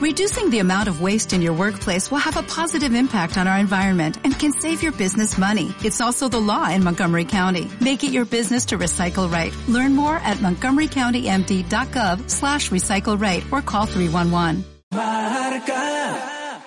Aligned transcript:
Reducing 0.00 0.48
the 0.48 0.60
amount 0.60 0.88
of 0.88 1.02
waste 1.02 1.34
in 1.34 1.42
your 1.42 1.52
workplace 1.52 2.10
will 2.10 2.24
have 2.24 2.38
a 2.38 2.42
positive 2.42 2.94
impact 2.94 3.36
on 3.36 3.46
our 3.46 3.58
environment 3.58 4.16
and 4.24 4.32
can 4.38 4.50
save 4.50 4.82
your 4.82 4.92
business 4.92 5.36
money. 5.36 5.74
It's 5.84 6.00
also 6.00 6.26
the 6.26 6.40
law 6.40 6.70
in 6.70 6.82
Montgomery 6.82 7.26
County. 7.26 7.68
Make 7.82 8.02
it 8.02 8.10
your 8.10 8.24
business 8.24 8.64
to 8.72 8.78
recycle 8.78 9.30
right. 9.30 9.52
Learn 9.68 9.94
more 9.94 10.16
at 10.16 10.38
montgomerycountymd.gov 10.38 12.30
slash 12.30 12.70
recycle 12.70 13.20
right 13.20 13.44
or 13.52 13.60
call 13.60 13.84
311. 13.84 14.64
Marca. 14.90 16.62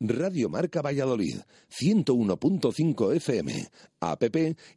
Radio 0.00 0.48
Marca 0.48 0.80
Valladolid, 0.80 1.42
101.5 1.68 3.16
FM, 3.16 3.68
app 4.00 4.22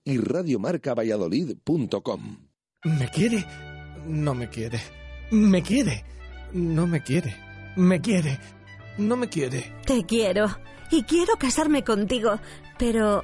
y 0.04 0.18
radiomarcavalladolid.com. 0.18 2.38
¿Me 2.86 3.07
quiere? 3.10 3.46
No 4.07 4.34
me 4.34 4.50
quiere. 4.50 4.80
¿Me 5.30 5.62
quiere? 5.62 6.04
No 6.54 6.88
me 6.88 7.04
quiere. 7.04 7.49
¿Me 7.80 8.02
quiere? 8.02 8.38
No 8.98 9.16
me 9.16 9.30
quiere. 9.30 9.71
Te 9.86 10.06
quiero. 10.06 10.47
Y 10.92 11.04
quiero 11.04 11.37
casarme 11.37 11.86
contigo. 11.86 12.37
Pero 12.78 13.24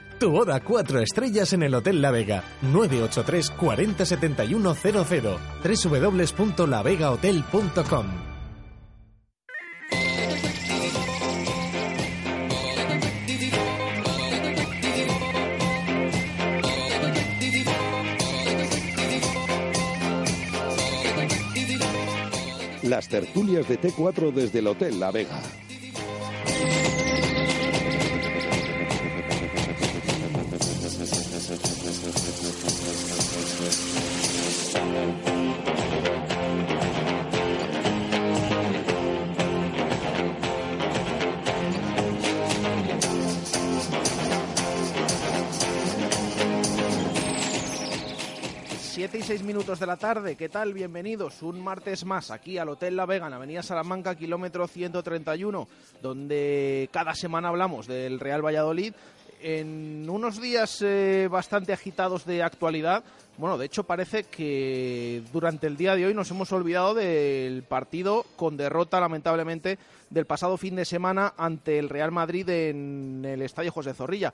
Tu 0.21 0.29
boda 0.29 0.59
cuatro 0.59 0.99
estrellas 0.99 1.51
en 1.53 1.63
el 1.63 1.73
Hotel 1.73 1.99
La 1.99 2.11
Vega. 2.11 2.43
983 2.61 3.49
40 3.49 4.05
71 4.05 4.75
00. 4.75 5.39
www.lavegahotel.com. 5.63 8.05
Las 22.83 23.07
tertulias 23.07 23.67
de 23.67 23.81
T4 23.81 24.31
desde 24.31 24.59
el 24.59 24.67
Hotel 24.67 24.99
La 24.99 25.09
Vega. 25.09 25.41
Siete 49.01 49.17
y 49.17 49.23
seis 49.23 49.41
minutos 49.41 49.79
de 49.79 49.87
la 49.87 49.97
tarde, 49.97 50.35
¿qué 50.35 50.47
tal? 50.47 50.75
Bienvenidos 50.75 51.41
un 51.41 51.59
martes 51.59 52.05
más 52.05 52.29
aquí 52.29 52.59
al 52.59 52.69
Hotel 52.69 52.95
La 52.95 53.07
Vega, 53.07 53.25
en 53.25 53.33
Avenida 53.33 53.63
Salamanca, 53.63 54.13
kilómetro 54.13 54.67
131, 54.67 55.67
donde 56.03 56.87
cada 56.93 57.15
semana 57.15 57.47
hablamos 57.47 57.87
del 57.87 58.19
Real 58.19 58.45
Valladolid. 58.45 58.93
En 59.41 60.07
unos 60.07 60.39
días 60.39 60.83
eh, 60.83 61.27
bastante 61.31 61.73
agitados 61.73 62.25
de 62.25 62.43
actualidad, 62.43 63.03
bueno, 63.39 63.57
de 63.57 63.65
hecho 63.65 63.85
parece 63.85 64.25
que 64.25 65.23
durante 65.33 65.65
el 65.65 65.77
día 65.77 65.95
de 65.95 66.05
hoy 66.05 66.13
nos 66.13 66.29
hemos 66.29 66.51
olvidado 66.51 66.93
del 66.93 67.63
partido 67.63 68.23
con 68.35 68.55
derrota, 68.55 68.99
lamentablemente, 68.99 69.79
del 70.11 70.27
pasado 70.27 70.57
fin 70.57 70.75
de 70.75 70.85
semana 70.85 71.33
ante 71.37 71.79
el 71.79 71.89
Real 71.89 72.11
Madrid 72.11 72.47
en 72.49 73.25
el 73.25 73.41
Estadio 73.41 73.71
José 73.71 73.95
Zorrilla 73.95 74.31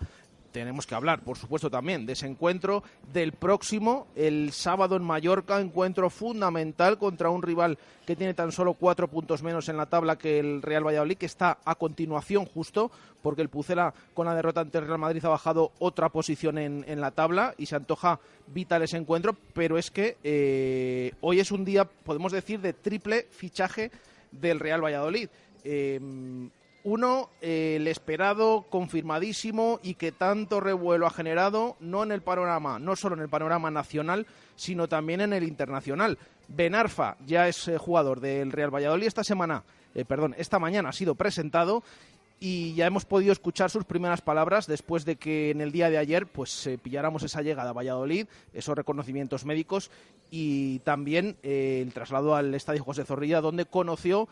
tenemos 0.57 0.88
que 0.88 0.95
hablar, 0.95 1.22
por 1.22 1.38
supuesto, 1.38 1.69
también 1.69 2.07
de 2.07 2.13
ese 2.13 2.25
encuentro 2.25 2.81
del 3.13 3.34
próximo, 3.34 4.07
el 4.16 4.51
sábado 4.51 4.95
en 4.95 5.03
Mallorca, 5.03 5.62
encuentro 5.62 6.09
fundamental 6.09 6.97
contra 6.97 7.29
un 7.29 7.44
rival 7.44 7.78
que 8.07 8.16
tiene 8.16 8.34
tan 8.34 8.51
solo 8.51 8.73
cuatro 8.73 9.07
puntos 9.07 9.44
menos 9.44 9.69
en 9.69 9.78
la 9.78 9.85
tabla 9.85 10.18
que 10.18 10.40
el 10.40 10.63
Real 10.63 10.84
Valladolid, 10.84 11.18
que 11.18 11.28
está 11.28 11.59
a 11.63 11.75
continuación 11.75 12.45
justo, 12.45 12.90
porque 13.22 13.44
el 13.44 13.50
Pucela 13.50 13.94
con 14.16 14.25
la 14.25 14.34
derrota 14.34 14.62
ante 14.62 14.79
el 14.79 14.88
Real 14.88 14.97
Madrid 14.97 15.23
ha 15.25 15.29
bajado 15.29 15.73
otra 15.78 16.09
posición 16.09 16.57
en, 16.57 17.01
la 17.01 17.12
tabla 17.12 17.53
y 17.59 17.68
se 17.68 17.75
antoja 17.75 18.19
vital 18.47 18.81
ese 18.81 18.97
encuentro, 18.97 19.35
pero 19.53 19.78
es 19.78 19.91
que 19.91 20.18
eh, 20.24 21.12
hoy 21.22 21.39
es 21.39 21.51
un 21.51 21.66
día, 21.66 21.85
podemos 21.85 22.31
decir, 22.31 22.62
de 22.62 22.74
triple 22.74 23.28
fichaje 23.29 23.91
del 24.31 24.59
Real 24.59 24.84
Valladolid. 24.84 25.29
Eh, 25.63 26.00
uno, 26.88 27.30
eh, 27.42 27.74
el 27.75 27.88
esperado, 27.90 28.66
confirmadísimo 28.70 29.81
y 29.84 29.96
que 29.96 30.14
tanto 30.14 30.62
revuelo 30.62 31.06
ha 31.06 31.09
generado, 31.09 31.75
no 31.81 32.02
en 32.02 32.14
el 32.14 32.22
panorama, 32.22 32.80
no 32.80 32.96
solo 32.96 33.18
en 33.18 33.24
el 33.24 33.28
panorama 33.28 33.70
nacional, 33.70 34.25
sino 34.56 34.88
también 34.88 35.20
en 35.20 35.34
el 35.34 35.44
internacional. 35.44 36.18
Benarfa 36.48 37.18
ya 37.25 37.50
es 37.50 37.68
eh, 37.68 37.78
jugador 37.78 38.22
del 38.22 38.53
Real 38.53 38.74
Valladolid 38.74 39.06
esta 39.06 39.25
semana, 39.25 39.64
eh, 39.96 40.06
perdón, 40.06 40.34
esta 40.38 40.59
mañana 40.59 40.88
ha 40.88 40.94
sido 40.94 41.16
presentado 41.16 41.84
y 42.40 42.74
ya 42.75 42.86
hemos 42.86 43.04
podido 43.04 43.34
escuchar 43.34 43.69
sus 43.69 43.84
primeras 43.84 44.22
palabras 44.22 44.66
después 44.66 45.04
de 45.04 45.18
que 45.18 45.50
en 45.52 45.59
el 45.59 45.74
día 45.74 45.90
de 45.90 45.98
ayer 45.98 46.25
pues 46.25 46.69
pilláramos 46.84 47.24
esa 47.24 47.42
llegada 47.42 47.72
a 47.72 47.74
Valladolid, 47.74 48.28
esos 48.54 48.78
reconocimientos 48.78 49.44
médicos 49.44 49.92
y 50.31 50.80
también 50.80 51.36
el 51.42 51.92
traslado 51.94 52.36
al 52.36 52.54
Estadio 52.54 52.84
José 52.84 53.06
Zorrilla 53.06 53.42
donde 53.42 53.66
conoció 53.66 54.30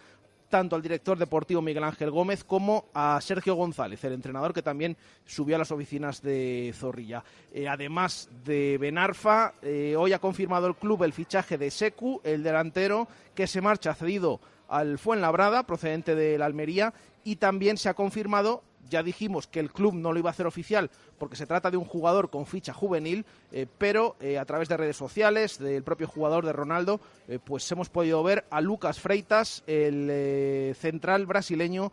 tanto 0.56 0.78
al 0.78 0.82
director 0.82 1.18
deportivo 1.18 1.62
Miguel 1.62 1.84
Ángel 1.84 2.12
Gómez 2.12 2.46
como 2.46 2.86
a 2.94 3.20
Sergio 3.20 3.56
González, 3.56 4.02
el 4.06 4.14
entrenador 4.14 4.54
que 4.54 4.62
también 4.62 4.96
subió 5.26 5.58
a 5.58 5.60
las 5.60 5.70
oficinas 5.70 6.22
de 6.22 6.74
Zorrilla. 6.74 7.26
Eh, 7.54 7.68
además 7.68 8.30
de 8.46 8.78
Benarfa, 8.78 9.56
eh, 9.62 9.98
hoy 9.98 10.14
ha 10.14 10.20
confirmado 10.20 10.68
el 10.68 10.76
club 10.76 11.04
el 11.04 11.12
fichaje 11.12 11.58
de 11.58 11.70
Secu, 11.70 12.22
el 12.24 12.42
delantero 12.42 13.10
que 13.36 13.48
se 13.48 13.60
marcha 13.60 13.94
cedido 13.96 14.40
al 14.70 14.98
Fuenlabrada, 14.98 15.64
procedente 15.64 16.16
de 16.16 16.38
la 16.38 16.46
Almería, 16.46 16.94
y 17.26 17.36
también 17.36 17.76
se 17.76 17.90
ha 17.90 17.94
confirmado 17.94 18.64
ya 18.90 19.04
dijimos 19.04 19.48
que 19.48 19.60
el 19.60 19.72
club 19.72 19.94
no 19.94 20.14
lo 20.14 20.20
iba 20.20 20.30
a 20.30 20.32
hacer 20.32 20.48
oficial 20.48 20.90
porque 21.18 21.36
se 21.36 21.48
trata 21.48 21.72
de 21.72 21.78
un 21.78 21.86
jugador 21.86 22.30
con 22.30 22.46
ficha 22.46 22.74
juvenil, 22.74 23.26
eh, 23.52 23.68
pero 23.78 24.16
eh, 24.20 24.38
a 24.38 24.46
través 24.46 24.70
de 24.70 24.78
redes 24.78 24.98
sociales, 24.98 25.60
del 25.60 25.84
propio 25.84 26.08
jugador 26.08 26.46
de 26.46 26.54
Ronaldo, 26.54 27.00
eh, 27.28 27.40
pues 27.44 27.70
hemos 27.72 27.90
podido 27.90 28.22
ver 28.24 28.46
a 28.50 28.62
Lucas 28.62 29.00
Freitas, 29.00 29.64
el 29.68 30.76
central 30.76 31.26
brasileño, 31.26 31.92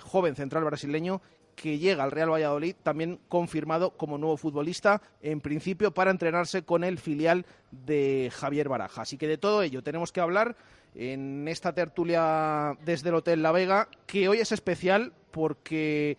joven 0.00 0.34
central 0.34 0.64
brasileño, 0.64 1.20
que 1.54 1.78
llega 1.78 2.04
al 2.04 2.12
Real 2.12 2.30
Valladolid, 2.30 2.76
también 2.82 3.18
confirmado 3.28 3.90
como 3.90 4.16
nuevo 4.16 4.36
futbolista, 4.36 5.02
en 5.20 5.40
principio 5.40 5.92
para 5.92 6.10
entrenarse 6.10 6.62
con 6.62 6.84
el 6.84 6.98
filial 6.98 7.46
de 7.72 8.30
Javier 8.32 8.68
Baraja. 8.68 9.02
Así 9.02 9.18
que 9.18 9.26
de 9.26 9.38
todo 9.38 9.62
ello 9.62 9.82
tenemos 9.82 10.12
que 10.12 10.20
hablar 10.20 10.56
en 10.94 11.46
esta 11.48 11.72
tertulia 11.72 12.76
desde 12.84 13.08
el 13.10 13.16
Hotel 13.16 13.42
La 13.42 13.52
Vega, 13.52 13.88
que 14.06 14.28
hoy 14.28 14.38
es 14.38 14.52
especial 14.52 15.12
porque 15.30 16.16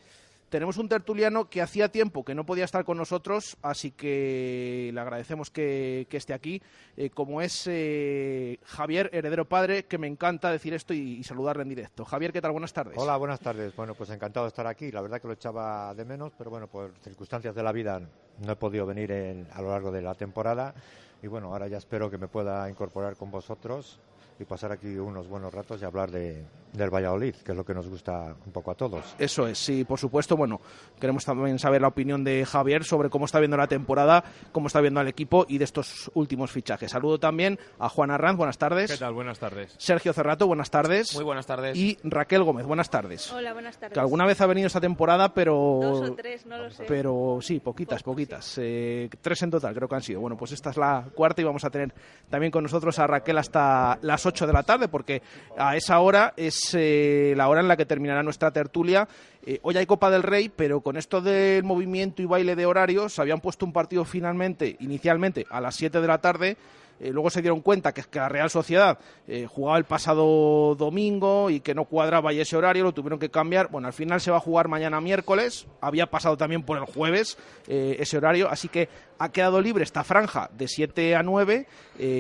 tenemos 0.50 0.78
un 0.78 0.90
tertuliano 0.90 1.48
que 1.48 1.62
hacía 1.62 1.92
tiempo 1.92 2.26
que 2.26 2.34
no 2.34 2.46
podía 2.46 2.66
estar 2.66 2.84
con 2.84 2.98
nosotros, 2.98 3.56
así 3.62 3.92
que 3.92 4.90
le 4.94 5.00
agradecemos 5.00 5.52
que, 5.52 6.08
esté 6.10 6.34
aquí, 6.34 6.62
eh, 6.98 7.12
como 7.12 7.42
es 7.42 7.66
eh, 7.68 8.60
Javier, 8.64 9.10
heredero 9.14 9.46
padre, 9.46 9.86
que 9.86 10.00
me 10.00 10.08
encanta 10.08 10.52
decir 10.52 10.74
esto 10.74 10.94
y, 10.94 11.24
saludarle 11.24 11.64
en 11.64 11.70
directo. 11.70 12.04
Javier, 12.04 12.34
¿qué 12.34 12.42
tal? 12.42 12.52
Buenas 12.52 12.74
tardes. 12.74 12.98
Hola, 12.98 13.16
buenas 13.18 13.40
tardes. 13.40 13.76
Bueno, 13.76 13.94
pues 13.94 14.10
encantado 14.10 14.46
de 14.46 14.50
estar 14.50 14.66
aquí. 14.66 14.92
La 14.92 15.02
verdad 15.02 15.22
que 15.22 15.28
lo 15.28 15.34
echaba 15.34 15.94
de 15.94 16.04
menos, 16.04 16.34
pero 16.36 16.50
bueno, 16.50 16.68
por 16.68 16.94
circunstancias 17.04 17.54
de 17.54 17.62
la 17.62 17.72
vida 17.72 18.02
no 18.40 18.52
he 18.52 18.56
podido 18.56 18.88
venir 18.88 19.12
a 19.54 19.62
lo 19.62 19.70
largo 19.70 19.92
de 19.92 20.02
la 20.02 20.16
temporada. 20.16 20.74
Y 21.22 21.28
bueno, 21.28 21.52
ahora 21.52 21.68
ya 21.68 21.78
espero 21.78 22.10
que 22.10 22.18
me 22.18 22.28
pueda 22.28 22.68
incorporar 22.70 23.16
con 23.16 23.30
vosotros 23.30 24.00
y 24.40 24.46
pasar 24.46 24.72
aquí 24.72 24.88
unos 24.98 25.28
buenos 25.28 25.54
ratos 25.54 25.82
y 25.82 25.86
hablar 25.86 26.12
de, 26.12 26.46
del 26.72 26.90
Valladolid, 26.90 27.36
que 27.36 27.52
es 27.52 27.58
lo 27.58 27.66
que 27.66 27.74
nos 27.74 27.88
gusta 27.88 28.36
un 28.46 28.52
poco 28.54 28.72
a 28.72 28.76
todos. 28.76 29.16
Eso 29.20 29.46
es, 29.48 29.58
sí, 29.58 29.84
por 29.84 30.00
supuesto. 30.00 30.38
Bueno, 30.38 30.62
queremos 31.00 31.26
también 31.26 31.60
saber 31.60 31.82
la 31.82 31.90
opinión 31.90 32.24
de 32.24 32.46
Javier 32.46 32.86
sobre 32.86 33.10
cómo 33.10 33.26
está 33.26 33.40
viendo 33.40 33.58
la 33.58 33.68
temporada, 33.68 34.24
cómo 34.54 34.68
está 34.68 34.80
viendo 34.80 35.02
al 35.02 35.10
equipo 35.10 35.46
y 35.50 35.58
de 35.58 35.66
estos 35.66 36.10
últimos 36.14 36.52
fichajes. 36.52 36.92
Saludo 36.92 37.20
también 37.20 37.60
a 37.80 37.90
Juan 37.90 38.12
Arranz, 38.12 38.38
buenas 38.38 38.58
tardes. 38.58 38.92
¿Qué 38.92 38.98
tal? 38.98 39.14
Buenas 39.14 39.40
tardes. 39.40 39.76
Sergio 39.78 40.14
Cerrato, 40.14 40.48
buenas 40.48 40.72
tardes. 40.72 41.14
Muy 41.16 41.26
buenas 41.26 41.46
tardes. 41.46 41.78
Y 41.78 41.98
Raquel 42.04 42.44
Gómez, 42.44 42.66
buenas 42.66 42.90
tardes. 42.90 43.32
Hola, 43.34 43.52
buenas 43.52 43.78
tardes. 43.78 43.94
Que 43.94 44.00
alguna 44.00 44.26
vez 44.26 44.40
ha 44.40 44.46
venido 44.46 44.68
esta 44.68 44.80
temporada, 44.80 45.34
pero... 45.34 45.80
Dos 45.82 46.10
o 46.12 46.16
tres, 46.16 46.46
no 46.46 46.58
lo 46.58 46.72
sé. 46.72 46.86
Pero 46.88 47.40
sí, 47.42 47.60
poquitas, 47.60 48.04
poquitas. 48.04 48.58
Eh, 48.58 49.10
tres 49.22 49.42
en 49.44 49.52
total 49.52 49.76
creo 49.76 49.90
que 49.90 49.96
han 49.96 50.02
sido. 50.02 50.22
Bueno, 50.22 50.38
pues 50.38 50.54
esta 50.54 50.70
es 50.70 50.78
la 50.78 51.10
cuarta 51.14 51.42
y 51.42 51.46
vamos 51.46 51.66
a 51.66 51.70
tener 51.70 51.94
también 52.30 52.52
con 52.52 52.64
nosotros 52.64 52.98
a 53.00 53.08
Raquel 53.08 53.38
hasta 53.38 54.00
las 54.02 54.26
8 54.30 54.48
de 54.48 54.54
la 54.54 54.64
tarde, 54.64 54.88
porque 54.88 55.22
a 55.58 55.76
esa 55.76 56.00
hora 56.00 56.34
es 56.38 56.74
eh, 56.74 57.34
la 57.36 57.50
hora 57.50 57.62
en 57.62 57.68
la 57.68 57.78
que 57.78 57.86
terminará 57.86 58.24
nuestra 58.24 58.52
tertulia. 58.52 59.08
Eh, 59.46 59.60
hoy 59.62 59.78
hay 59.78 59.86
Copa 59.86 60.10
del 60.10 60.24
Rey, 60.24 60.50
pero 60.50 60.82
con 60.82 60.98
esto 60.98 61.22
del 61.22 61.64
movimiento 61.64 62.22
y 62.22 62.26
baile 62.26 62.56
de 62.56 62.66
horarios, 62.66 63.20
habían 63.20 63.42
puesto 63.42 63.66
un 63.66 63.74
partido 63.74 64.06
finalmente, 64.06 64.78
inicialmente, 64.80 65.46
a 65.50 65.62
las 65.62 65.76
7 65.76 66.02
de 66.02 66.08
la 66.08 66.20
tarde 66.20 66.58
eh, 67.02 67.12
luego 67.12 67.30
se 67.30 67.42
dieron 67.42 67.62
cuenta 67.62 67.94
que, 67.94 68.04
que 68.04 68.20
la 68.20 68.28
Real 68.28 68.50
Sociedad 68.50 69.00
jugaba 69.48 69.78
el 69.78 69.86
pasado 69.86 70.76
domingo 70.76 71.50
y 71.50 71.62
que 71.62 71.74
no 71.74 71.86
cuadraba 71.86 72.34
y 72.34 72.42
ese 72.42 72.58
horario, 72.58 72.84
lo 72.84 72.92
tuvieron 72.92 73.20
que 73.20 73.30
cambiar. 73.30 73.70
Bueno, 73.70 73.88
al 73.88 73.94
final 73.94 74.20
se 74.20 74.32
va 74.32 74.38
a 74.38 74.42
jugar 74.42 74.68
mañana 74.68 75.00
miércoles, 75.00 75.66
había 75.80 76.08
pasado 76.08 76.36
también 76.36 76.64
por 76.64 76.78
el 76.78 76.84
jueves 76.84 77.38
ese 77.68 78.18
horario, 78.18 78.50
así 78.50 78.68
que 78.68 78.90
ha 79.20 79.30
quedado 79.30 79.62
libre 79.62 79.84
esta 79.84 80.04
franja 80.04 80.50
de 80.58 80.68
7 80.68 81.16
a 81.16 81.24
9. 81.24 81.68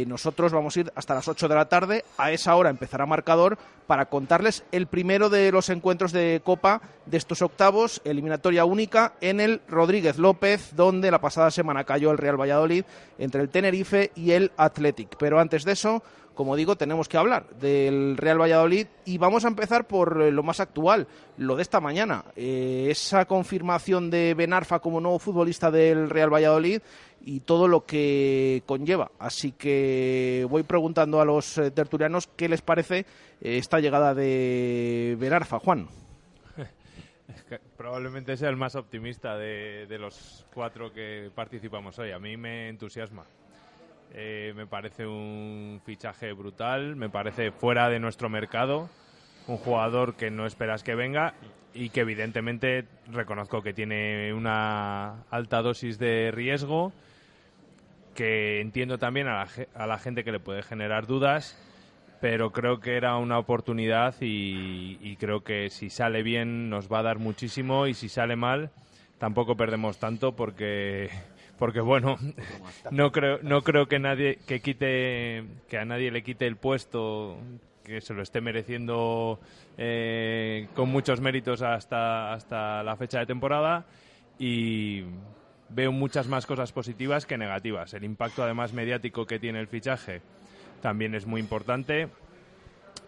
nosotros 0.06 0.51
vamos 0.51 0.75
a 0.75 0.81
ir 0.81 0.92
hasta 0.96 1.16
las 1.16 1.28
8 1.28 1.48
de 1.48 1.56
la 1.56 1.69
tarde. 1.69 2.06
A 2.18 2.31
esa 2.31 2.56
hora 2.56 2.69
empezará 2.69 3.06
marcador 3.06 3.57
para 3.88 4.06
contarles 4.06 4.63
el 4.72 4.88
primero 4.88 5.30
de 5.30 5.51
los 5.51 5.69
encuentros 5.69 6.12
de 6.12 6.42
Copa 6.44 6.81
de 7.06 7.18
estos 7.18 7.42
octavos, 7.42 8.01
eliminatoria 8.04 8.66
única 8.66 9.13
en 9.22 9.40
el 9.40 9.62
Rodríguez 9.68 10.19
López, 10.19 10.75
donde 10.75 11.10
la 11.10 11.22
pasada 11.22 11.50
semana 11.50 11.86
cayó 11.86 12.12
el 12.12 12.18
Real 12.18 12.40
Valladolid 12.40 12.84
entre 13.18 13.42
el 13.42 13.50
Tenerife 13.50 14.12
y 14.16 14.31
el 14.31 14.52
Athletic. 14.57 15.16
Pero 15.18 15.40
antes 15.40 15.63
de 15.63 15.72
eso, 15.72 16.04
como 16.39 16.56
digo, 16.56 16.77
tenemos 16.77 17.09
que 17.09 17.18
hablar 17.18 17.50
del 17.59 18.15
Real 18.15 18.39
Valladolid 18.39 18.88
y 19.03 19.18
vamos 19.18 19.44
a 19.44 19.50
empezar 19.50 19.88
por 19.88 20.21
eh, 20.21 20.31
lo 20.31 20.41
más 20.41 20.62
actual, 20.62 21.06
lo 21.36 21.57
de 21.57 21.63
esta 21.63 21.81
mañana. 21.81 22.24
Eh, 22.38 22.88
esa 22.89 23.25
confirmación 23.25 24.09
de 24.09 24.33
Benarfa 24.36 24.80
como 24.80 25.01
nuevo 25.01 25.19
futbolista 25.19 25.69
del 25.69 26.09
Real 26.09 26.33
Valladolid 26.33 26.81
y 27.19 27.41
todo 27.41 27.68
lo 27.68 27.86
que 27.86 28.63
conlleva. 28.65 29.12
Así 29.19 29.51
que 29.51 30.47
voy 30.50 30.63
preguntando 30.63 31.19
a 31.19 31.25
los 31.25 31.57
eh, 31.57 31.71
tertulianos 31.71 32.27
qué 32.38 32.47
les 32.47 32.62
parece 32.62 33.06
esta 33.42 33.81
llegada 33.81 34.15
de 34.15 35.18
Benarfa. 35.19 35.59
Juan. 35.59 35.89
Probablemente 37.75 38.38
sea 38.38 38.47
el 38.47 38.56
más 38.56 38.75
optimista 38.75 39.38
de 39.38 39.97
los 40.00 40.47
cuatro 40.53 40.94
que 40.94 41.31
participamos 41.35 42.00
hoy. 42.00 42.12
A 42.12 42.19
mí 42.19 42.38
me 42.38 42.69
entusiasma. 42.69 43.25
Eh, 44.13 44.53
me 44.56 44.65
parece 44.65 45.06
un 45.06 45.81
fichaje 45.85 46.33
brutal, 46.33 46.95
me 46.95 47.09
parece 47.09 47.51
fuera 47.51 47.89
de 47.89 48.00
nuestro 48.00 48.29
mercado, 48.29 48.89
un 49.47 49.57
jugador 49.57 50.15
que 50.15 50.31
no 50.31 50.45
esperas 50.45 50.83
que 50.83 50.95
venga 50.95 51.35
y 51.73 51.89
que 51.89 52.01
evidentemente 52.01 52.85
reconozco 53.11 53.61
que 53.61 53.73
tiene 53.73 54.33
una 54.33 55.23
alta 55.29 55.61
dosis 55.61 56.00
de 56.00 56.31
riesgo, 56.33 56.91
que 58.15 58.61
entiendo 58.61 58.97
también 58.97 59.27
a 59.27 59.45
la, 59.45 59.47
a 59.75 59.88
la 59.88 60.00
gente 60.00 60.23
que 60.23 60.31
le 60.31 60.39
puede 60.39 60.63
generar 60.63 61.06
dudas, 61.06 61.56
pero 62.19 62.51
creo 62.51 62.79
que 62.79 62.97
era 62.97 63.15
una 63.17 63.38
oportunidad 63.38 64.15
y, 64.21 64.97
y 65.01 65.15
creo 65.17 65.44
que 65.44 65.69
si 65.69 65.91
sale 65.91 66.23
bien 66.23 66.69
nos 66.69 66.91
va 66.91 67.00
a 67.00 67.03
dar 67.03 67.19
muchísimo 67.19 67.85
y 67.85 67.94
si 67.94 68.09
sale 68.09 68.35
mal 68.35 68.71
tampoco 69.19 69.56
perdemos 69.56 70.00
tanto 70.00 70.35
porque 70.35 71.09
porque 71.59 71.81
bueno, 71.81 72.17
no 72.91 73.11
creo, 73.11 73.39
no 73.44 73.61
creo 73.61 73.88
que 73.88 74.00
nadie 74.00 74.39
que 74.47 74.61
quite, 74.61 75.44
que 75.67 75.77
a 75.77 75.85
nadie 75.85 76.09
le 76.09 76.23
quite 76.23 76.47
el 76.47 76.56
puesto 76.56 77.38
que 77.83 78.01
se 78.01 78.13
lo 78.13 78.21
esté 78.21 78.39
mereciendo 78.39 79.39
eh, 79.77 80.67
con 80.75 80.89
muchos 80.89 81.21
méritos 81.21 81.61
hasta, 81.61 82.33
hasta 82.33 82.83
la 82.83 82.95
fecha 82.95 83.19
de 83.19 83.25
temporada. 83.25 83.85
Y 84.38 85.03
veo 85.69 85.91
muchas 85.91 86.27
más 86.27 86.45
cosas 86.45 86.71
positivas 86.71 87.25
que 87.25 87.38
negativas. 87.38 87.94
El 87.94 88.03
impacto 88.03 88.44
además 88.44 88.73
mediático 88.73 89.25
que 89.25 89.39
tiene 89.39 89.59
el 89.59 89.67
fichaje 89.67 90.21
también 90.81 91.15
es 91.15 91.25
muy 91.25 91.41
importante. 91.41 92.09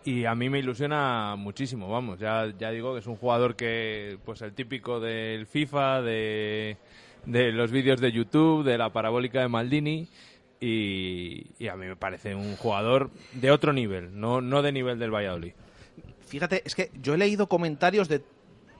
Y 0.03 0.25
a 0.25 0.33
mí 0.33 0.49
me 0.49 0.57
ilusiona 0.57 1.35
muchísimo, 1.37 1.87
vamos, 1.87 2.19
ya, 2.19 2.51
ya 2.57 2.71
digo 2.71 2.93
que 2.93 3.01
es 3.01 3.07
un 3.07 3.17
jugador 3.17 3.55
que, 3.55 4.17
pues 4.25 4.41
el 4.41 4.51
típico 4.53 4.99
del 4.99 5.45
FIFA, 5.45 6.01
de 6.01 6.77
de 7.25 7.51
los 7.51 7.71
vídeos 7.71 8.01
de 8.01 8.11
YouTube, 8.11 8.63
de 8.63 8.77
la 8.77 8.91
parabólica 8.91 9.41
de 9.41 9.47
Maldini. 9.47 10.07
Y, 10.59 11.67
a 11.67 11.75
mí 11.75 11.87
me 11.87 11.95
parece 11.95 12.35
un 12.35 12.55
jugador 12.55 13.09
de 13.33 13.49
otro 13.49 13.73
nivel, 13.73 14.19
no, 14.19 14.41
no 14.41 14.61
de 14.61 14.71
nivel 14.71 14.99
del 14.99 15.13
Valladolid. 15.13 15.53
Fíjate, 16.27 16.61
es 16.65 16.75
que 16.75 16.91
yo 17.01 17.15
he 17.15 17.17
leído 17.17 17.47
comentarios 17.47 18.07
de 18.07 18.21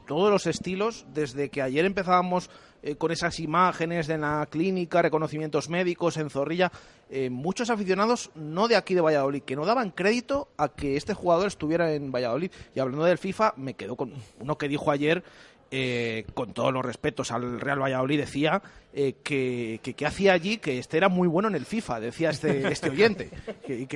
todos 0.05 0.29
los 0.29 0.45
estilos, 0.45 1.05
desde 1.13 1.49
que 1.49 1.61
ayer 1.61 1.85
empezábamos 1.85 2.49
eh, 2.83 2.95
con 2.95 3.11
esas 3.11 3.39
imágenes 3.39 4.07
de 4.07 4.17
la 4.17 4.47
clínica, 4.49 5.01
reconocimientos 5.01 5.69
médicos 5.69 6.17
en 6.17 6.29
Zorrilla, 6.29 6.71
eh, 7.09 7.29
muchos 7.29 7.69
aficionados 7.69 8.31
no 8.33 8.67
de 8.67 8.75
aquí 8.75 8.95
de 8.95 9.01
Valladolid, 9.01 9.43
que 9.43 9.55
no 9.55 9.65
daban 9.65 9.91
crédito 9.91 10.49
a 10.57 10.69
que 10.69 10.97
este 10.97 11.13
jugador 11.13 11.47
estuviera 11.47 11.93
en 11.93 12.11
Valladolid. 12.11 12.51
Y 12.75 12.79
hablando 12.79 13.05
del 13.05 13.17
FIFA, 13.17 13.53
me 13.57 13.75
quedo 13.75 13.95
con 13.95 14.13
uno 14.39 14.57
que 14.57 14.67
dijo 14.67 14.89
ayer 14.89 15.23
eh, 15.73 16.25
con 16.33 16.53
todos 16.53 16.73
los 16.73 16.83
respetos 16.83 17.31
al 17.31 17.61
Real 17.61 17.81
Valladolid, 17.81 18.19
decía 18.19 18.61
eh, 18.93 19.15
que, 19.23 19.79
que, 19.81 20.05
hacía 20.05 20.33
allí, 20.33 20.57
que 20.57 20.77
este 20.77 20.97
era 20.97 21.07
muy 21.07 21.29
bueno 21.29 21.47
en 21.47 21.55
el 21.55 21.65
FIFA, 21.65 22.01
decía 22.01 22.29
este, 22.29 22.67
este 22.71 22.89
oyente. 22.89 23.29
Que, 23.65 23.87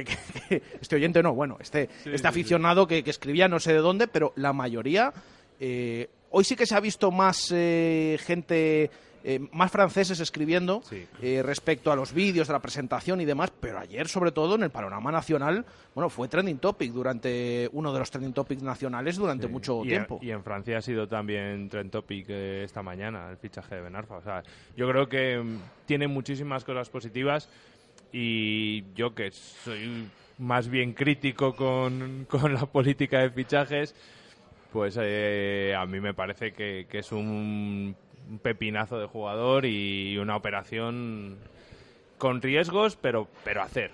este 0.80 0.96
oyente 0.96 1.22
no, 1.22 1.34
bueno, 1.34 1.58
este, 1.60 1.90
este 2.06 2.28
aficionado 2.28 2.88
Que, 2.88 3.04
escribía 3.06 3.50
no 3.50 3.60
sé 3.60 3.74
de 3.74 3.80
dónde, 3.80 4.08
pero 4.08 4.32
la 4.38 4.54
mayoría. 4.54 5.12
Eh, 5.60 6.10
hoy 6.32 6.46
sí 6.46 6.56
que 6.56 6.66
se 6.66 6.76
ha 6.76 6.80
visto 6.80 7.12
más 7.12 7.50
gente 7.50 8.90
eh, 9.28 9.40
más 9.54 9.72
franceses 9.72 10.20
escribiendo 10.20 10.84
eh, 11.20 11.42
respecto 11.44 11.92
a 11.92 11.96
los 11.96 12.14
vídeos 12.14 12.46
de 12.46 12.54
la 12.54 12.60
presentación 12.60 13.20
y 13.22 13.26
demás, 13.26 13.52
pero 13.60 13.80
ayer, 13.80 14.08
sobre 14.08 14.32
todo, 14.32 14.54
en 14.54 14.62
el 14.62 14.70
panorama 14.70 15.12
nacional, 15.12 15.66
bueno, 15.96 16.12
fue 16.12 16.28
trending 16.28 16.60
topic 16.60 16.92
durante 16.92 17.68
uno 17.74 17.92
de 17.92 17.98
los 17.98 18.12
trending 18.12 18.34
topics 18.34 18.62
nacionales 18.62 19.16
durante 19.16 19.48
mucho 19.48 19.82
tiempo. 19.82 20.20
y 20.22 20.30
en 20.30 20.44
Francia 20.44 20.78
ha 20.78 20.82
sido 20.82 21.08
también 21.08 21.68
trending 21.70 21.90
topic 21.90 22.28
eh, 22.30 22.62
esta 22.66 22.84
mañana 22.84 23.32
el 23.32 23.38
fichaje 23.38 23.74
de 23.74 23.82
Benarfa. 23.82 24.18
O 24.18 24.22
sea, 24.22 24.44
yo 24.78 24.88
creo 24.88 25.10
que 25.10 25.40
mm, 25.40 25.58
tiene 25.88 26.08
muchísimas 26.08 26.64
cosas 26.64 26.88
positivas 26.92 27.50
y 28.12 28.84
yo 28.94 29.16
que 29.16 29.32
soy 29.32 30.08
más 30.38 30.68
bien 30.70 30.94
crítico 30.94 31.56
con, 31.56 32.26
con 32.30 32.54
la 32.54 32.68
política 32.68 33.22
de 33.22 33.32
fichajes, 33.32 33.96
pues 34.72 35.00
a 35.00 35.86
mí 35.88 36.00
me 36.00 36.14
parece 36.14 36.52
que, 36.52 36.86
que, 36.88 37.00
es 37.00 37.12
un 37.12 37.96
un 38.30 38.40
pepinazo 38.40 39.00
de 39.00 39.08
jugador 39.08 39.66
y 39.66 40.18
una 40.18 40.36
operación 40.36 41.38
con 42.18 42.42
riesgos, 42.42 42.96
pero, 42.96 43.28
pero 43.44 43.62
hacer. 43.62 43.92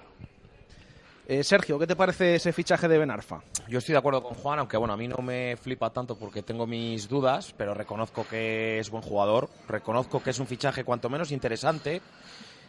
Eh, 1.27 1.43
Sergio, 1.43 1.79
¿qué 1.79 1.87
te 1.87 1.95
parece 1.95 2.35
ese 2.35 2.51
fichaje 2.51 2.87
de 2.87 2.97
Benarfa? 2.97 3.41
Yo 3.69 3.77
estoy 3.77 3.93
de 3.93 3.99
acuerdo 3.99 4.21
con 4.21 4.33
Juan, 4.33 4.59
aunque 4.59 4.75
bueno, 4.75 4.93
a 4.93 4.97
mí 4.97 5.07
no 5.07 5.17
me 5.17 5.55
flipa 5.55 5.89
tanto 5.91 6.17
porque 6.17 6.41
tengo 6.41 6.67
mis 6.67 7.07
dudas, 7.07 7.53
pero 7.57 7.73
reconozco 7.73 8.25
que 8.27 8.79
es 8.79 8.89
buen 8.89 9.03
jugador, 9.03 9.49
reconozco 9.69 10.21
que 10.21 10.31
es 10.31 10.39
un 10.39 10.47
fichaje 10.47 10.83
cuanto 10.83 11.09
menos 11.09 11.31
interesante. 11.31 12.01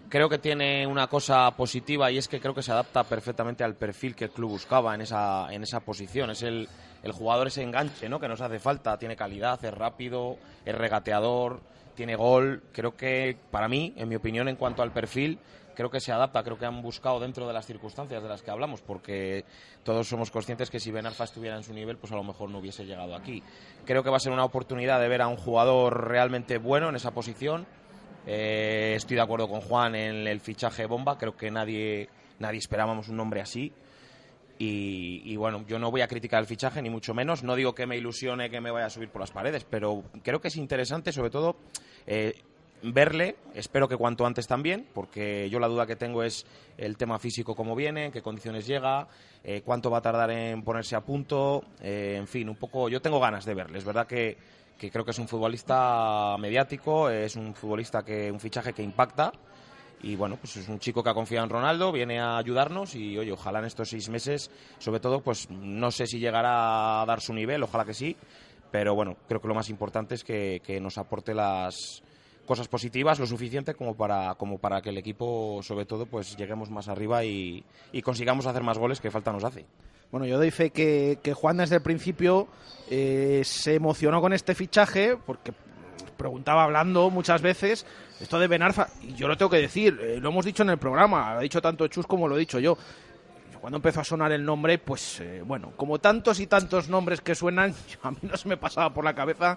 Creo 0.09 0.28
que 0.28 0.38
tiene 0.38 0.87
una 0.87 1.06
cosa 1.06 1.50
positiva 1.52 2.11
y 2.11 2.18
es 2.18 2.28
que 2.28 2.38
creo 2.38 2.54
que 2.54 2.62
se 2.62 2.71
adapta 2.71 3.02
perfectamente 3.04 3.64
al 3.64 3.76
perfil 3.76 4.14
que 4.14 4.25
el 4.25 4.30
club 4.30 4.50
buscaba 4.50 4.94
en 4.94 5.00
esa, 5.00 5.50
en 5.50 5.62
esa 5.62 5.80
posición. 5.80 6.30
Es 6.30 6.42
el, 6.42 6.68
el 7.02 7.12
jugador 7.12 7.47
ese 7.47 7.62
enganche, 7.62 8.09
¿no? 8.09 8.21
Que 8.21 8.28
nos 8.28 8.40
hace 8.40 8.59
falta, 8.59 8.99
tiene 8.99 9.16
calidad, 9.16 9.64
es 9.64 9.73
rápido, 9.73 10.37
es 10.66 10.75
regateador, 10.75 11.61
tiene 11.94 12.14
gol. 12.14 12.62
Creo 12.73 12.94
que 12.94 13.37
para 13.50 13.68
mí, 13.68 13.94
en 13.97 14.09
mi 14.09 14.16
opinión, 14.16 14.49
en 14.49 14.56
cuanto 14.56 14.82
al 14.82 14.92
perfil, 14.92 15.38
creo 15.75 15.90
que 15.90 16.00
se 16.00 16.12
adapta, 16.12 16.42
creo 16.42 16.59
que 16.59 16.66
han 16.66 16.82
buscado 16.82 17.21
dentro 17.21 17.47
de 17.47 17.52
las 17.52 17.66
circunstancias 17.66 18.23
de 18.23 18.28
las 18.28 18.42
que 18.42 18.50
hablamos, 18.50 18.82
porque 18.82 19.44
todos 19.82 20.09
somos 20.09 20.30
conscientes 20.30 20.71
que 20.71 20.80
si 20.80 20.90
Ben 20.90 21.06
Arfa 21.06 21.25
estuviera 21.25 21.56
en 21.56 21.62
su 21.62 21.73
nivel, 21.73 21.97
pues 21.97 22.12
a 22.12 22.16
lo 22.16 22.25
mejor 22.25 22.50
no 22.50 22.59
hubiese 22.59 22.85
llegado 22.85 23.14
aquí. 23.14 23.42
Creo 23.85 24.02
que 24.02 24.11
va 24.11 24.16
a 24.16 24.21
ser 24.21 24.32
una 24.32 24.44
oportunidad 24.44 25.00
de 25.00 25.09
ver 25.09 25.23
a 25.23 25.28
un 25.28 25.37
jugador 25.37 26.09
realmente 26.09 26.59
bueno 26.59 26.88
en 26.88 26.97
esa 26.97 27.12
posición. 27.12 27.66
Eh, 28.26 28.95
estoy 28.97 29.17
de 29.17 29.23
acuerdo 29.23 29.49
con 29.49 29.61
Juan 29.61 29.95
en 29.95 30.26
el 30.26 30.41
fichaje 30.41 30.87
bomba, 30.87 31.19
creo 31.19 31.37
que 31.37 31.50
nadie, 31.50 32.09
nadie 32.38 32.59
esperábamos 32.59 33.09
un 33.09 33.17
nombre 33.17 33.41
así. 33.41 33.73
Y, 34.64 35.35
bueno, 35.35 35.64
yo 35.67 35.81
no 35.81 35.91
voy 35.91 36.02
a 36.02 36.07
criticar 36.07 36.41
el 36.41 36.47
fichaje, 36.47 36.81
ni 36.83 36.88
mucho 36.88 37.14
menos. 37.14 37.43
No 37.43 37.57
digo 37.57 37.75
que 37.75 37.85
me 37.85 37.97
ilusione 37.97 38.49
que 38.49 38.61
me 38.61 38.71
vaya 38.71 38.87
a 38.87 38.91
subir 38.91 39.09
por 39.09 39.21
las 39.21 39.33
paredes, 39.33 39.67
pero 39.69 40.05
creo 40.23 40.41
que 40.41 40.47
es 40.47 40.57
interesante, 40.57 41.11
sobre 41.11 41.31
todo, 41.31 41.57
eh, 42.07 42.41
verle. 42.85 43.35
Espero 43.55 43.88
que 43.88 43.97
cuanto 43.97 44.25
antes 44.25 44.47
también, 44.47 44.87
porque 44.95 45.50
yo 45.50 45.59
la 45.59 45.67
duda 45.67 45.85
que 45.85 45.97
tengo 45.97 46.23
es 46.23 46.47
el 46.79 46.97
tema 46.97 47.19
físico, 47.19 47.57
cómo 47.57 47.75
viene, 47.75 48.07
en 48.07 48.12
qué 48.12 48.23
condiciones 48.23 48.64
llega, 48.64 49.09
eh, 49.43 49.62
cuánto 49.64 49.91
va 49.91 49.99
a 49.99 50.02
tardar 50.02 50.31
en 50.31 50.62
ponerse 50.62 50.95
a 50.95 51.00
punto. 51.00 51.64
Eh, 51.81 52.14
en 52.17 52.29
fin, 52.29 52.49
un 52.49 52.57
poco. 52.57 52.88
Yo 52.88 53.02
tengo 53.02 53.19
ganas 53.19 53.45
de 53.45 53.55
verle. 53.55 53.79
Es 53.79 53.85
verdad 53.85 54.07
que, 54.07 54.37
que 54.83 54.91
creo 54.91 55.05
que 55.05 55.12
es 55.12 55.19
un 55.21 55.29
futbolista 55.29 56.37
mediático, 56.41 57.09
es 57.09 57.37
un 57.37 57.55
futbolista 57.55 58.03
que. 58.03 58.33
un 58.33 58.41
fichaje 58.41 58.73
que 58.73 58.83
impacta 58.83 59.33
y 60.03 60.17
bueno, 60.17 60.37
pues 60.37 60.57
es 60.57 60.69
un 60.69 60.81
chico 60.81 61.05
que 61.05 61.11
ha 61.11 61.15
confiado 61.15 61.45
en 61.45 61.51
Ronaldo, 61.51 61.93
viene 61.93 62.19
a 62.19 62.37
ayudarnos 62.37 62.97
y 62.97 63.17
oye, 63.17 63.31
ojalá 63.31 63.61
en 63.61 63.67
estos 63.67 63.91
seis 63.91 64.09
meses, 64.09 64.51
sobre 64.79 64.99
todo, 64.99 65.21
pues 65.21 65.49
no 65.51 65.93
sé 65.93 66.09
si 66.09 66.19
llegará 66.19 67.01
a 67.01 67.07
dar 67.07 67.21
su 67.21 67.33
nivel, 67.33 67.62
ojalá 67.62 67.85
que 67.85 67.95
sí, 67.95 68.17
pero 68.73 68.97
bueno, 68.97 69.17
creo 69.29 69.41
que 69.41 69.47
lo 69.47 69.55
más 69.55 69.71
importante 69.71 70.17
es 70.17 70.25
que, 70.25 70.81
nos 70.83 70.99
aporte 70.99 71.33
las 71.33 72.03
cosas 72.45 72.67
positivas 72.67 73.21
lo 73.21 73.27
suficiente 73.27 73.75
como 73.75 73.95
para, 73.95 74.35
como 74.35 74.59
para 74.59 74.83
que 74.83 74.89
el 74.91 74.99
equipo, 74.99 75.61
sobre 75.62 75.85
todo, 75.85 76.07
pues 76.07 76.37
lleguemos 76.37 76.69
más 76.69 76.89
arriba 76.89 77.25
y, 77.25 77.65
y 77.93 78.03
consigamos 78.03 78.47
hacer 78.47 78.65
más 78.65 78.79
goles 78.79 79.01
que 79.01 79.12
falta 79.12 79.31
nos 79.31 79.45
hace. 79.45 79.65
Bueno, 80.12 80.26
yo 80.26 80.37
doy 80.37 80.50
fe 80.50 80.71
que, 80.71 81.19
que 81.23 81.33
Juan 81.33 81.57
desde 81.57 81.76
el 81.76 81.83
principio 81.83 82.47
eh, 82.90 83.40
se 83.47 83.75
emocionó 83.75 84.21
con 84.21 84.35
este 84.35 84.54
fichaje 84.54 85.16
porque 85.16 85.54
preguntaba 86.19 86.64
hablando 86.64 87.09
muchas 87.09 87.40
veces 87.40 87.87
esto 88.21 88.38
de 88.38 88.47
Benarfa, 88.47 88.88
y 89.00 89.14
yo 89.14 89.26
lo 89.26 89.38
tengo 89.38 89.50
que 89.50 89.57
decir, 89.57 89.99
eh, 90.02 90.21
lo 90.21 90.28
hemos 90.28 90.45
dicho 90.45 90.62
en 90.62 90.69
el 90.69 90.76
programa, 90.76 91.33
lo 91.33 91.38
ha 91.38 91.42
dicho 91.42 91.62
tanto 91.62 91.88
Chus 91.88 92.07
como 92.07 92.28
lo 92.28 92.37
he 92.37 92.40
dicho 92.40 92.59
yo. 92.61 92.76
Cuando 93.59 93.78
empezó 93.78 94.00
a 94.00 94.04
sonar 94.04 94.31
el 94.33 94.45
nombre, 94.45 94.76
pues 94.78 95.21
eh, 95.21 95.42
bueno, 95.47 95.73
como 95.76 95.99
tantos 95.99 96.40
y 96.40 96.47
tantos 96.47 96.90
nombres 96.90 97.23
que 97.23 97.35
suenan, 97.35 97.75
a 98.02 98.11
mí 98.11 98.19
no 98.21 98.37
se 98.37 98.49
me 98.49 98.59
pasaba 98.59 98.92
por 98.92 99.04
la 99.04 99.14
cabeza 99.14 99.57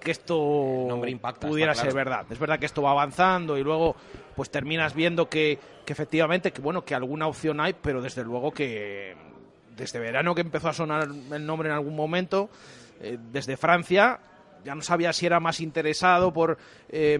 que 0.00 0.10
esto 0.10 0.86
Nombre 0.88 1.12
impacta, 1.12 1.46
pudiera 1.46 1.72
claro. 1.72 1.88
ser 1.88 1.96
verdad. 1.96 2.26
Es 2.28 2.38
verdad 2.40 2.58
que 2.58 2.66
esto 2.66 2.82
va 2.82 2.90
avanzando 2.90 3.56
y 3.56 3.62
luego 3.62 3.94
pues 4.34 4.50
terminas 4.50 4.92
viendo 4.92 5.28
que, 5.30 5.58
que 5.86 5.92
efectivamente 5.92 6.52
que 6.52 6.60
bueno 6.60 6.84
que 6.84 6.96
alguna 6.96 7.28
opción 7.28 7.60
hay, 7.60 7.74
pero 7.74 8.02
desde 8.02 8.24
luego 8.24 8.50
que 8.50 9.14
desde 9.76 9.98
verano 9.98 10.34
que 10.34 10.40
empezó 10.40 10.68
a 10.68 10.72
sonar 10.72 11.08
el 11.32 11.46
nombre 11.46 11.68
en 11.68 11.74
algún 11.74 11.96
momento, 11.96 12.50
eh, 13.00 13.18
desde 13.32 13.56
Francia, 13.56 14.20
ya 14.64 14.74
no 14.74 14.82
sabía 14.82 15.12
si 15.12 15.26
era 15.26 15.40
más 15.40 15.60
interesado 15.60 16.32
por 16.32 16.56
eh, 16.88 17.18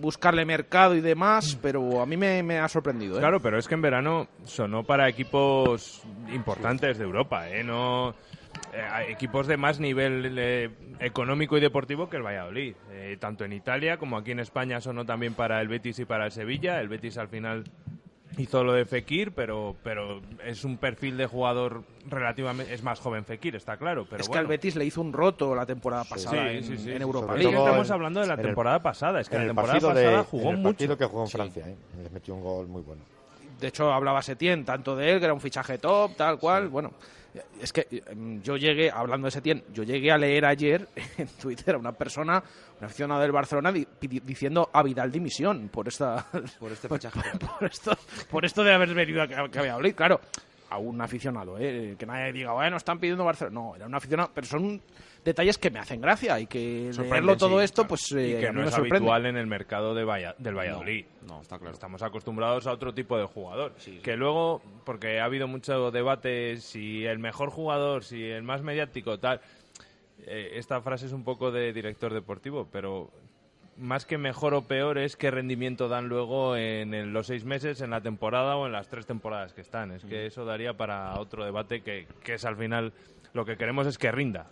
buscarle 0.00 0.44
mercado 0.44 0.94
y 0.94 1.00
demás, 1.00 1.58
pero 1.60 2.00
a 2.00 2.06
mí 2.06 2.16
me, 2.16 2.42
me 2.42 2.58
ha 2.58 2.68
sorprendido. 2.68 3.16
¿eh? 3.16 3.20
Claro, 3.20 3.40
pero 3.40 3.58
es 3.58 3.68
que 3.68 3.74
en 3.74 3.82
verano 3.82 4.28
sonó 4.44 4.82
para 4.84 5.08
equipos 5.08 6.02
importantes 6.32 6.98
de 6.98 7.04
Europa, 7.04 7.50
¿eh? 7.50 7.62
No, 7.62 8.10
eh, 8.72 9.06
equipos 9.08 9.46
de 9.46 9.56
más 9.56 9.78
nivel 9.78 10.38
económico 10.98 11.58
y 11.58 11.60
deportivo 11.60 12.08
que 12.08 12.16
el 12.16 12.22
Valladolid. 12.22 12.74
Tanto 13.20 13.44
en 13.44 13.52
Italia 13.52 13.98
como 13.98 14.16
aquí 14.16 14.30
en 14.32 14.40
España 14.40 14.80
sonó 14.80 15.04
también 15.04 15.34
para 15.34 15.60
el 15.60 15.68
Betis 15.68 15.98
y 15.98 16.04
para 16.04 16.24
el 16.24 16.32
Sevilla. 16.32 16.80
El 16.80 16.88
Betis 16.88 17.18
al 17.18 17.28
final 17.28 17.64
hizo 18.38 18.62
lo 18.64 18.72
de 18.72 18.84
Fekir, 18.84 19.32
pero, 19.32 19.76
pero 19.82 20.20
es 20.44 20.64
un 20.64 20.76
perfil 20.76 21.16
de 21.16 21.26
jugador 21.26 21.84
relativamente... 22.08 22.72
Es 22.74 22.82
más 22.82 23.00
joven 23.00 23.24
Fekir, 23.24 23.56
está 23.56 23.76
claro. 23.76 24.04
Pero 24.08 24.20
es 24.22 24.26
que 24.28 24.32
bueno. 24.32 24.40
al 24.42 24.46
Betis 24.46 24.76
le 24.76 24.84
hizo 24.84 25.00
un 25.00 25.12
roto 25.12 25.54
la 25.54 25.64
temporada 25.66 26.04
pasada 26.04 26.48
Sí, 26.50 26.56
en, 26.58 26.64
sí, 26.64 26.78
sí. 26.78 26.92
en 26.92 27.02
Europa 27.02 27.34
que 27.34 27.44
League. 27.44 27.56
estamos 27.56 27.88
en- 27.88 27.94
hablando 27.94 28.20
de 28.20 28.26
la 28.26 28.34
en 28.34 28.40
el- 28.40 28.46
temporada 28.46 28.82
pasada. 28.82 29.20
Es 29.20 29.28
que 29.28 29.36
en 29.36 29.40
la 29.40 29.44
el 29.44 29.48
temporada 29.50 29.72
partido 29.74 29.88
pasada 29.90 30.16
de, 30.18 30.24
jugó 30.24 30.42
en 30.44 30.48
el 30.50 30.56
mucho. 30.58 30.68
partido 30.70 30.98
que 30.98 31.04
jugó 31.06 31.22
en 31.22 31.26
Sí. 31.28 31.32
Francia, 31.36 31.68
¿eh? 31.68 31.76
le 32.02 32.10
metió 32.10 32.34
un 32.34 32.42
gol 32.42 32.66
muy 32.66 32.82
bueno. 32.82 33.02
De 33.60 33.68
hecho, 33.68 33.90
hablaba 33.90 34.20
Setién 34.20 34.64
tanto 34.66 34.94
de 34.96 35.12
él, 35.12 35.18
que 35.18 35.24
era 35.24 35.32
un 35.34 35.40
fichaje 35.40 35.78
top, 35.78 36.14
tal 36.16 36.38
cual. 36.38 36.68
Bueno, 36.68 36.92
es 37.60 37.72
que 37.72 37.86
eh, 37.90 38.02
yo 38.42 38.56
llegué, 38.56 38.90
hablando 38.90 39.26
de 39.26 39.30
Setién, 39.30 39.64
yo 39.72 39.82
llegué 39.82 40.10
a 40.12 40.18
leer 40.18 40.44
ayer 40.44 40.88
en 41.18 41.28
Twitter 41.28 41.74
a 41.74 41.78
una 41.78 41.92
persona, 41.92 42.42
un 42.80 42.84
aficionado 42.84 43.20
del 43.20 43.32
Barcelona, 43.32 43.72
di- 43.72 43.86
diciendo 44.00 44.68
a 44.72 44.82
Vidal 44.82 45.10
dimisión 45.12 45.68
por 45.68 45.88
esta 45.88 46.26
Por 46.58 46.72
este 46.72 46.88
por, 46.88 46.98
por 47.58 47.64
esto, 47.70 47.96
por 48.30 48.44
esto 48.44 48.62
de 48.64 48.72
haber 48.74 48.94
venido 48.94 49.22
a 49.22 49.28
que, 49.28 49.34
a 49.34 49.48
que 49.48 49.58
había 49.58 49.74
hablado. 49.74 49.94
Claro, 49.94 50.20
a 50.70 50.78
un 50.78 51.00
aficionado, 51.00 51.56
¿eh? 51.58 51.94
que 51.98 52.06
nadie 52.06 52.32
diga, 52.32 52.52
bueno, 52.52 52.76
están 52.76 52.98
pidiendo 52.98 53.24
Barcelona. 53.24 53.54
No, 53.54 53.76
era 53.76 53.86
un 53.86 53.94
aficionado, 53.94 54.30
pero 54.34 54.46
son 54.46 54.80
detalles 55.26 55.58
que 55.58 55.70
me 55.70 55.78
hacen 55.78 56.00
gracia 56.00 56.40
y 56.40 56.46
que 56.46 56.90
leerlo 56.96 57.36
todo 57.36 57.58
sí, 57.58 57.64
esto, 57.64 57.82
claro. 57.82 57.88
pues 57.90 58.12
y 58.12 58.16
eh, 58.34 58.40
que 58.40 58.52
no 58.52 58.62
es 58.64 58.70
sorprende. 58.70 58.96
habitual 58.96 59.26
en 59.26 59.36
el 59.36 59.46
mercado 59.46 59.94
de 59.94 60.04
Valla- 60.04 60.34
del 60.38 60.54
Valladolid. 60.56 61.04
No, 61.28 61.42
está 61.42 61.58
claro. 61.58 61.74
Estamos 61.74 62.00
acostumbrados 62.02 62.66
a 62.66 62.72
otro 62.72 62.94
tipo 62.94 63.18
de 63.18 63.26
jugador. 63.26 63.74
Sí, 63.76 63.96
sí. 63.96 63.98
Que 64.02 64.16
luego, 64.16 64.62
porque 64.84 65.20
ha 65.20 65.24
habido 65.24 65.48
mucho 65.48 65.90
debate 65.90 66.56
si 66.58 67.04
el 67.04 67.18
mejor 67.18 67.50
jugador, 67.50 68.04
si 68.04 68.24
el 68.24 68.42
más 68.44 68.62
mediático, 68.62 69.18
tal. 69.18 69.40
eh, 70.26 70.52
esta 70.54 70.80
frase 70.80 71.06
es 71.06 71.12
un 71.12 71.24
poco 71.24 71.50
de 71.50 71.72
director 71.72 72.14
deportivo, 72.14 72.66
pero 72.72 73.10
más 73.76 74.06
que 74.06 74.16
mejor 74.16 74.54
o 74.54 74.62
peor 74.62 74.96
es 74.96 75.16
qué 75.16 75.30
rendimiento 75.30 75.88
dan 75.88 76.08
luego 76.08 76.56
en, 76.56 77.12
los 77.12 77.26
seis 77.26 77.44
meses, 77.44 77.82
en 77.82 77.90
la 77.90 78.00
temporada 78.00 78.56
o 78.56 78.64
en 78.66 78.72
las 78.72 78.88
tres 78.88 79.04
temporadas 79.04 79.52
que 79.52 79.60
están. 79.60 79.90
Es 79.92 80.02
que 80.04 80.24
eso 80.26 80.44
daría 80.46 80.72
para 80.78 81.18
otro 81.20 81.44
debate 81.44 81.82
que, 81.82 82.06
que 82.24 82.34
es 82.34 82.44
al 82.46 82.56
final 82.56 82.94
lo 83.34 83.44
que 83.44 83.58
queremos 83.58 83.86
es 83.86 83.98
que 83.98 84.10
rinda. 84.10 84.46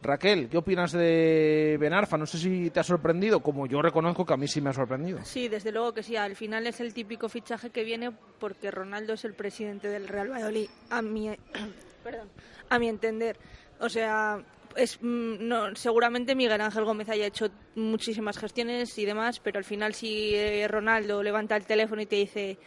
Raquel, 0.00 0.48
¿qué 0.48 0.56
opinas 0.56 0.92
de 0.92 1.76
Benarfa? 1.80 2.16
No 2.16 2.26
sé 2.26 2.38
si 2.38 2.70
te 2.70 2.80
ha 2.80 2.84
sorprendido, 2.84 3.40
como 3.40 3.66
yo 3.66 3.82
reconozco 3.82 4.24
que 4.24 4.32
a 4.32 4.36
mí 4.36 4.46
sí 4.46 4.60
me 4.60 4.70
ha 4.70 4.72
sorprendido. 4.72 5.18
Sí, 5.24 5.48
desde 5.48 5.72
luego 5.72 5.92
que 5.92 6.04
sí. 6.04 6.14
Al 6.16 6.36
final 6.36 6.66
es 6.66 6.80
el 6.80 6.94
típico 6.94 7.28
fichaje 7.28 7.70
que 7.70 7.82
viene 7.82 8.12
porque 8.38 8.70
Ronaldo 8.70 9.14
es 9.14 9.24
el 9.24 9.34
presidente 9.34 9.88
del 9.88 10.06
Real 10.06 10.30
Valladolid. 10.30 10.68
A 10.90 11.02
mi, 11.02 11.28
perdón, 12.04 12.28
a 12.68 12.78
mi 12.78 12.88
entender. 12.88 13.36
O 13.80 13.88
sea, 13.88 14.40
es, 14.76 14.98
mm, 15.00 15.48
no, 15.48 15.74
seguramente 15.74 16.36
Miguel 16.36 16.60
Ángel 16.60 16.84
Gómez 16.84 17.08
haya 17.08 17.26
hecho 17.26 17.50
muchísimas 17.74 18.38
gestiones 18.38 18.96
y 18.98 19.04
demás, 19.04 19.40
pero 19.40 19.58
al 19.58 19.64
final 19.64 19.94
si 19.94 20.34
eh, 20.34 20.66
Ronaldo 20.68 21.22
levanta 21.22 21.56
el 21.56 21.66
teléfono 21.66 22.00
y 22.02 22.06
te 22.06 22.16
dice 22.16 22.58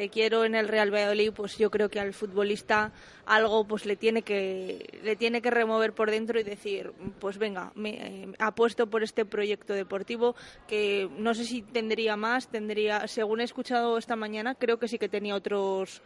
te 0.00 0.08
quiero 0.08 0.46
en 0.46 0.54
el 0.54 0.66
Real 0.66 0.90
Valladolid, 0.90 1.30
pues 1.30 1.58
yo 1.58 1.70
creo 1.70 1.90
que 1.90 2.00
al 2.00 2.14
futbolista 2.14 2.90
algo 3.26 3.66
pues 3.66 3.84
le 3.84 3.96
tiene 3.96 4.22
que 4.22 4.98
le 5.04 5.14
tiene 5.14 5.42
que 5.42 5.50
remover 5.50 5.92
por 5.92 6.10
dentro 6.10 6.40
y 6.40 6.42
decir, 6.42 6.90
pues 7.18 7.36
venga, 7.36 7.70
me 7.74 7.90
eh, 7.90 8.32
apuesto 8.38 8.86
por 8.86 9.02
este 9.02 9.26
proyecto 9.26 9.74
deportivo 9.74 10.34
que 10.66 11.06
no 11.18 11.34
sé 11.34 11.44
si 11.44 11.60
tendría 11.60 12.16
más, 12.16 12.48
tendría, 12.48 13.06
según 13.08 13.42
he 13.42 13.44
escuchado 13.44 13.98
esta 13.98 14.16
mañana, 14.16 14.54
creo 14.54 14.78
que 14.78 14.88
sí 14.88 14.98
que 14.98 15.10
tenía 15.10 15.34
otros 15.34 16.00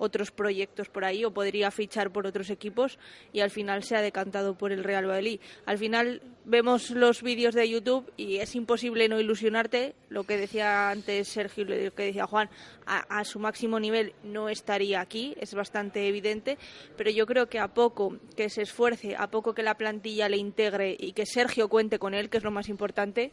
otros 0.00 0.30
proyectos 0.30 0.88
por 0.88 1.04
ahí 1.04 1.24
o 1.24 1.30
podría 1.30 1.70
fichar 1.70 2.10
por 2.10 2.26
otros 2.26 2.50
equipos 2.50 2.98
y 3.32 3.40
al 3.40 3.50
final 3.50 3.84
se 3.84 3.96
ha 3.96 4.00
decantado 4.00 4.56
por 4.56 4.72
el 4.72 4.82
Real 4.82 5.04
Valladolid. 5.04 5.40
Al 5.66 5.78
final 5.78 6.22
vemos 6.44 6.90
los 6.90 7.22
vídeos 7.22 7.54
de 7.54 7.68
YouTube 7.68 8.10
y 8.16 8.38
es 8.38 8.56
imposible 8.56 9.08
no 9.08 9.20
ilusionarte. 9.20 9.94
Lo 10.08 10.24
que 10.24 10.38
decía 10.38 10.90
antes 10.90 11.28
Sergio 11.28 11.64
y 11.64 11.84
lo 11.84 11.94
que 11.94 12.04
decía 12.04 12.26
Juan, 12.26 12.48
a, 12.86 13.20
a 13.20 13.24
su 13.24 13.38
máximo 13.38 13.78
nivel 13.78 14.14
no 14.24 14.48
estaría 14.48 15.00
aquí, 15.00 15.34
es 15.38 15.54
bastante 15.54 16.08
evidente, 16.08 16.56
pero 16.96 17.10
yo 17.10 17.26
creo 17.26 17.48
que 17.48 17.58
a 17.58 17.68
poco 17.68 18.16
que 18.36 18.48
se 18.48 18.62
esfuerce, 18.62 19.16
a 19.16 19.30
poco 19.30 19.54
que 19.54 19.62
la 19.62 19.76
plantilla 19.76 20.28
le 20.28 20.38
integre 20.38 20.96
y 20.98 21.12
que 21.12 21.26
Sergio 21.26 21.68
cuente 21.68 21.98
con 21.98 22.14
él, 22.14 22.30
que 22.30 22.38
es 22.38 22.44
lo 22.44 22.50
más 22.50 22.68
importante, 22.68 23.32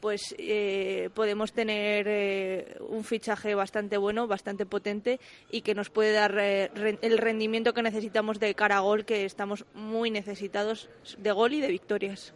pues 0.00 0.34
eh, 0.38 1.10
podemos 1.14 1.52
tener 1.52 2.06
eh, 2.08 2.76
un 2.88 3.04
fichaje 3.04 3.54
bastante 3.54 3.96
bueno, 3.98 4.26
bastante 4.26 4.66
potente 4.66 5.20
y 5.50 5.60
que 5.62 5.74
nos 5.74 5.90
puede 5.90 6.12
dar 6.12 6.36
eh, 6.38 6.70
ren- 6.74 6.98
el 7.02 7.18
rendimiento 7.18 7.74
que 7.74 7.82
necesitamos 7.82 8.40
de 8.40 8.54
cara 8.54 8.78
a 8.78 8.80
gol, 8.80 9.04
que 9.04 9.24
estamos 9.24 9.64
muy 9.74 10.10
necesitados 10.10 10.88
de 11.18 11.32
gol 11.32 11.52
y 11.52 11.60
de 11.60 11.68
victorias. 11.68 12.32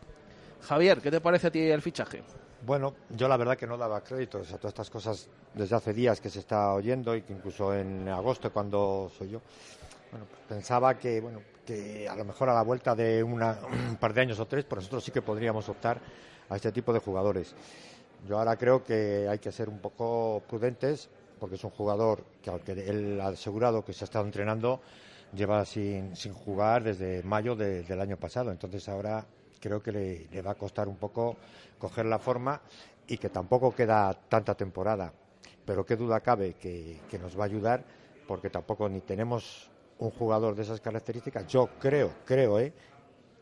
Javier, 0.62 1.00
¿qué 1.00 1.11
te 1.11 1.21
parece 1.21 1.49
a 1.49 1.50
ti 1.50 1.61
el 1.61 1.83
fichaje? 1.83 2.23
Bueno, 2.66 2.94
yo 3.11 3.28
la 3.28 3.37
verdad 3.37 3.59
que 3.59 3.66
no 3.66 3.76
daba 3.76 4.02
créditos 4.02 4.50
a 4.52 4.56
todas 4.56 4.71
estas 4.73 4.88
cosas 4.90 5.28
desde 5.52 5.76
hace 5.76 5.92
días 5.92 6.21
que 6.21 6.30
se 6.30 6.38
está 6.40 6.73
oyendo 6.73 7.14
y 7.14 7.23
que 7.23 7.33
incluso 7.35 7.75
en 7.75 8.09
agosto 8.09 8.50
cuando 8.52 9.11
soy 9.18 9.28
yo, 9.30 9.42
bueno, 10.11 10.26
pues 10.30 10.40
pensaba 10.49 10.94
que 10.99 11.21
bueno 11.21 11.42
que 11.66 12.09
a 12.09 12.14
lo 12.16 12.25
mejor 12.25 12.49
a 12.49 12.54
la 12.54 12.62
vuelta 12.62 12.94
de 12.94 13.23
una- 13.23 13.59
un 13.90 13.97
par 13.97 14.14
de 14.14 14.23
años 14.23 14.40
o 14.40 14.47
tres, 14.47 14.64
por 14.64 14.78
nosotros 14.78 15.04
sí 15.04 15.11
que 15.12 15.21
podríamos 15.23 15.68
optar 15.68 16.00
a 16.48 16.56
este 16.56 16.72
tipo 16.72 16.92
de 16.92 16.98
jugadores. 17.00 17.54
Yo 18.28 18.38
ahora 18.38 18.56
creo 18.56 18.82
que 18.84 19.26
hay 19.28 19.38
que 19.38 19.52
ser 19.52 19.68
un 19.68 19.78
poco 19.78 20.42
prudentes 20.48 21.08
porque 21.38 21.56
es 21.56 21.64
un 21.64 21.70
jugador 21.70 22.24
que 22.42 22.50
aunque 22.50 22.72
él 22.72 23.20
ha 23.20 23.28
asegurado 23.28 23.84
que 23.84 23.92
se 23.92 24.04
ha 24.04 24.06
estado 24.06 24.24
entrenando 24.24 24.80
lleva 25.34 25.64
sin, 25.64 26.14
sin 26.16 26.32
jugar 26.32 26.84
desde 26.84 27.22
mayo 27.22 27.56
de- 27.56 27.82
del 27.82 28.00
año 28.00 28.16
pasado. 28.16 28.50
Entonces 28.50 28.88
ahora 28.88 29.26
creo 29.60 29.82
que 29.82 29.92
le, 29.92 30.26
le 30.32 30.42
va 30.42 30.52
a 30.52 30.54
costar 30.54 30.88
un 30.88 30.96
poco 30.96 31.36
coger 31.78 32.06
la 32.06 32.18
forma 32.18 32.60
y 33.06 33.18
que 33.18 33.28
tampoco 33.28 33.74
queda 33.74 34.14
tanta 34.28 34.54
temporada. 34.54 35.12
Pero 35.66 35.84
qué 35.84 35.96
duda 35.96 36.20
cabe 36.20 36.54
que, 36.54 37.00
que 37.10 37.18
nos 37.18 37.38
va 37.38 37.42
a 37.44 37.46
ayudar 37.46 37.82
porque 38.28 38.48
tampoco 38.48 38.88
ni 38.88 39.00
tenemos 39.00 39.68
un 39.98 40.10
jugador 40.10 40.54
de 40.54 40.62
esas 40.62 40.80
características. 40.80 41.46
Yo 41.46 41.68
creo, 41.78 42.10
creo, 42.24 42.58
¿eh? 42.60 42.72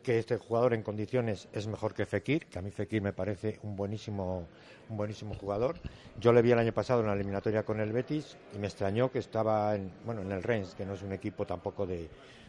Que 0.03 0.19
este 0.19 0.37
jugador 0.37 0.75
en 0.75 0.83
condiciones 0.83 1.49
es 1.53 1.67
mejor 1.67 1.95
que 1.95 2.07
Fekir, 2.07 2.47
que 2.47 2.59
a 2.59 2.63
mí 2.63 2.71
Fekir 2.71 3.01
me 3.03 3.13
parece 3.13 3.59
un 3.63 3.77
buenísimo, 3.77 4.47
un 4.89 4.97
buenísimo 4.97 5.35
jugador. 5.35 5.77
Yo 6.21 6.33
le 6.33 6.43
vi 6.43 6.53
el 6.53 6.59
año 6.59 6.73
pasado 6.73 7.01
en 7.01 7.07
la 7.07 7.15
eliminatoria 7.15 7.63
con 7.63 7.81
el 7.81 7.93
Betis 7.93 8.37
y 8.55 8.59
me 8.59 8.67
extrañó 8.67 9.11
que 9.11 9.21
estaba 9.21 9.75
en, 9.75 9.91
bueno, 10.05 10.23
en 10.23 10.33
el 10.33 10.43
Reims, 10.43 10.75
que 10.75 10.85
no 10.85 10.95
es 10.95 11.03
un 11.03 11.13
equipo 11.13 11.47
tampoco 11.47 11.87
de, 11.87 12.09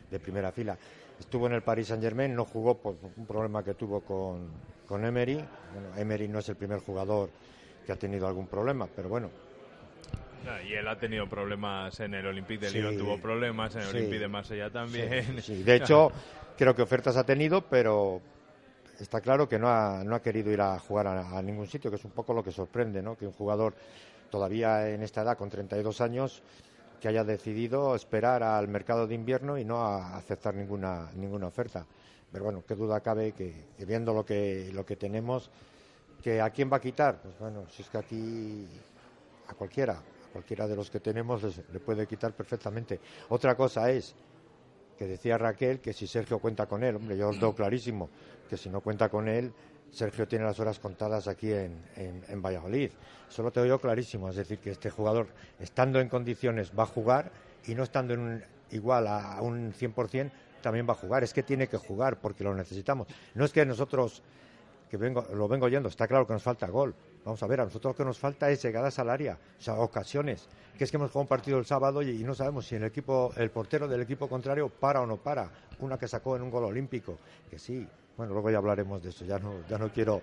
de 0.09 0.19
primera 0.19 0.51
fila. 0.51 0.77
Estuvo 1.19 1.45
en 1.47 1.53
el 1.53 1.61
Paris 1.61 1.87
Saint 1.87 2.03
Germain, 2.03 2.33
no 2.35 2.43
jugó 2.45 2.75
por 2.77 2.95
un 3.15 3.25
problema 3.25 3.63
que 3.63 3.75
tuvo 3.75 4.01
con, 4.01 4.49
con 4.87 5.05
Emery. 5.05 5.35
Bueno, 5.35 5.95
Emery 5.97 6.27
no 6.27 6.39
es 6.39 6.49
el 6.49 6.55
primer 6.55 6.79
jugador 6.79 7.29
que 7.85 7.91
ha 7.91 7.95
tenido 7.95 8.27
algún 8.27 8.47
problema, 8.47 8.87
pero 8.95 9.09
bueno, 9.09 9.29
Ah, 10.45 10.61
Y 10.61 10.73
él 10.73 10.85
ha 10.89 10.97
tenido 10.97 11.25
problemas 11.29 11.97
en 12.01 12.13
el 12.15 12.25
Olympique 12.27 12.65
de 12.65 12.71
Sí. 12.71 12.77
Lyon, 12.77 12.97
tuvo 12.97 13.17
problemas 13.17 13.73
en 13.75 13.81
el 13.83 13.87
Sí. 13.87 13.95
Olympique 13.95 14.19
de 14.19 14.27
Marsella 14.27 14.69
también. 14.69 15.23
Sí, 15.37 15.41
sí. 15.55 15.63
De 15.63 15.75
hecho, 15.75 16.11
creo 16.57 16.75
que 16.75 16.81
ofertas 16.81 17.17
ha 17.17 17.25
tenido, 17.25 17.61
pero 17.61 18.21
está 18.99 19.21
claro 19.21 19.47
que 19.47 19.59
no 19.59 19.69
ha, 19.69 20.03
no 20.03 20.15
ha 20.15 20.21
querido 20.21 20.51
ir 20.51 20.61
a 20.61 20.79
jugar 20.79 21.07
a, 21.07 21.41
ningún 21.41 21.67
sitio, 21.67 21.89
que 21.89 21.97
es 21.97 22.05
un 22.05 22.11
poco 22.11 22.33
lo 22.33 22.43
que 22.43 22.51
sorprende, 22.51 23.01
¿no? 23.01 23.17
Que 23.17 23.25
un 23.25 23.33
jugador 23.33 23.73
todavía 24.29 24.89
en 24.89 25.03
esta 25.03 25.21
edad, 25.21 25.37
con 25.37 25.49
32 25.49 26.01
años, 26.01 26.41
que 26.99 27.07
haya 27.07 27.23
decidido 27.23 27.95
esperar 27.95 28.43
al 28.43 28.67
mercado 28.67 29.07
de 29.07 29.15
invierno 29.15 29.57
y 29.57 29.65
no 29.65 29.81
a 29.81 30.17
aceptar 30.17 30.55
ninguna, 30.55 31.09
ninguna 31.15 31.47
oferta. 31.47 31.85
Pero 32.31 32.45
bueno, 32.45 32.63
qué 32.67 32.75
duda 32.75 33.01
cabe 33.01 33.33
que, 33.33 33.67
que 33.77 33.85
viendo 33.85 34.13
lo 34.13 34.25
que, 34.25 34.71
lo 34.73 34.85
que 34.85 34.95
tenemos, 34.95 35.51
¿Que 36.23 36.39
a 36.39 36.49
quién 36.51 36.71
va 36.71 36.77
a 36.77 36.79
quitar? 36.79 37.21
Pues 37.21 37.37
bueno, 37.37 37.65
si 37.69 37.81
es 37.81 37.89
que 37.89 37.97
aquí 37.97 38.65
a 39.49 39.53
cualquiera, 39.55 39.95
a 39.95 40.31
cualquiera 40.31 40.65
de 40.69 40.75
los 40.77 40.89
que 40.89 41.01
tenemos 41.01 41.43
le 41.43 41.79
puede 41.81 42.07
quitar 42.07 42.31
perfectamente. 42.31 43.01
Otra 43.27 43.55
cosa 43.55 43.91
es 43.91 44.15
que 45.03 45.09
decía 45.09 45.37
Raquel 45.37 45.81
que 45.81 45.91
si 45.91 46.07
Sergio 46.07 46.39
cuenta 46.39 46.65
con 46.65 46.81
él, 46.81 46.95
hombre, 46.95 47.17
yo 47.17 47.29
os 47.29 47.39
doy 47.39 47.53
clarísimo 47.57 48.09
que 48.49 48.55
si 48.55 48.69
no 48.69 48.79
cuenta 48.79 49.09
con 49.09 49.27
él, 49.27 49.51
Sergio 49.91 50.27
tiene 50.27 50.45
las 50.45 50.59
horas 50.59 50.79
contadas 50.79 51.27
aquí 51.27 51.51
en, 51.51 51.83
en, 51.97 52.41
Valladolid. 52.41 52.89
Eso 53.29 53.43
lo 53.43 53.51
tengo 53.51 53.67
yo 53.67 53.79
clarísimo, 53.79 54.29
es 54.29 54.37
decir, 54.37 54.59
que 54.59 54.71
este 54.71 54.89
jugador, 54.89 55.27
estando 55.59 55.99
en 55.99 56.07
condiciones, 56.07 56.71
va 56.77 56.83
a 56.83 56.87
jugar 56.87 57.31
y 57.65 57.75
no 57.75 57.83
estando 57.83 58.13
en 58.13 58.43
igual 58.71 59.07
a, 59.07 59.33
a 59.33 59.41
un 59.41 59.73
100%, 59.73 60.31
también 60.61 60.87
va 60.87 60.93
a 60.93 60.95
jugar. 60.95 61.23
Es 61.23 61.33
que 61.33 61.43
tiene 61.43 61.67
que 61.67 61.77
jugar 61.77 62.21
porque 62.21 62.43
lo 62.43 62.55
necesitamos. 62.55 63.07
No 63.35 63.43
es 63.43 63.51
que 63.51 63.65
nosotros 63.65 64.23
que 64.89 64.97
vengo, 64.97 65.27
lo 65.33 65.47
vengo 65.47 65.65
oyendo, 65.65 65.89
está 65.89 66.07
claro 66.07 66.25
que 66.25 66.33
nos 66.33 66.43
falta 66.43 66.67
gol. 66.67 66.95
Vamos 67.25 67.41
a 67.41 67.47
ver, 67.47 67.61
a 67.61 67.65
nosotros 67.65 67.93
lo 67.93 67.97
que 67.97 68.05
nos 68.05 68.19
falta 68.19 68.49
es 68.49 68.61
llegada 68.61 68.91
salaria, 68.91 69.37
o 69.57 69.61
sea, 69.61 69.75
ocasiones. 69.75 70.47
Que 70.77 70.83
es 70.83 70.91
que 70.91 70.97
hemos 70.97 71.11
jugado 71.11 71.21
un 71.21 71.27
partido 71.27 71.57
el 71.59 71.65
sábado 71.65 72.01
y, 72.01 72.23
no 72.23 72.33
sabemos 72.33 72.65
si 72.65 72.75
el 72.75 72.83
equipo, 72.83 73.31
el 73.37 73.51
portero 73.51 73.87
del 73.87 74.01
equipo 74.01 74.27
contrario 74.27 74.69
para 74.69 75.01
o 75.01 75.05
no 75.05 75.17
para. 75.17 75.49
Una 75.79 75.97
que 75.97 76.07
sacó 76.07 76.35
en 76.35 76.41
un 76.41 76.49
gol 76.49 76.65
olímpico, 76.65 77.17
que 77.49 77.59
sí. 77.59 77.87
Bueno, 78.17 78.33
luego 78.33 78.49
ya 78.49 78.57
hablaremos 78.57 79.01
de 79.01 79.09
eso. 79.09 79.23
Ya 79.25 79.39
no, 79.39 79.53
ya 79.69 79.77
no 79.77 79.89
quiero, 79.89 80.21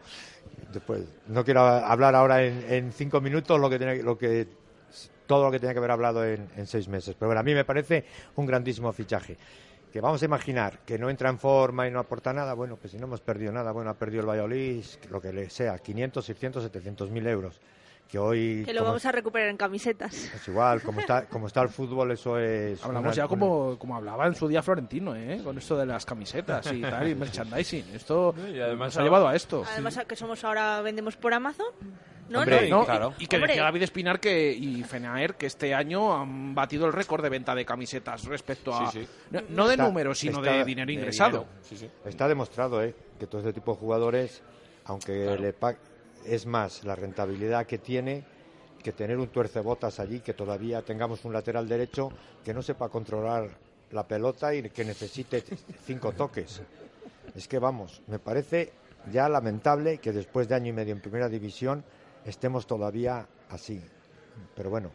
después, 0.73 1.04
no 1.28 1.45
quiero 1.45 1.61
hablar 1.61 2.14
ahora 2.14 2.45
en, 2.45 2.92
cinco 2.92 3.21
minutos 3.21 3.59
lo 3.59 3.71
que 3.71 3.78
tiene, 3.78 4.02
lo 4.02 4.19
que 4.19 4.49
todo 5.26 5.45
lo 5.45 5.50
que 5.52 5.61
tenía 5.61 5.73
que 5.73 5.78
haber 5.78 5.92
hablado 5.92 6.25
en, 6.25 6.49
en 6.57 6.66
seis 6.66 6.88
meses. 6.88 7.14
Pero 7.19 7.28
bueno, 7.28 7.40
a 7.40 7.45
mí 7.45 7.54
me 7.54 7.64
parece 7.64 8.04
un 8.35 8.47
grandísimo 8.47 8.92
fichaje 8.92 9.37
que 9.90 10.00
vamos 10.00 10.23
a 10.23 10.25
imaginar 10.25 10.80
que 10.80 10.99
no 10.99 11.11
entra 11.11 11.28
en 11.28 11.38
forma 11.38 11.87
y 11.87 11.90
no 11.90 11.99
aporta 11.99 12.32
nada, 12.32 12.54
bueno, 12.54 12.76
pues 12.76 12.92
si 12.92 12.99
no 12.99 13.06
hemos 13.06 13.20
perdido 13.20 13.52
nada, 13.52 13.73
bueno, 13.73 13.90
ha 13.90 13.94
perdido 13.94 14.23
el 14.23 14.28
Valladolid, 14.28 14.85
lo 15.11 15.20
que 15.20 15.32
le 15.32 15.50
sea, 15.50 15.78
500, 15.78 16.25
600, 16.25 16.62
700 16.64 17.11
mil 17.11 17.26
euros. 17.26 17.61
Que 18.09 18.18
hoy. 18.18 18.64
Que 18.64 18.73
lo 18.73 18.82
vamos 18.82 19.06
a 19.06 19.12
recuperar 19.12 19.49
en 19.50 19.56
camisetas. 19.56 20.12
Es 20.12 20.49
igual, 20.49 20.82
como 20.82 20.99
está, 20.99 21.26
como 21.26 21.47
está 21.47 21.62
el 21.62 21.68
fútbol, 21.68 22.11
eso 22.11 22.38
es. 22.40 22.85
Hablamos 22.85 23.14
ya 23.14 23.28
como, 23.28 23.78
como 23.78 23.94
hablaba 23.94 24.26
en 24.26 24.35
su 24.35 24.49
día 24.49 24.62
Florentino, 24.62 25.14
¿eh? 25.14 25.40
Con 25.44 25.56
esto 25.59 25.78
de 25.78 25.87
las 25.87 26.04
camisetas 26.04 26.73
y 26.73 26.80
tal, 26.80 27.09
y 27.09 27.14
merchandising. 27.14 27.94
Esto 27.94 28.35
y 28.52 28.59
además 28.59 28.97
ha 28.97 29.02
llevado 29.02 29.28
a 29.28 29.37
esto. 29.37 29.62
Además, 29.64 29.97
que 30.09 30.16
somos 30.16 30.42
ahora, 30.42 30.82
vendemos 30.82 31.16
por 31.16 31.32
Amazon. 31.32 31.68
No, 32.30 32.44
no, 32.44 32.84
claro. 32.84 33.14
y, 33.18 33.26
que 33.26 33.38
decía 33.40 33.64
David 33.64 33.82
Espinar 33.82 34.20
que, 34.20 34.52
y 34.52 34.84
Fenaer 34.84 35.34
que 35.34 35.46
este 35.46 35.75
año 35.75 36.16
han 36.16 36.54
batido 36.54 36.87
el 36.87 36.92
récord 36.92 37.22
de 37.25 37.28
venta 37.28 37.56
de 37.56 37.64
camisetas 37.64 38.25
respecto 38.25 38.72
a. 38.72 38.92
No, 39.49 39.66
de 39.66 39.76
números, 39.76 40.18
sino 40.18 40.40
de 40.40 40.64
dinero 40.64 40.92
ingresado. 40.92 41.46
está 42.04 42.28
demostrado 42.28 42.82
¿eh? 42.82 42.94
que 43.18 43.26
todo 43.26 43.40
este 43.40 43.52
tipo 43.52 43.72
de 43.72 43.78
jugadores, 43.78 44.42
aunque 44.84 45.37
le 45.38 45.54
es 46.25 46.46
más 46.46 46.84
la 46.84 46.94
rentabilidad 46.94 47.66
que 47.66 47.78
tiene 47.78 48.25
que 48.80 48.92
tener 48.92 49.18
un 49.18 49.28
tuercebotas 49.28 49.99
allí, 49.99 50.20
que 50.20 50.32
todavía 50.32 50.82
tengamos 50.82 51.25
un 51.25 51.32
lateral 51.32 51.68
derecho 51.68 52.12
que 52.44 52.54
no 52.54 52.62
sepa 52.62 52.88
controlar 52.88 53.50
la 53.90 54.06
pelota 54.06 54.54
y 54.54 54.62
que 54.70 54.84
necesite 54.84 55.42
cinco 55.84 56.12
toques. 56.12 56.62
Es 57.34 57.49
que 57.49 57.58
vamos, 57.58 58.02
me 58.06 58.20
parece 58.20 58.72
ya 59.10 59.28
lamentable 59.28 59.99
que 59.99 60.12
después 60.12 60.49
de 60.49 60.54
año 60.54 60.68
y 60.68 60.72
medio 60.72 60.92
en 60.92 61.00
primera 61.00 61.28
división 61.28 61.84
estemos 62.24 62.66
todavía 62.66 63.26
así. 63.48 63.82
Pero 64.54 64.70
bueno. 64.70 64.90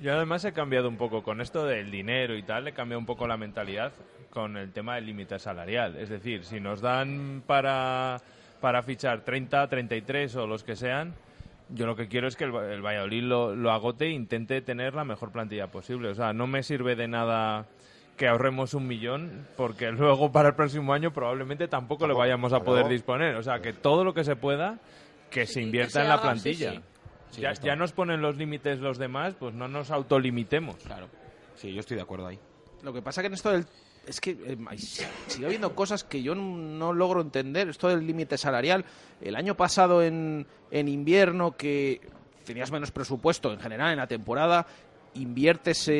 Yo 0.00 0.12
además 0.12 0.44
he 0.44 0.52
cambiado 0.52 0.88
un 0.88 0.96
poco 0.96 1.22
con 1.22 1.40
esto 1.40 1.64
del 1.64 1.90
dinero 1.90 2.36
y 2.36 2.42
tal, 2.42 2.68
he 2.68 2.72
cambiado 2.72 2.98
un 2.98 3.06
poco 3.06 3.26
la 3.26 3.38
mentalidad 3.38 3.92
con 4.30 4.58
el 4.58 4.70
tema 4.72 4.96
del 4.96 5.06
límite 5.06 5.38
salarial. 5.38 5.96
Es 5.96 6.10
decir, 6.10 6.44
si 6.44 6.60
nos 6.60 6.82
dan 6.82 7.42
para, 7.46 8.20
para 8.60 8.82
fichar 8.82 9.22
30, 9.22 9.66
33 9.66 10.36
o 10.36 10.46
los 10.46 10.62
que 10.62 10.76
sean, 10.76 11.14
yo 11.70 11.86
lo 11.86 11.96
que 11.96 12.06
quiero 12.06 12.28
es 12.28 12.36
que 12.36 12.44
el, 12.44 12.54
el 12.54 12.82
Valladolid 12.82 13.22
lo, 13.22 13.56
lo, 13.56 13.72
agote 13.72 14.06
e 14.06 14.10
intente 14.10 14.60
tener 14.60 14.94
la 14.94 15.04
mejor 15.04 15.32
plantilla 15.32 15.68
posible. 15.68 16.10
O 16.10 16.14
sea, 16.14 16.34
no 16.34 16.46
me 16.46 16.62
sirve 16.62 16.94
de 16.94 17.08
nada 17.08 17.66
que 18.16 18.28
ahorremos 18.28 18.74
un 18.74 18.86
millón, 18.86 19.46
porque 19.56 19.90
luego 19.92 20.32
para 20.32 20.50
el 20.50 20.54
próximo 20.54 20.92
año 20.92 21.12
probablemente 21.12 21.68
tampoco, 21.68 22.06
le 22.06 22.14
vayamos 22.14 22.52
a 22.52 22.60
poder 22.60 22.88
disponer. 22.88 23.36
O 23.36 23.42
sea, 23.42 23.60
que 23.60 23.72
todo 23.72 24.04
lo 24.04 24.14
que 24.14 24.24
se 24.24 24.36
pueda 24.36 24.78
que 25.30 25.46
se 25.46 25.60
invierta 25.60 26.02
en 26.02 26.08
la 26.08 26.20
plantilla. 26.20 26.82
ya, 27.32 27.52
ya, 27.52 27.76
nos 27.76 27.92
ponen 27.92 28.20
los 28.20 28.36
límites 28.36 28.80
los 28.80 28.98
demás, 28.98 29.34
pues 29.38 29.54
no 29.54 29.68
nos 29.68 29.90
autolimitemos. 29.90 30.76
Claro. 30.76 31.08
Sí, 31.54 31.72
yo 31.72 31.80
estoy 31.80 31.96
de 31.96 32.02
acuerdo 32.02 32.26
ahí. 32.26 32.38
Lo 32.82 32.92
que 32.92 33.02
pasa 33.02 33.20
que 33.22 33.28
en 33.28 33.34
esto 33.34 33.50
del 33.50 33.66
es 34.06 34.20
que 34.20 34.30
eh, 34.30 34.56
sigue 35.26 35.46
habiendo 35.46 35.74
cosas 35.74 36.04
que 36.04 36.22
yo 36.22 36.34
no, 36.34 36.92
logro 36.92 37.20
entender. 37.20 37.68
Esto 37.68 37.88
del 37.88 38.06
límite 38.06 38.38
salarial. 38.38 38.84
El 39.20 39.34
año 39.34 39.56
pasado 39.56 40.02
en, 40.02 40.46
en 40.70 40.88
invierno 40.88 41.56
que 41.56 42.00
tenías 42.44 42.70
menos 42.70 42.92
presupuesto 42.92 43.52
en 43.52 43.58
general 43.58 43.90
en 43.90 43.98
la 43.98 44.06
temporada 44.06 44.66
inviertes 45.16 45.90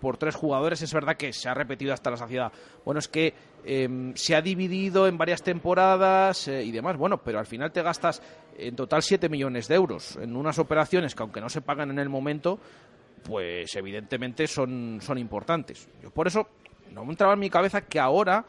por 0.00 0.16
tres 0.16 0.34
jugadores, 0.34 0.82
es 0.82 0.92
verdad 0.92 1.16
que 1.16 1.32
se 1.32 1.48
ha 1.48 1.54
repetido 1.54 1.92
hasta 1.92 2.10
la 2.10 2.16
saciedad. 2.16 2.52
Bueno, 2.84 2.98
es 2.98 3.08
que 3.08 3.34
em, 3.64 4.14
se 4.14 4.34
ha 4.34 4.42
dividido 4.42 5.06
en 5.06 5.18
varias 5.18 5.42
temporadas 5.42 6.48
eh, 6.48 6.64
y 6.64 6.72
demás, 6.72 6.96
bueno, 6.96 7.22
pero 7.22 7.38
al 7.38 7.46
final 7.46 7.72
te 7.72 7.82
gastas 7.82 8.22
en 8.56 8.76
total 8.76 9.02
7 9.02 9.28
millones 9.28 9.68
de 9.68 9.74
euros 9.74 10.16
en 10.16 10.36
unas 10.36 10.58
operaciones 10.58 11.14
que 11.14 11.22
aunque 11.22 11.40
no 11.40 11.48
se 11.48 11.60
pagan 11.60 11.90
en 11.90 11.98
el 11.98 12.08
momento, 12.08 12.58
pues 13.22 13.74
evidentemente 13.76 14.46
son, 14.46 15.00
son 15.02 15.18
importantes. 15.18 15.88
Yo 16.02 16.10
por 16.10 16.26
eso 16.26 16.48
no 16.92 17.04
me 17.04 17.12
entraba 17.12 17.34
en 17.34 17.40
mi 17.40 17.50
cabeza 17.50 17.82
que 17.82 17.98
ahora 17.98 18.44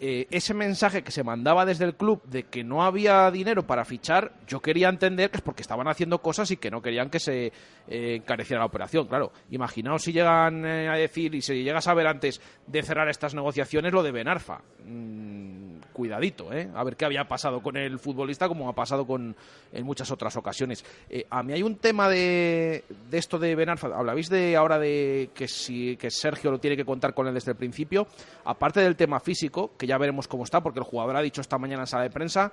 eh, 0.00 0.28
ese 0.30 0.54
mensaje 0.54 1.02
que 1.02 1.10
se 1.10 1.24
mandaba 1.24 1.66
desde 1.66 1.84
el 1.84 1.96
club 1.96 2.22
de 2.24 2.44
que 2.44 2.62
no 2.62 2.84
había 2.84 3.30
dinero 3.32 3.66
para 3.66 3.84
fichar, 3.84 4.32
yo 4.46 4.60
quería 4.60 4.88
entender 4.88 5.30
que 5.30 5.38
es 5.38 5.42
porque 5.42 5.62
estaban 5.62 5.88
haciendo 5.88 6.22
cosas 6.22 6.50
y 6.52 6.56
que 6.56 6.70
no 6.70 6.80
querían 6.80 7.10
que 7.10 7.18
se 7.18 7.52
eh, 7.88 8.14
encareciera 8.16 8.60
la 8.60 8.66
operación. 8.66 9.08
Claro, 9.08 9.32
imaginaos 9.50 10.02
si 10.02 10.12
llegan 10.12 10.64
eh, 10.64 10.88
a 10.88 10.94
decir 10.94 11.34
y 11.34 11.42
si 11.42 11.64
llega 11.64 11.78
a 11.78 11.82
saber 11.82 12.06
antes 12.06 12.40
de 12.66 12.82
cerrar 12.82 13.08
estas 13.08 13.34
negociaciones 13.34 13.92
lo 13.92 14.04
de 14.04 14.12
Benarfa. 14.12 14.60
Mm, 14.84 15.57
cuidadito, 15.98 16.52
¿eh? 16.52 16.70
A 16.76 16.84
ver 16.84 16.94
qué 16.94 17.04
había 17.04 17.26
pasado 17.26 17.60
con 17.60 17.76
el 17.76 17.98
futbolista 17.98 18.46
como 18.46 18.68
ha 18.68 18.72
pasado 18.72 19.04
con 19.04 19.34
en 19.72 19.84
muchas 19.84 20.08
otras 20.12 20.36
ocasiones. 20.36 20.84
a 21.28 21.42
mí 21.42 21.52
hay 21.52 21.64
un 21.64 21.74
tema 21.74 22.08
de, 22.08 22.84
de 23.10 23.18
esto 23.18 23.36
de 23.36 23.56
Benarfa. 23.56 23.88
Hablabais 23.88 24.28
de 24.28 24.54
ahora 24.56 24.78
de 24.78 25.30
que 25.34 25.48
si 25.48 25.96
que 25.96 26.08
Sergio 26.08 26.52
lo 26.52 26.60
tiene 26.60 26.76
que 26.76 26.84
contar 26.84 27.14
con 27.14 27.26
él 27.26 27.34
desde 27.34 27.50
el 27.50 27.56
principio. 27.56 28.06
Aparte 28.44 28.78
del 28.78 28.94
tema 28.94 29.18
físico, 29.18 29.72
que 29.76 29.88
ya 29.88 29.98
veremos 29.98 30.28
cómo 30.28 30.44
está, 30.44 30.62
porque 30.62 30.78
el 30.78 30.84
jugador 30.84 31.16
ha 31.16 31.20
dicho 31.20 31.40
esta 31.40 31.58
mañana 31.58 31.82
en 31.82 31.86
sala 31.88 32.04
de 32.04 32.10
prensa 32.10 32.52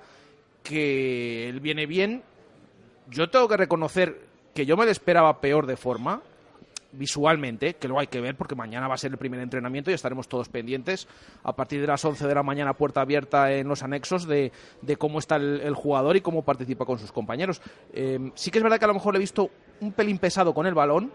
que 0.64 1.48
él 1.48 1.60
viene 1.60 1.86
bien. 1.86 2.24
Yo 3.12 3.30
tengo 3.30 3.48
que 3.48 3.58
reconocer 3.58 4.20
que 4.56 4.66
yo 4.66 4.76
me 4.76 4.86
lo 4.86 4.92
esperaba 4.92 5.40
peor 5.40 5.68
de 5.68 5.78
forma, 5.78 6.24
visualmente, 6.98 7.76
que 7.76 7.88
luego 7.88 8.00
hay 8.00 8.08
que 8.08 8.22
ver 8.22 8.36
porque 8.36 8.56
mañana 8.56 8.88
va 8.88 8.96
a 8.96 8.98
ser 8.98 9.12
el 9.12 9.18
primer 9.18 9.40
entrenamiento 9.40 9.92
y 9.92 9.94
estaremos 9.94 10.28
todos 10.28 10.50
pendientes 10.50 11.08
a 11.44 11.56
partir 11.56 11.82
de 11.82 11.88
las 11.88 12.04
11 12.04 12.28
de 12.28 12.36
la 12.36 12.44
mañana, 12.44 12.74
puerta 12.74 13.02
abierta 13.02 13.52
en 13.52 13.68
los 13.68 13.84
anexos 13.84 14.28
de, 14.28 14.52
cómo 14.98 15.20
está 15.20 15.36
el, 15.36 15.74
jugador 15.76 16.16
y 16.16 16.22
cómo 16.22 16.44
participa 16.44 16.86
con 16.86 17.00
sus 17.00 17.12
compañeros. 17.12 17.62
Eh, 17.94 18.32
sí 18.36 18.52
que 18.52 18.60
es 18.60 18.64
verdad 18.64 18.80
que 18.80 18.86
a 18.86 18.90
lo 18.90 18.94
mejor 18.94 19.14
le 19.14 19.18
he 19.18 19.20
visto 19.20 19.50
un 19.82 19.92
pelín 19.92 20.18
pesado 20.18 20.54
con 20.54 20.66
el 20.66 20.74
balón, 20.74 21.12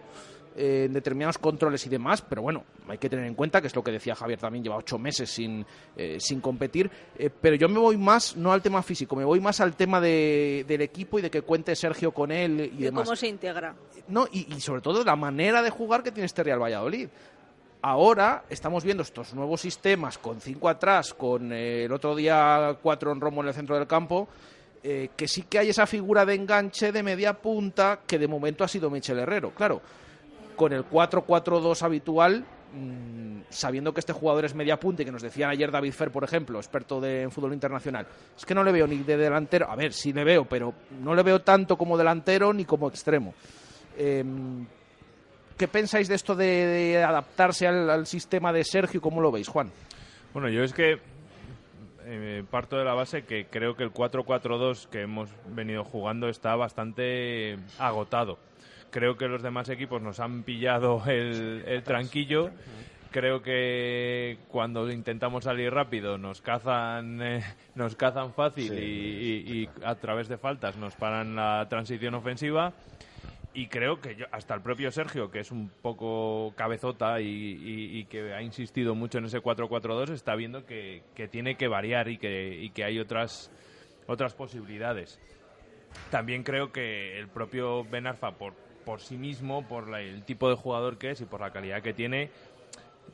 eh, 0.60 0.84
en 0.84 0.92
determinados 0.92 1.38
controles 1.38 1.86
y 1.86 1.88
demás, 1.88 2.20
pero 2.20 2.42
bueno, 2.42 2.64
hay 2.86 2.98
que 2.98 3.08
tener 3.08 3.24
en 3.24 3.34
cuenta 3.34 3.62
que 3.62 3.68
es 3.68 3.74
lo 3.74 3.82
que 3.82 3.92
decía 3.92 4.14
Javier 4.14 4.38
también, 4.38 4.62
lleva 4.62 4.76
ocho 4.76 4.98
meses 4.98 5.30
sin, 5.30 5.64
eh, 5.96 6.18
sin 6.20 6.42
competir, 6.42 6.90
eh, 7.16 7.30
pero 7.30 7.56
yo 7.56 7.66
me 7.66 7.78
voy 7.78 7.96
más, 7.96 8.36
no 8.36 8.52
al 8.52 8.60
tema 8.60 8.82
físico, 8.82 9.16
me 9.16 9.24
voy 9.24 9.40
más 9.40 9.62
al 9.62 9.74
tema 9.74 10.02
de, 10.02 10.66
del 10.68 10.82
equipo 10.82 11.18
y 11.18 11.22
de 11.22 11.30
que 11.30 11.40
cuente 11.40 11.74
Sergio 11.74 12.12
con 12.12 12.30
él 12.30 12.72
y, 12.76 12.82
demás. 12.82 13.04
cómo 13.04 13.16
se 13.16 13.28
integra. 13.28 13.74
No, 14.08 14.26
y, 14.30 14.54
y 14.54 14.60
sobre 14.60 14.82
todo 14.82 15.02
la 15.02 15.16
manera 15.16 15.62
de 15.62 15.70
jugar 15.70 16.02
que 16.02 16.12
tiene 16.12 16.26
este 16.26 16.42
Real 16.42 16.62
Valladolid. 16.62 17.08
Ahora 17.80 18.44
estamos 18.50 18.84
viendo 18.84 19.02
estos 19.02 19.32
nuevos 19.32 19.62
sistemas 19.62 20.18
con 20.18 20.42
cinco 20.42 20.68
atrás, 20.68 21.14
con 21.14 21.54
el 21.54 21.90
otro 21.90 22.14
día 22.14 22.76
cuatro 22.82 23.12
en 23.12 23.20
Romo 23.22 23.40
en 23.40 23.48
el 23.48 23.54
centro 23.54 23.78
del 23.78 23.86
campo, 23.86 24.28
que 24.82 25.26
sí 25.26 25.44
que 25.48 25.58
hay 25.58 25.70
esa 25.70 25.86
figura 25.86 26.26
de 26.26 26.34
enganche 26.34 26.92
de 26.92 27.02
media 27.02 27.32
punta 27.32 28.00
que 28.06 28.18
de 28.18 28.28
momento 28.28 28.62
ha 28.62 28.68
sido 28.68 28.90
Michel 28.90 29.20
Herrero. 29.20 29.52
Claro, 29.54 29.80
con 30.60 30.74
el 30.74 30.84
4-4-2 30.84 31.82
habitual, 31.82 32.44
mm, 32.74 33.44
sabiendo 33.48 33.94
que 33.94 34.00
este 34.00 34.12
jugador 34.12 34.44
es 34.44 34.54
media 34.54 34.78
punta 34.78 35.00
y 35.00 35.06
que 35.06 35.10
nos 35.10 35.22
decían 35.22 35.48
ayer 35.48 35.70
David 35.70 35.94
Fer, 35.94 36.10
por 36.10 36.22
ejemplo, 36.22 36.58
experto 36.58 37.00
de, 37.00 37.22
en 37.22 37.30
fútbol 37.30 37.54
internacional, 37.54 38.06
es 38.36 38.44
que 38.44 38.54
no 38.54 38.62
le 38.62 38.70
veo 38.70 38.86
ni 38.86 38.98
de 38.98 39.16
delantero, 39.16 39.70
a 39.70 39.74
ver, 39.74 39.94
sí 39.94 40.12
le 40.12 40.22
veo, 40.22 40.44
pero 40.44 40.74
no 41.02 41.14
le 41.14 41.22
veo 41.22 41.40
tanto 41.40 41.78
como 41.78 41.96
delantero 41.96 42.52
ni 42.52 42.66
como 42.66 42.88
extremo. 42.88 43.32
Em, 43.96 44.66
¿Qué 45.56 45.66
pensáis 45.66 46.08
de 46.08 46.14
esto 46.14 46.36
de, 46.36 47.02
adaptarse 47.02 47.66
al, 47.66 48.06
sistema 48.06 48.52
de 48.52 48.62
Sergio? 48.62 49.00
¿Cómo 49.00 49.22
lo 49.22 49.32
veis, 49.32 49.48
Juan? 49.48 49.70
Bueno, 50.34 50.50
yo 50.50 50.62
es 50.62 50.74
que 50.74 50.98
eh, 52.04 52.44
parto 52.50 52.76
de 52.76 52.84
la 52.84 52.92
base 52.92 53.22
que 53.22 53.46
creo 53.46 53.76
que 53.76 53.84
el 53.84 53.94
4-4-2 53.94 54.88
que 54.88 55.00
hemos 55.00 55.30
venido 55.46 55.84
jugando 55.84 56.28
está 56.28 56.54
bastante 56.54 57.56
agotado 57.78 58.49
creo 58.90 59.16
que 59.16 59.28
los 59.28 59.42
demás 59.42 59.68
equipos 59.68 60.00
nos 60.02 60.20
han 60.20 60.42
pillado 60.42 61.02
el, 61.06 61.64
tranquillo 61.84 62.50
creo 63.12 63.42
que 63.42 64.38
cuando 64.48 64.90
intentamos 64.90 65.44
salir 65.44 65.72
rápido 65.72 66.16
nos 66.18 66.40
cazan, 66.40 67.20
eh, 67.22 67.42
nos 67.74 67.96
cazan 67.96 68.32
fácil 68.34 68.72
y, 68.78 68.86
y- 69.46 69.62
y 69.62 69.68
a 69.84 69.94
través 69.96 70.28
de 70.28 70.38
faltas 70.38 70.76
nos 70.76 70.94
paran 70.94 71.34
la 71.34 71.66
transición 71.68 72.14
ofensiva. 72.14 72.72
Y 73.52 73.66
creo 73.66 74.00
que 74.00 74.14
yo- 74.14 74.26
hasta 74.30 74.54
el 74.54 74.60
propio 74.60 74.92
Sergio, 74.92 75.28
que 75.28 75.40
es 75.40 75.50
un 75.50 75.70
poco 75.82 76.54
cabezota 76.56 77.20
y, 77.20 77.26
y- 77.26 77.98
y 77.98 78.04
que 78.04 78.32
ha 78.32 78.42
insistido 78.42 78.94
mucho 78.94 79.18
en 79.18 79.24
ese 79.24 79.40
4-4-2, 79.40 80.10
está 80.10 80.36
viendo 80.36 80.64
que, 80.64 81.02
que 81.16 81.26
tiene 81.26 81.56
que 81.56 81.66
variar 81.66 82.08
y 82.08 82.16
que, 82.16 82.56
y 82.62 82.70
que 82.70 82.84
hay 82.84 83.00
otras, 83.00 83.50
otras 84.06 84.34
posibilidades. 84.34 85.18
También 86.12 86.44
creo 86.44 86.70
que 86.70 87.18
el 87.18 87.26
propio 87.26 87.84
Ben 87.84 88.06
Arfa, 88.06 88.30
por, 88.38 88.54
por 88.84 89.00
sí 89.00 89.16
mismo, 89.16 89.66
por 89.66 89.88
la- 89.88 90.00
el 90.00 90.22
tipo 90.24 90.48
de 90.48 90.56
jugador 90.56 90.98
que 90.98 91.10
es 91.10 91.20
y 91.20 91.24
por 91.24 91.40
la 91.40 91.50
calidad 91.50 91.82
que 91.82 91.92
tiene, 91.94 92.30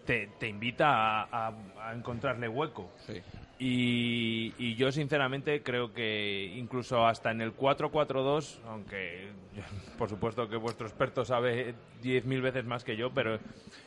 te, 0.05 0.29
te 0.39 0.49
invita 0.49 0.89
a, 1.23 1.49
a- 1.49 1.89
a 1.89 1.93
encontrarle 1.95 2.49
hueco. 2.49 2.89
Y, 3.59 4.53
y 4.59 4.75
yo 4.75 4.93
sinceramente 4.93 5.63
creo 5.63 5.95
que 5.95 6.53
incluso 6.57 7.07
hasta 7.07 7.31
en 7.31 7.41
el 7.41 7.53
4-4-2, 7.55 8.59
aunque 8.69 9.29
por 9.99 10.09
supuesto 10.11 10.49
que 10.49 10.57
vuestro 10.57 10.87
experto 10.87 11.25
sabe 11.25 11.75
10.000 12.03 12.43
veces 12.43 12.65
más 12.67 12.85
que 12.85 12.97
yo, 12.97 13.11
pero 13.11 13.39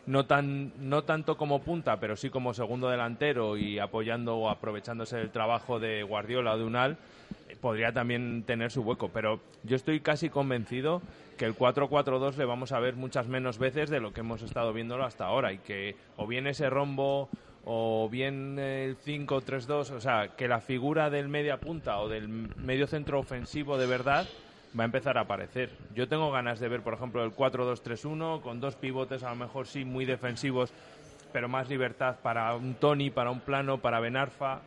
no, 0.08 0.26
tan, 0.26 0.72
no 0.89 1.04
tanto 1.04 1.38
como 1.38 1.62
punta, 1.62 2.00
pero 2.00 2.15
sí 2.15 2.30
como 2.32 2.54
segundo 2.56 2.89
delantero 2.89 3.58
y 3.58 3.78
apoyando 3.78 4.38
o 4.38 4.50
aprovechándose 4.50 5.18
del 5.18 5.30
trabajo 5.30 5.80
de 5.80 6.02
Guardiola 6.02 6.54
o 6.54 6.58
de 6.58 6.63
Unal, 6.63 6.98
eh, 7.48 7.56
podría 7.62 7.94
también 7.94 8.44
tener 8.48 8.72
su 8.72 8.82
hueco. 8.82 9.10
Pero 9.10 9.39
yo 9.63 9.76
estoy 9.76 10.00
casi 10.00 10.30
convencido 10.30 11.04
que 11.39 11.45
el 11.45 11.56
4-4-2 11.56 12.36
le 12.36 12.43
vamos 12.43 12.73
a 12.73 12.82
ver 12.82 12.97
muchas 12.97 13.28
menos 13.28 13.60
veces 13.60 13.89
de 13.89 14.02
lo 14.02 14.12
que 14.12 14.19
hemos 14.19 14.41
estado 14.41 14.73
viéndolo 14.73 15.06
hasta 15.06 15.25
ahora 15.25 15.54
y 15.54 15.60
que 15.60 15.95
o 16.17 16.28
bien 16.28 16.47
ese 16.47 16.69
rombo 16.69 17.30
o 17.63 18.10
bien 18.12 18.60
el 18.60 18.97
5-3-2, 18.97 19.91
o 19.91 20.02
sea, 20.02 20.36
que 20.36 20.49
la 20.49 20.60
figura 20.60 21.10
del 21.10 21.30
media 21.30 21.58
punta 21.58 21.99
o 21.99 22.10
del 22.10 22.28
medio 22.28 22.88
centro 22.88 23.19
ofensivo 23.19 23.78
de 23.78 23.88
verdad 23.88 24.28
va 24.78 24.84
a 24.84 24.86
empezar 24.86 25.17
a 25.17 25.21
aparecer. 25.21 25.71
Yo 25.95 26.10
tengo 26.10 26.30
ganas 26.30 26.60
de 26.60 26.67
ver, 26.67 26.82
por 26.82 26.93
ejemplo, 26.93 27.23
el 27.23 27.34
4-2-3-1 27.34 28.41
con 28.41 28.60
dos 28.60 28.75
pivotes, 28.75 29.23
a 29.23 29.30
lo 29.30 29.38
mejor 29.38 29.65
sí 29.65 29.86
muy 29.86 30.04
defensivos, 30.04 30.73
pero 31.32 31.47
más 31.47 31.69
libertad 31.69 32.17
para 32.21 32.54
un 32.54 32.75
Tony, 32.75 33.12
para 33.12 33.32
un 33.32 33.39
plano, 33.39 33.78
para 33.78 34.02
Benarfa. 34.02 34.60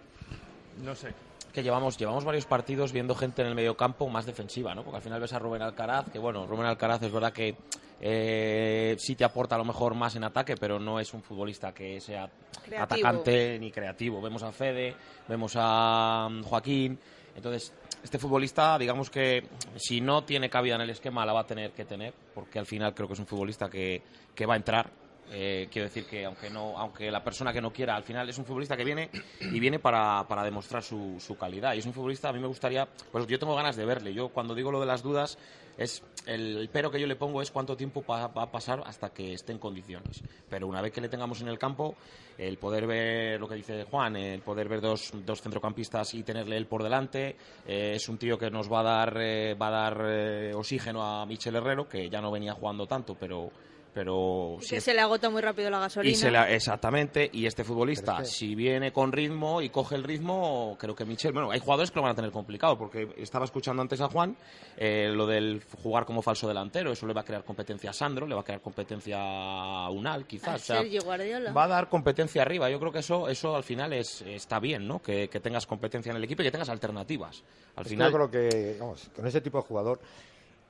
No 0.82 0.94
sé. 0.94 1.12
Que 1.52 1.62
llevamos 1.62 1.98
llevamos 1.98 2.24
varios 2.24 2.46
partidos 2.46 2.92
viendo 2.92 3.14
gente 3.14 3.42
en 3.42 3.48
el 3.48 3.54
medio 3.54 3.76
campo 3.76 4.08
más 4.08 4.26
defensiva, 4.26 4.74
¿no? 4.74 4.82
Porque 4.82 4.96
al 4.96 5.02
final 5.02 5.20
ves 5.20 5.32
a 5.32 5.38
Rubén 5.38 5.62
Alcaraz, 5.62 6.10
que 6.10 6.18
bueno, 6.18 6.46
Rubén 6.46 6.66
Alcaraz 6.66 7.02
es 7.02 7.12
verdad 7.12 7.32
que 7.32 7.54
eh, 8.00 8.96
sí 8.98 9.14
te 9.14 9.24
aporta 9.24 9.54
a 9.54 9.58
lo 9.58 9.64
mejor 9.64 9.94
más 9.94 10.16
en 10.16 10.24
ataque, 10.24 10.56
pero 10.56 10.78
no 10.78 10.98
es 10.98 11.12
un 11.14 11.22
futbolista 11.22 11.72
que 11.72 12.00
sea 12.00 12.28
Creativo. 12.64 12.82
atacante 12.82 13.58
ni 13.58 13.70
creativo. 13.70 14.20
Vemos 14.20 14.42
a 14.42 14.50
Fede, 14.50 14.94
vemos 15.28 15.52
a 15.56 16.28
mm, 16.30 16.42
Joaquín, 16.42 16.98
entonces 17.36 17.72
este 18.02 18.18
futbolista, 18.18 18.78
digamos 18.78 19.10
que 19.10 19.46
si 19.76 20.00
no 20.00 20.24
tiene 20.24 20.50
cabida 20.50 20.74
en 20.74 20.80
el 20.80 20.90
esquema 20.90 21.24
la 21.24 21.32
va 21.32 21.40
a 21.40 21.46
tener 21.46 21.72
que 21.72 21.84
tener, 21.84 22.12
porque 22.34 22.58
al 22.58 22.66
final 22.66 22.94
creo 22.94 23.06
que 23.06 23.14
es 23.14 23.20
un 23.20 23.26
futbolista 23.26 23.68
que, 23.68 24.02
que 24.34 24.46
va 24.46 24.54
a 24.54 24.56
entrar 24.56 25.01
eh, 25.32 25.68
quiero 25.70 25.88
decir 25.88 26.04
que 26.04 26.24
aunque 26.24 26.50
no 26.50 26.78
aunque 26.78 27.10
la 27.10 27.24
persona 27.24 27.52
que 27.52 27.60
no 27.60 27.72
quiera 27.72 27.96
al 27.96 28.02
final 28.02 28.28
es 28.28 28.38
un 28.38 28.44
futbolista 28.44 28.76
que 28.76 28.84
viene 28.84 29.10
y 29.40 29.58
viene 29.58 29.78
para, 29.78 30.26
para 30.28 30.44
demostrar 30.44 30.82
su, 30.82 31.16
su 31.18 31.36
calidad. 31.36 31.74
Y 31.74 31.78
es 31.78 31.86
un 31.86 31.92
futbolista 31.92 32.28
a 32.28 32.32
mí 32.32 32.38
me 32.38 32.46
gustaría 32.46 32.86
pues 33.10 33.26
yo 33.26 33.38
tengo 33.38 33.54
ganas 33.54 33.76
de 33.76 33.84
verle. 33.84 34.12
Yo 34.12 34.28
cuando 34.28 34.54
digo 34.54 34.70
lo 34.70 34.80
de 34.80 34.86
las 34.86 35.02
dudas 35.02 35.38
es 35.78 36.02
el, 36.26 36.68
pero 36.72 36.90
que 36.90 37.00
yo 37.00 37.06
le 37.06 37.16
pongo 37.16 37.40
es 37.40 37.50
cuánto 37.50 37.76
tiempo 37.76 38.04
va 38.08 38.24
a 38.24 38.50
pasar 38.50 38.82
hasta 38.84 39.10
que 39.10 39.32
esté 39.32 39.52
en 39.52 39.58
condiciones. 39.58 40.22
Pero 40.48 40.66
una 40.66 40.82
vez 40.82 40.92
que 40.92 41.00
le 41.00 41.08
tengamos 41.08 41.40
en 41.40 41.48
el 41.48 41.58
campo 41.58 41.96
el 42.38 42.58
poder 42.58 42.86
ver 42.86 43.40
lo 43.40 43.48
que 43.48 43.56
dice 43.56 43.84
Juan 43.84 44.16
el 44.16 44.40
poder 44.40 44.68
ver 44.68 44.80
dos, 44.80 45.12
dos 45.24 45.40
centrocampistas 45.40 46.14
y 46.14 46.22
tenerle 46.22 46.56
él 46.56 46.66
por 46.66 46.82
delante 46.82 47.36
eh, 47.66 47.92
es 47.96 48.08
un 48.08 48.18
tío 48.18 48.38
que 48.38 48.50
nos 48.50 48.70
va 48.70 48.80
a 48.80 48.82
dar 48.82 49.16
eh, 49.20 49.54
va 49.54 49.68
a 49.68 49.70
dar 49.70 50.04
eh, 50.06 50.52
oxígeno 50.54 51.02
a 51.02 51.26
Michel 51.26 51.56
Herrero 51.56 51.88
que 51.88 52.08
ya 52.08 52.20
no 52.20 52.30
venía 52.30 52.54
jugando 52.54 52.86
tanto 52.86 53.14
pero 53.14 53.50
pero 53.94 54.56
Y 54.60 54.64
si 54.64 54.70
que 54.70 54.76
es- 54.76 54.84
se 54.84 54.94
le 54.94 55.00
agota 55.00 55.28
muy 55.30 55.42
rápido 55.42 55.68
la 55.70 55.78
gasolina. 55.80 56.12
y 56.12 56.14
se 56.16 56.30
la- 56.30 56.50
exactamente, 56.50 57.28
y 57.32 57.46
este 57.46 57.62
futbolista, 57.64 58.12
Pero 58.16 58.22
es 58.24 58.30
que- 58.30 58.34
si 58.36 58.54
viene 58.54 58.92
con 58.92 59.12
ritmo 59.12 59.60
y 59.60 59.68
coge 59.68 59.94
el 59.96 60.04
ritmo, 60.04 60.76
creo 60.80 60.94
que 60.94 61.04
Michel, 61.04 61.32
bueno, 61.32 61.50
hay 61.50 61.60
jugadores 61.60 61.90
que 61.90 61.96
lo 61.96 62.02
van 62.02 62.12
a 62.12 62.14
tener 62.14 62.30
complicado, 62.30 62.78
porque 62.78 63.08
estaba 63.18 63.44
escuchando 63.44 63.82
antes 63.82 64.00
a 64.00 64.08
Juan 64.08 64.36
eh, 64.76 65.10
lo 65.14 65.26
del 65.26 65.62
jugar 65.82 66.04
como 66.06 66.22
falso 66.22 66.48
delantero, 66.48 66.92
eso 66.92 67.06
le 67.06 67.12
va 67.12 67.20
a 67.20 67.24
crear 67.24 67.44
competencia 67.44 67.90
a 67.90 67.92
Sandro, 67.92 68.26
le 68.26 68.34
va 68.34 68.40
a 68.40 68.44
crear 68.44 68.60
competencia 68.60 69.16
a 69.20 69.90
Unal, 69.90 70.22
A 70.22 70.26
quizás. 70.26 70.62
o 70.62 70.64
sea, 70.64 70.78
Sergio 70.78 71.02
Guardiola. 71.02 71.52
va 71.52 71.64
a 71.64 71.68
dar 71.68 71.88
competencia 71.88 72.42
arriba. 72.42 72.70
Yo 72.70 72.78
creo 72.80 72.92
que 72.92 73.00
eso, 73.00 73.28
eso 73.28 73.54
al 73.54 73.64
final 73.64 73.92
es, 73.92 74.22
está 74.22 74.58
bien, 74.58 74.88
¿no? 74.88 75.00
Que, 75.02 75.28
que 75.28 75.40
tengas 75.40 75.66
competencia 75.66 76.10
en 76.10 76.16
el 76.16 76.24
equipo 76.24 76.42
y 76.42 76.46
que 76.46 76.50
tengas 76.50 76.68
alternativas. 76.70 77.42
Al 77.76 77.84
Es 77.84 77.90
final, 77.90 78.10
yo 78.10 78.16
creo 78.28 78.30
que, 78.30 78.76
vamos, 78.80 79.10
con 79.14 79.26
ese 79.26 79.40
tipo 79.40 79.58
de 79.58 79.64
jugador 79.64 80.00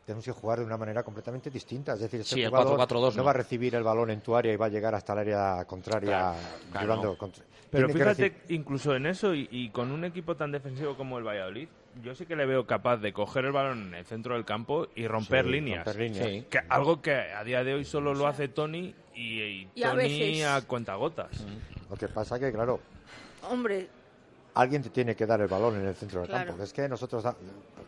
tenemos 0.05 0.25
que 0.25 0.33
jugar 0.33 0.59
de 0.59 0.65
una 0.65 0.77
manera 0.77 1.03
completamente 1.03 1.51
distinta. 1.51 1.95
Es 1.95 2.01
decir, 2.01 2.21
ese 2.21 2.35
Sí, 2.35 2.43
el 2.43 2.49
jugador 2.51 2.79
4-4-2 2.79 3.11
no 3.13 3.17
no. 3.19 3.25
va 3.25 3.31
a 3.31 3.35
recibir 3.35 3.75
el 3.75 3.83
balón 3.83 4.11
en 4.11 4.21
tu 4.21 4.35
área 4.35 4.53
y 4.53 4.57
va 4.57 4.67
a 4.67 4.69
llegar 4.69 4.95
hasta 4.95 5.13
el 5.13 5.19
área 5.21 5.65
contraria 5.65 6.33
Claro, 6.33 6.37
claro. 6.71 6.87
llevando 6.87 7.19
contra- 7.19 7.45
Pero 7.71 7.89
fíjate, 7.89 8.43
incluso 8.49 8.95
en 8.97 9.07
eso 9.07 9.35
y, 9.35 9.49
y 9.51 9.71
con 9.71 9.91
un 9.93 10.05
equipo 10.05 10.37
tan 10.37 10.51
defensivo 10.53 10.97
como 10.97 11.19
el 11.19 11.25
Valladolid, 11.25 11.69
yo 12.03 12.15
sí 12.15 12.27
que 12.27 12.35
le 12.37 12.47
veo 12.47 12.67
capaz 12.67 12.97
de 12.99 13.13
coger 13.13 13.45
el 13.45 13.53
balón 13.53 13.89
en 13.89 13.95
el 13.95 14.05
centro 14.05 14.35
del 14.35 14.45
campo 14.45 14.89
y 14.95 15.07
romper 15.07 15.45
Sí, 15.45 15.51
líneas. 15.53 15.85
romper 15.87 16.03
líneas. 16.03 16.27
Sí. 16.29 16.47
Que 16.51 16.61
algo 16.69 17.01
que 17.01 17.13
a 17.15 17.45
día 17.45 17.63
de 17.65 17.75
hoy 17.75 17.85
solo 17.85 18.13
lo 18.15 18.27
hace 18.27 18.49
Tony 18.49 18.95
y, 19.15 19.41
y 19.43 19.71
Y 19.75 19.83
a 19.85 19.91
Tony 19.91 20.03
veces- 20.03 20.47
a 20.47 20.63
cuentagotas. 20.67 21.31
Lo 21.89 21.97
que 21.97 22.09
pasa 22.09 22.39
que, 22.39 22.51
claro, 22.53 22.81
Hombre, 23.51 23.89
alguien 24.55 24.83
te 24.83 24.91
tiene 24.91 25.15
que 25.17 25.27
dar 25.27 25.41
el 25.41 25.49
balón 25.49 25.77
en 25.81 25.87
el 25.87 25.95
centro 25.95 26.21
del 26.21 26.29
Claro. 26.31 26.49
campo. 26.49 26.63
Es 26.63 26.73
que 26.73 26.89
nosotros 26.89 27.25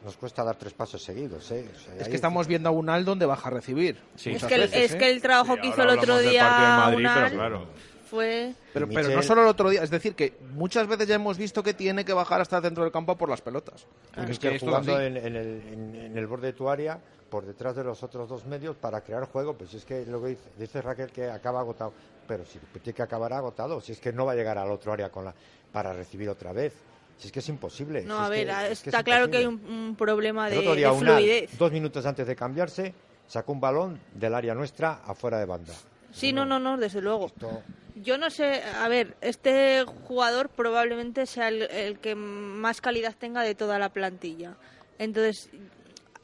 nos 0.05 0.17
cuesta 0.17 0.45
dar 0.45 0.57
tres 0.57 0.73
pasos 0.75 1.03
seguidos. 1.03 1.51
¿eh? 1.51 1.67
O 1.75 1.79
sea, 1.79 1.97
Es 1.97 2.09
que 2.09 2.15
estamos 2.17 2.47
viendo 2.47 2.69
a 2.69 2.73
Unal 2.73 3.05
donde 3.05 3.27
baja 3.27 3.49
a 3.49 3.53
recibir. 3.53 3.99
Sí. 4.17 4.33
es 4.33 4.45
que, 4.45 4.55
el, 4.57 4.61
veces, 4.63 4.83
es 4.91 4.93
¿eh? 4.95 4.99
que 4.99 5.11
el 5.11 5.23
trabajo 5.23 5.55
Sí, 5.55 5.61
que 5.63 5.69
hizo 5.69 5.83
el 5.83 5.89
otro 5.91 6.19
día 6.19 6.43
partido 6.49 6.67
del 6.69 6.77
Madrid, 6.79 6.99
Unal 6.99 7.25
pero 7.25 7.35
claro. 7.37 7.67
fue... 8.11 8.55
Pero, 8.73 8.89
pero 8.89 9.09
no 9.11 9.23
solo 9.23 9.43
el 9.43 9.49
otro 9.49 9.71
día, 9.71 9.83
es 9.83 9.91
decir, 9.91 10.15
que 10.15 10.37
muchas 10.53 10.87
veces 10.87 11.07
ya 11.09 11.15
hemos 11.15 11.39
visto 11.39 11.63
que 11.63 11.75
tiene 11.75 12.05
que 12.05 12.13
bajar 12.13 12.41
hasta 12.41 12.59
el 12.59 12.63
centro 12.63 12.83
del 12.85 12.93
campo 12.93 13.17
por 13.17 13.29
las 13.29 13.41
pelotas. 13.41 13.87
Es 14.29 14.39
que 14.39 14.55
es 14.57 14.63
jugando 14.63 15.01
en, 15.01 15.17
en 15.17 15.37
el, 15.37 15.63
en- 15.73 15.95
en 15.95 16.19
el 16.19 16.27
borde 16.27 16.49
de 16.49 16.53
tu 16.53 16.69
área, 16.69 16.99
por 17.31 17.47
detrás 17.47 17.75
de 17.75 17.83
los 17.85 18.03
otros 18.03 18.29
dos 18.29 18.45
medios, 18.45 18.77
para 18.77 19.01
crear 19.01 19.25
juego. 19.27 19.55
Pues 19.55 19.73
es 19.75 19.85
que 19.85 20.05
luego 20.07 20.27
dice, 20.29 20.51
dice 20.59 20.83
Raquel 20.83 21.11
que 21.11 21.31
acaba 21.31 21.61
agotado. 21.61 21.93
Pero 22.29 22.45
si 22.45 22.59
tiene 22.81 22.95
que 22.95 23.03
acabar 23.03 23.33
agotado, 23.33 23.81
si 23.81 23.93
es 23.93 24.01
que 24.01 24.13
no 24.13 24.25
va 24.27 24.33
a 24.33 24.35
llegar 24.35 24.57
al 24.59 24.71
otro 24.71 24.93
área 24.93 25.11
con 25.11 25.25
la, 25.25 25.35
para 25.73 25.93
recibir 25.93 26.29
otra 26.29 26.53
vez. 26.53 26.73
Si 27.19 27.29
es 27.29 27.33
que 27.33 27.39
es 27.39 27.49
imposible. 27.49 28.03
No, 28.03 28.19
si 28.19 28.25
a 28.25 28.29
ver, 28.29 28.47
que- 28.47 28.53
a- 28.53 28.63
es 28.69 28.81
que 28.83 28.91
es 28.91 28.95
está 28.95 29.03
claro 29.05 29.31
que 29.31 29.39
hay 29.39 29.47
un, 29.47 29.65
un 29.65 29.97
problema 29.97 30.49
de, 30.51 30.61
día, 30.75 30.93
fluidez. 30.93 31.57
dos 31.59 31.73
minutos 31.73 32.05
antes 32.07 32.27
de 32.27 32.37
cambiarse, 32.37 32.95
sacó 33.27 33.53
un 33.53 33.61
balón 33.61 34.01
del 34.15 34.35
área 34.35 34.55
nuestra 34.55 35.01
afuera 35.07 35.39
de 35.39 35.47
banda. 35.47 35.73
Sí, 36.13 36.33
no, 36.33 36.45
no, 36.45 36.59
no, 36.59 36.77
desde 36.77 37.01
luego. 37.01 37.27
Esto- 37.27 37.63
Yo 37.97 38.19
no 38.19 38.29
sé, 38.31 38.63
a 38.63 38.89
ver, 38.89 39.17
este 39.21 39.85
jugador 40.07 40.49
probablemente 40.49 41.27
sea 41.27 41.49
el, 41.49 41.63
el 41.63 41.99
que 42.01 42.15
más 42.17 42.81
calidad 42.81 43.15
tenga 43.19 43.43
de 43.43 43.55
toda 43.55 43.79
la 43.79 43.89
plantilla. 43.89 44.57
Entonces, 44.99 45.49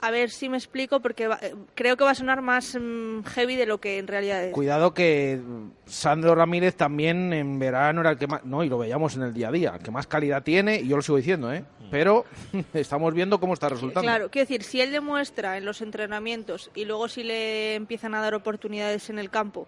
a 0.03 0.11
ver 0.11 0.31
si 0.31 0.49
me 0.49 0.57
explico, 0.57 1.01
porque 1.01 1.29
va- 1.29 1.39
eh, 1.43 1.55
creo 1.75 1.97
que 1.97 2.05
va 2.05 2.11
a 2.11 2.15
sonar 2.15 2.41
más 2.43 2.75
mm, 2.81 3.23
heavy 3.25 3.57
de 3.57 3.67
lo 3.67 3.79
que 3.79 3.99
en 3.99 4.07
realidad 4.07 4.43
es. 4.45 4.53
Cuidado 4.55 4.95
que 4.95 5.39
mm, 5.43 5.71
Sandro 5.87 6.35
Ramírez 6.35 6.75
también 6.75 7.33
en 7.33 7.59
verano 7.59 8.01
era 8.01 8.11
el 8.11 8.19
que 8.19 8.27
más, 8.27 8.45
no, 8.45 8.65
y 8.65 8.69
lo 8.69 8.79
veíamos 8.79 9.17
en 9.17 9.23
el 9.23 9.35
día 9.35 9.49
a 9.49 9.53
día, 9.53 9.73
el 9.77 9.83
que 9.83 9.91
más 9.91 10.07
calidad 10.07 10.43
tiene, 10.43 10.81
y 10.81 10.89
yo 10.89 10.97
lo 10.97 11.03
sigo 11.03 11.17
diciendo, 11.19 11.53
¿eh? 11.53 11.65
Pero 11.91 12.25
estamos 12.75 13.13
viendo 13.15 13.41
cómo 13.41 13.55
está 13.55 13.69
resultando. 13.69 14.03
Claro, 14.03 14.31
quiero 14.31 14.45
decir, 14.49 14.63
si 14.63 14.81
él 14.81 14.93
demuestra 14.93 15.57
en 15.59 15.65
los 15.65 15.81
entrenamientos 15.83 16.71
y 16.75 16.85
luego 16.85 17.09
si 17.09 17.23
le 17.25 17.75
empiezan 17.75 18.15
a 18.15 18.21
dar 18.21 18.35
oportunidades 18.35 19.11
en 19.11 19.19
el 19.19 19.29
campo 19.31 19.67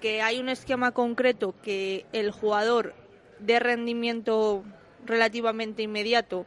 que 0.00 0.22
hay 0.22 0.40
un 0.40 0.48
esquema 0.48 0.92
concreto 0.92 1.54
que 1.62 2.06
el 2.12 2.30
jugador 2.30 2.94
de 3.38 3.60
rendimiento 3.60 4.64
relativamente 5.04 5.82
inmediato, 5.82 6.46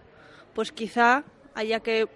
pues 0.56 0.72
quizá 0.72 1.24
haya 1.56 1.80
que 1.80 2.08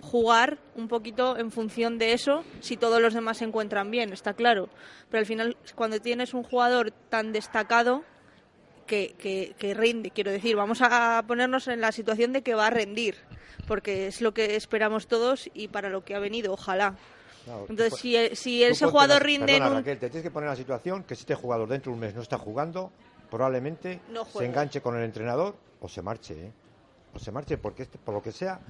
jugar 0.00 0.58
un 0.74 0.88
poquito 0.88 1.36
en 1.36 1.50
función 1.50 1.98
de 1.98 2.12
eso 2.12 2.44
si 2.60 2.76
todos 2.76 3.00
los 3.00 3.14
demás 3.14 3.38
se 3.38 3.44
encuentran 3.44 3.90
bien, 3.90 4.12
está 4.12 4.34
claro. 4.34 4.68
Pero 5.10 5.20
al 5.20 5.26
final, 5.26 5.56
cuando 5.74 6.00
tienes 6.00 6.34
un 6.34 6.42
jugador 6.42 6.92
tan 7.08 7.32
destacado, 7.32 8.04
que, 8.86 9.14
que, 9.18 9.54
que 9.58 9.74
rinde, 9.74 10.10
quiero 10.10 10.30
decir, 10.30 10.56
vamos 10.56 10.78
a 10.80 11.24
ponernos 11.26 11.68
en 11.68 11.80
la 11.80 11.92
situación 11.92 12.32
de 12.32 12.42
que 12.42 12.54
va 12.54 12.68
a 12.68 12.70
rendir, 12.70 13.16
porque 13.66 14.06
es 14.06 14.20
lo 14.20 14.32
que 14.32 14.56
esperamos 14.56 15.08
todos 15.08 15.50
y 15.54 15.68
para 15.68 15.90
lo 15.90 16.04
que 16.04 16.14
ha 16.14 16.18
venido, 16.20 16.52
ojalá. 16.52 16.96
Entonces, 17.68 17.98
si, 18.00 18.16
eh, 18.16 18.34
si 18.34 18.64
ese 18.64 18.84
ponte 18.84 18.92
jugador 18.92 19.22
rinde 19.22 19.52
en 19.52 19.58
perdona, 19.58 19.70
un... 19.70 19.76
Raquel, 19.78 19.98
te 19.98 20.10
tienes 20.10 20.22
que 20.24 20.30
poner 20.30 20.48
en 20.48 20.52
la 20.52 20.56
situación 20.56 21.04
que 21.04 21.14
si 21.14 21.20
este 21.20 21.34
jugador 21.34 21.68
dentro 21.68 21.90
de 21.90 21.94
un 21.94 22.00
mes 22.00 22.14
no 22.14 22.22
está 22.22 22.38
jugando, 22.38 22.90
probablemente 23.30 24.00
No 24.08 24.24
se 24.24 24.44
enganche 24.44 24.80
con 24.80 24.96
el 24.96 25.04
entrenador 25.04 25.56
o 25.80 25.88
se 25.88 26.02
marche, 26.02 26.46
¿eh? 26.46 26.52
O 27.14 27.18
se 27.18 27.30
marche 27.30 27.56
porque 27.56 27.84
este, 27.84 27.98
por 27.98 28.14
lo 28.14 28.22
que 28.22 28.32
sea, 28.32 28.60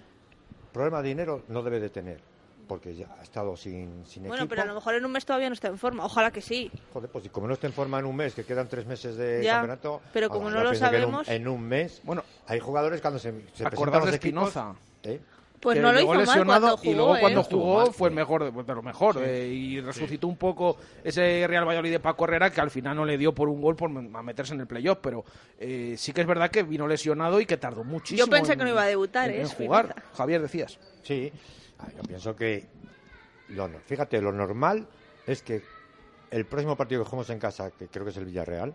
problema 0.77 1.03
de 1.03 1.09
dinero 1.09 1.43
no 1.49 1.62
debe 1.62 1.81
de 1.81 1.89
tener. 1.91 2.21
porque 2.69 2.97
ya 2.97 3.07
ha 3.21 3.23
estado 3.23 3.57
sin, 3.57 4.05
sin 4.07 4.25
Bueno, 4.25 4.43
equipo. 4.43 4.49
pero 4.51 4.62
a 4.62 4.65
lo 4.65 4.75
mejor 4.75 4.97
en 4.97 5.05
un 5.05 5.12
mes 5.12 5.25
todavía 5.25 5.49
no 5.49 5.53
está 5.53 5.69
en 5.69 5.79
forma. 5.79 6.05
Ojalá 6.05 6.33
que 6.33 6.41
sí. 6.43 6.69
Joder, 6.93 7.09
pues 7.09 7.25
y 7.25 7.29
como 7.29 7.47
no 7.47 7.55
esté 7.55 7.69
en 7.69 7.73
forma 7.73 8.01
en 8.01 8.07
un 8.07 8.17
mes, 8.17 8.35
que 8.35 8.43
quedan 8.45 8.67
tres 8.69 8.87
meses 8.87 9.17
de 9.17 9.41
Ya, 9.45 9.53
campeonato. 9.53 10.01
pero 10.12 10.29
como 10.29 10.49
ahora, 10.49 10.57
no 10.57 10.65
lo 10.65 10.71
en 10.71 10.75
un- 10.75 10.81
sabemos- 10.81 11.29
En 11.29 11.47
un, 11.47 11.62
mes, 11.62 12.01
Bueno, 12.03 12.25
hay 12.49 12.59
jugadores 12.59 13.01
cuando 13.01 13.21
se, 13.21 13.31
se 13.55 13.65
presentan 13.65 14.01
los 14.01 14.11
de 14.11 14.17
equipos. 14.17 14.49
Espinoza. 14.49 14.75
¿eh? 15.05 15.21
Pues 15.66 15.76
que 15.76 15.83
no 15.83 15.92
lo 15.92 15.98
hizo 16.00 16.09
mal 16.09 16.18
lesionado 16.18 16.61
cuando 16.61 16.76
jugó, 16.79 16.90
y 16.90 16.94
luego 16.94 17.16
¿eh? 17.16 17.20
cuando 17.20 17.40
Estuvo 17.42 17.62
jugó 17.62 17.76
mal, 17.85 17.92
fue 17.92 18.09
el 18.09 18.14
mejor 18.14 18.44
de, 18.52 18.62
de 18.62 18.74
lo 18.74 18.83
mejor 18.83 19.16
eh, 19.22 19.48
y 19.48 19.81
resucitó 19.81 20.26
un 20.29 20.37
poco 20.37 20.76
ese 21.05 21.44
Real 21.46 21.64
Valladolid 21.66 21.90
de 21.92 22.00
Paco 22.00 22.24
Herrera 22.24 22.50
que 22.50 22.61
al 22.61 22.70
final 22.70 22.96
no 22.96 23.05
le 23.05 23.18
dio 23.18 23.35
por 23.35 23.48
un 23.48 23.61
gol 23.61 23.76
por 23.76 23.90
a 23.90 24.22
meterse 24.22 24.55
en 24.55 24.61
el 24.61 24.66
playoff 24.66 24.98
pero 25.02 25.24
eh, 25.59 25.94
sí 25.98 26.12
que 26.12 26.20
es 26.22 26.26
verdad 26.26 26.50
que 26.50 26.62
vino 26.62 26.87
lesionado 26.88 27.40
y 27.40 27.46
que 27.46 27.57
tardó 27.57 27.85
muchísimo 27.85 28.26
Yo 28.26 28.31
pensé 28.31 28.52
en- 28.52 28.59
que 28.59 28.64
no 28.64 28.70
iba 28.70 28.83
a 28.83 28.87
debutar, 28.87 29.31
en, 29.31 29.37
¿eh? 29.37 29.40
en 29.42 29.48
jugar. 29.48 29.94
Javier 30.14 30.42
decías. 30.42 30.79
Sí, 31.02 31.33
Ah, 31.79 31.88
yo 31.94 32.02
pienso 32.05 32.35
que, 32.35 32.66
lo, 33.48 33.68
fíjate, 33.87 34.20
lo 34.22 34.33
normal 34.33 34.87
es 35.26 35.42
que 35.42 35.62
el 36.31 36.46
próximo 36.46 36.74
partido 36.76 37.02
que 37.02 37.11
jugamos 37.11 37.29
en 37.31 37.38
casa, 37.38 37.70
que 37.70 37.88
creo 37.88 38.05
que 38.05 38.11
es 38.12 38.16
el 38.16 38.24
Villarreal, 38.24 38.74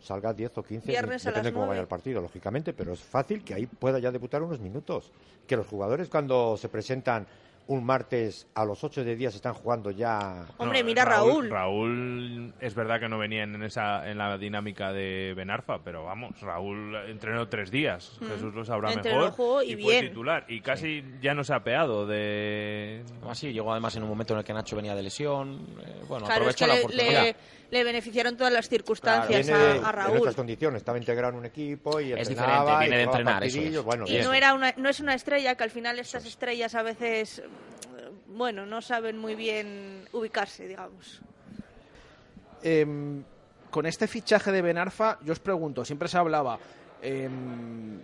salga 0.00 0.32
10 0.32 0.58
o 0.58 0.62
15, 0.62 0.86
Viernes 0.88 1.26
a 1.26 1.30
depende 1.30 1.38
las 1.38 1.44
de 1.46 1.52
cómo 1.52 1.66
vaya 1.68 1.80
el 1.80 1.88
partido, 1.88 2.20
lógicamente, 2.20 2.72
pero 2.72 2.92
es 2.92 3.00
fácil 3.00 3.42
que 3.44 3.54
ahí 3.54 3.66
pueda 3.66 3.98
ya 3.98 4.10
debutar 4.10 4.42
unos 4.42 4.60
minutos. 4.60 5.10
Que 5.46 5.56
los 5.56 5.66
jugadores 5.66 6.08
cuando 6.08 6.56
se 6.56 6.68
presentan 6.68 7.26
un 7.66 7.84
martes 7.84 8.46
a 8.54 8.64
los 8.64 8.82
8 8.82 9.04
de 9.04 9.14
día 9.14 9.30
se 9.30 9.36
están 9.36 9.52
jugando 9.52 9.90
ya... 9.90 10.46
Hombre, 10.56 10.80
No, 10.80 10.86
mira 10.86 11.04
Raúl. 11.04 11.50
Raúl 11.50 12.54
es 12.60 12.74
verdad 12.74 12.98
que 12.98 13.10
no 13.10 13.18
venía 13.18 13.42
en 13.42 13.62
esa 13.62 14.10
en 14.10 14.16
la 14.16 14.38
dinámica 14.38 14.90
de 14.90 15.34
Benarfa, 15.36 15.82
pero 15.84 16.04
vamos, 16.04 16.40
Raúl 16.40 16.96
entrenó 17.08 17.46
tres 17.48 17.70
días. 17.70 18.16
Mm. 18.22 18.26
Jesús 18.26 18.54
lo 18.54 18.64
sabrá 18.64 18.90
Entrenó, 18.94 19.18
mejor. 19.18 19.32
jugó 19.32 19.62
y 19.62 19.74
fue 19.74 19.92
bien. 19.92 20.08
titular 20.08 20.46
y 20.48 20.62
casi 20.62 21.04
ya 21.20 21.34
no 21.34 21.44
se 21.44 21.52
ha 21.52 21.62
peado 21.62 22.06
de 22.06 23.02
Así, 23.28 23.52
llegó 23.52 23.70
además 23.72 23.94
en 23.96 24.02
un 24.02 24.08
momento 24.08 24.32
en 24.32 24.38
el 24.38 24.44
que 24.46 24.54
Nacho 24.54 24.74
venía 24.76 24.94
de 24.94 25.02
lesión. 25.02 25.58
eh, 25.84 26.04
bueno, 26.08 26.24
Claro, 26.24 26.48
es 26.48 26.54
aprovechó 26.54 26.64
que 26.64 26.68
la 26.68 26.74
le, 26.74 26.80
oportunidad. 26.80 27.22
le- 27.22 27.36
le 27.70 27.84
beneficiaron 27.84 28.36
todas 28.36 28.52
las 28.52 28.68
circunstancias 28.68 29.46
Viene 29.46 29.62
a, 29.62 29.72
a 29.72 29.76
en 29.76 29.82
Raúl. 29.96 30.18
otras 30.18 30.34
condiciones, 30.34 30.78
estaba 30.80 30.96
integrado 30.98 31.34
en 31.34 31.38
un 31.40 31.44
equipo 31.46 32.00
y 32.00 32.12
Es 32.12 32.28
entrenaba 32.28 32.80
diferente, 32.80 32.86
y 32.86 32.88
viene 32.88 32.96
de 32.96 33.02
entrenar, 33.02 33.44
eso 33.44 33.60
es. 33.60 33.84
Bueno, 33.84 34.04
Y 34.06 34.10
bien. 34.12 34.24
no, 34.24 34.32
era 34.34 34.54
una, 34.54 34.72
no 34.76 34.88
es 34.88 35.00
una 35.00 35.14
estrella, 35.14 35.54
que 35.54 35.64
al 35.64 35.70
final 35.70 35.98
estas 35.98 36.24
estrellas 36.24 36.74
a 36.74 36.82
veces, 36.82 37.42
bueno, 38.26 38.64
no 38.64 38.80
saben 38.80 39.18
muy 39.18 39.34
bien 39.34 40.04
ubicarse, 40.12 40.66
digamos. 40.66 41.20
Em, 42.62 43.22
con 43.70 43.86
este 43.86 44.06
fichaje 44.08 44.50
de 44.50 44.62
Benarfa 44.62 45.18
yo 45.22 45.32
os 45.32 45.38
pregunto 45.38 45.84
siempre 45.84 46.08
se 46.08 46.18
hablaba 46.18 46.58
em, 47.02 48.00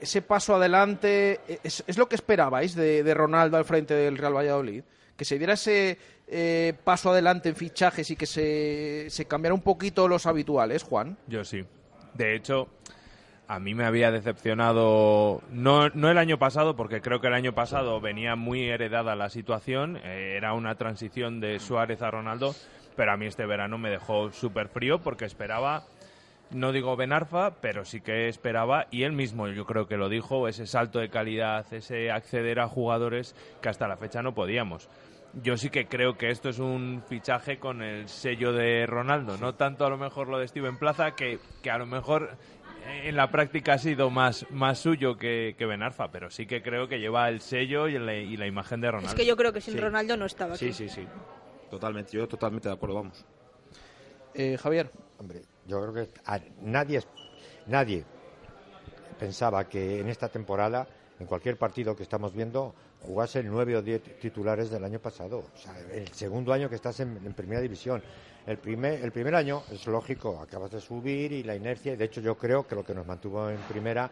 ese 0.00 0.22
paso 0.22 0.54
adelante 0.54 1.40
es, 1.64 1.82
es 1.86 1.98
lo 1.98 2.08
que 2.08 2.14
esperabais 2.14 2.74
de, 2.76 3.02
de 3.02 3.14
Ronaldo 3.14 3.56
al 3.56 3.64
frente 3.64 3.94
del 3.94 4.18
Real 4.18 4.36
Valladolid 4.36 4.84
que 5.16 5.24
se 5.24 5.38
diera 5.38 5.54
ese 5.54 5.98
eh, 6.28 6.74
paso 6.84 7.10
adelante 7.10 7.48
en 7.48 7.56
fichajes 7.56 8.10
y 8.10 8.16
que 8.16 8.26
se, 8.26 9.06
se 9.08 9.24
cambiara 9.26 9.54
un 9.54 9.62
poquito 9.62 10.08
los 10.08 10.26
habituales 10.26 10.82
Juan 10.82 11.16
Yo 11.26 11.44
sí. 11.44 11.64
De 12.14 12.34
hecho, 12.34 12.68
a 13.48 13.60
mí 13.60 13.74
me 13.74 13.84
había 13.84 14.10
decepcionado, 14.10 15.42
no, 15.50 15.88
no 15.90 16.10
el 16.10 16.18
año 16.18 16.38
pasado, 16.38 16.76
porque 16.76 17.00
creo 17.00 17.20
que 17.20 17.28
el 17.28 17.34
año 17.34 17.54
pasado 17.54 18.00
venía 18.00 18.36
muy 18.36 18.68
heredada 18.68 19.14
la 19.14 19.30
situación, 19.30 19.98
eh, 19.98 20.34
era 20.36 20.54
una 20.54 20.74
transición 20.76 21.40
de 21.40 21.60
Suárez 21.60 22.02
a 22.02 22.10
Ronaldo, 22.10 22.54
pero 22.96 23.12
a 23.12 23.16
mí 23.16 23.26
este 23.26 23.46
verano 23.46 23.78
me 23.78 23.90
dejó 23.90 24.32
súper 24.32 24.68
frío 24.68 25.00
porque 25.00 25.26
esperaba, 25.26 25.84
no 26.50 26.72
digo 26.72 26.96
Benarfa, 26.96 27.56
pero 27.60 27.84
sí 27.84 28.00
que 28.00 28.28
esperaba, 28.28 28.86
y 28.90 29.02
él 29.02 29.12
mismo 29.12 29.48
yo 29.48 29.64
creo 29.66 29.86
que 29.88 29.96
lo 29.96 30.08
dijo, 30.08 30.48
ese 30.48 30.66
salto 30.66 30.98
de 30.98 31.08
calidad, 31.10 31.66
ese 31.72 32.10
acceder 32.10 32.60
a 32.60 32.68
jugadores 32.68 33.34
que 33.60 33.68
hasta 33.68 33.88
la 33.88 33.96
fecha 33.96 34.22
no 34.22 34.34
podíamos. 34.34 34.88
Yo 35.42 35.56
sí 35.56 35.68
que 35.70 35.86
creo 35.86 36.16
que 36.16 36.30
esto 36.30 36.48
es 36.48 36.58
un 36.58 37.02
fichaje 37.06 37.58
con 37.58 37.82
el 37.82 38.08
sello 38.08 38.52
de 38.52 38.86
Ronaldo, 38.86 39.36
no 39.36 39.54
tanto 39.54 39.84
a 39.84 39.90
lo 39.90 39.98
mejor 39.98 40.28
lo 40.28 40.38
de 40.38 40.48
Steven 40.48 40.78
Plaza, 40.78 41.14
que, 41.14 41.38
que 41.62 41.70
a 41.70 41.76
lo 41.76 41.84
mejor 41.84 42.38
eh, 42.86 43.08
en 43.08 43.16
la 43.16 43.30
práctica 43.30 43.74
ha 43.74 43.78
sido 43.78 44.08
más, 44.08 44.46
más 44.50 44.78
suyo 44.78 45.18
que, 45.18 45.54
que 45.58 45.66
Benarfa, 45.66 46.10
pero 46.10 46.30
sí 46.30 46.46
que 46.46 46.62
creo 46.62 46.88
que 46.88 47.00
lleva 47.00 47.28
el 47.28 47.40
sello 47.40 47.86
y 47.88 47.98
la, 47.98 48.14
y 48.14 48.36
la 48.38 48.46
imagen 48.46 48.80
de 48.80 48.90
Ronaldo. 48.90 49.10
Es 49.10 49.14
que 49.14 49.26
yo 49.26 49.36
creo 49.36 49.52
que 49.52 49.60
sin 49.60 49.74
Sí. 49.74 49.80
Ronaldo 49.80 50.16
no 50.16 50.24
estaba 50.24 50.54
aquí. 50.54 50.72
Sí, 50.72 50.88
sí, 50.88 50.88
sí. 50.88 51.06
Totalmente, 51.68 52.12
yo 52.16 52.26
totalmente 52.28 52.68
de 52.68 52.74
acuerdo, 52.74 52.94
vamos. 52.94 53.26
Eh, 54.32 54.56
Javier 54.58 54.90
Hombre, 55.18 55.42
yo 55.66 55.80
creo 55.80 55.92
que 56.06 56.08
a- 56.26 56.40
nadie, 56.62 57.02
nadie 57.66 58.04
pensaba 59.18 59.68
que 59.68 60.00
en 60.00 60.08
esta 60.08 60.28
temporada, 60.28 60.86
en 61.18 61.26
cualquier 61.26 61.56
partido 61.56 61.96
que 61.96 62.02
estamos 62.02 62.32
viendo, 62.32 62.74
jugase 63.00 63.42
9 63.42 63.76
o 63.76 63.82
10 63.82 64.02
titulares 64.20 64.70
del 64.70 64.84
año 64.84 64.98
pasado. 64.98 65.38
O 65.54 65.58
sea, 65.58 65.78
el 65.92 66.08
segundo 66.12 66.52
año 66.52 66.68
que 66.68 66.74
estás 66.74 67.00
en, 67.00 67.16
primera 67.34 67.60
división. 67.60 68.02
El 68.46 68.58
primer, 68.58 69.02
el 69.02 69.10
primer 69.12 69.34
año, 69.34 69.62
es 69.72 69.86
lógico, 69.86 70.40
acabas 70.40 70.70
de 70.70 70.80
subir 70.80 71.32
y 71.32 71.42
la 71.42 71.56
inercia, 71.56 71.96
de 71.96 72.04
hecho 72.04 72.20
yo 72.20 72.36
creo 72.36 72.66
que 72.66 72.74
lo 72.76 72.84
que 72.84 72.94
nos 72.94 73.06
mantuvo 73.06 73.50
en 73.50 73.58
primera 73.62 74.08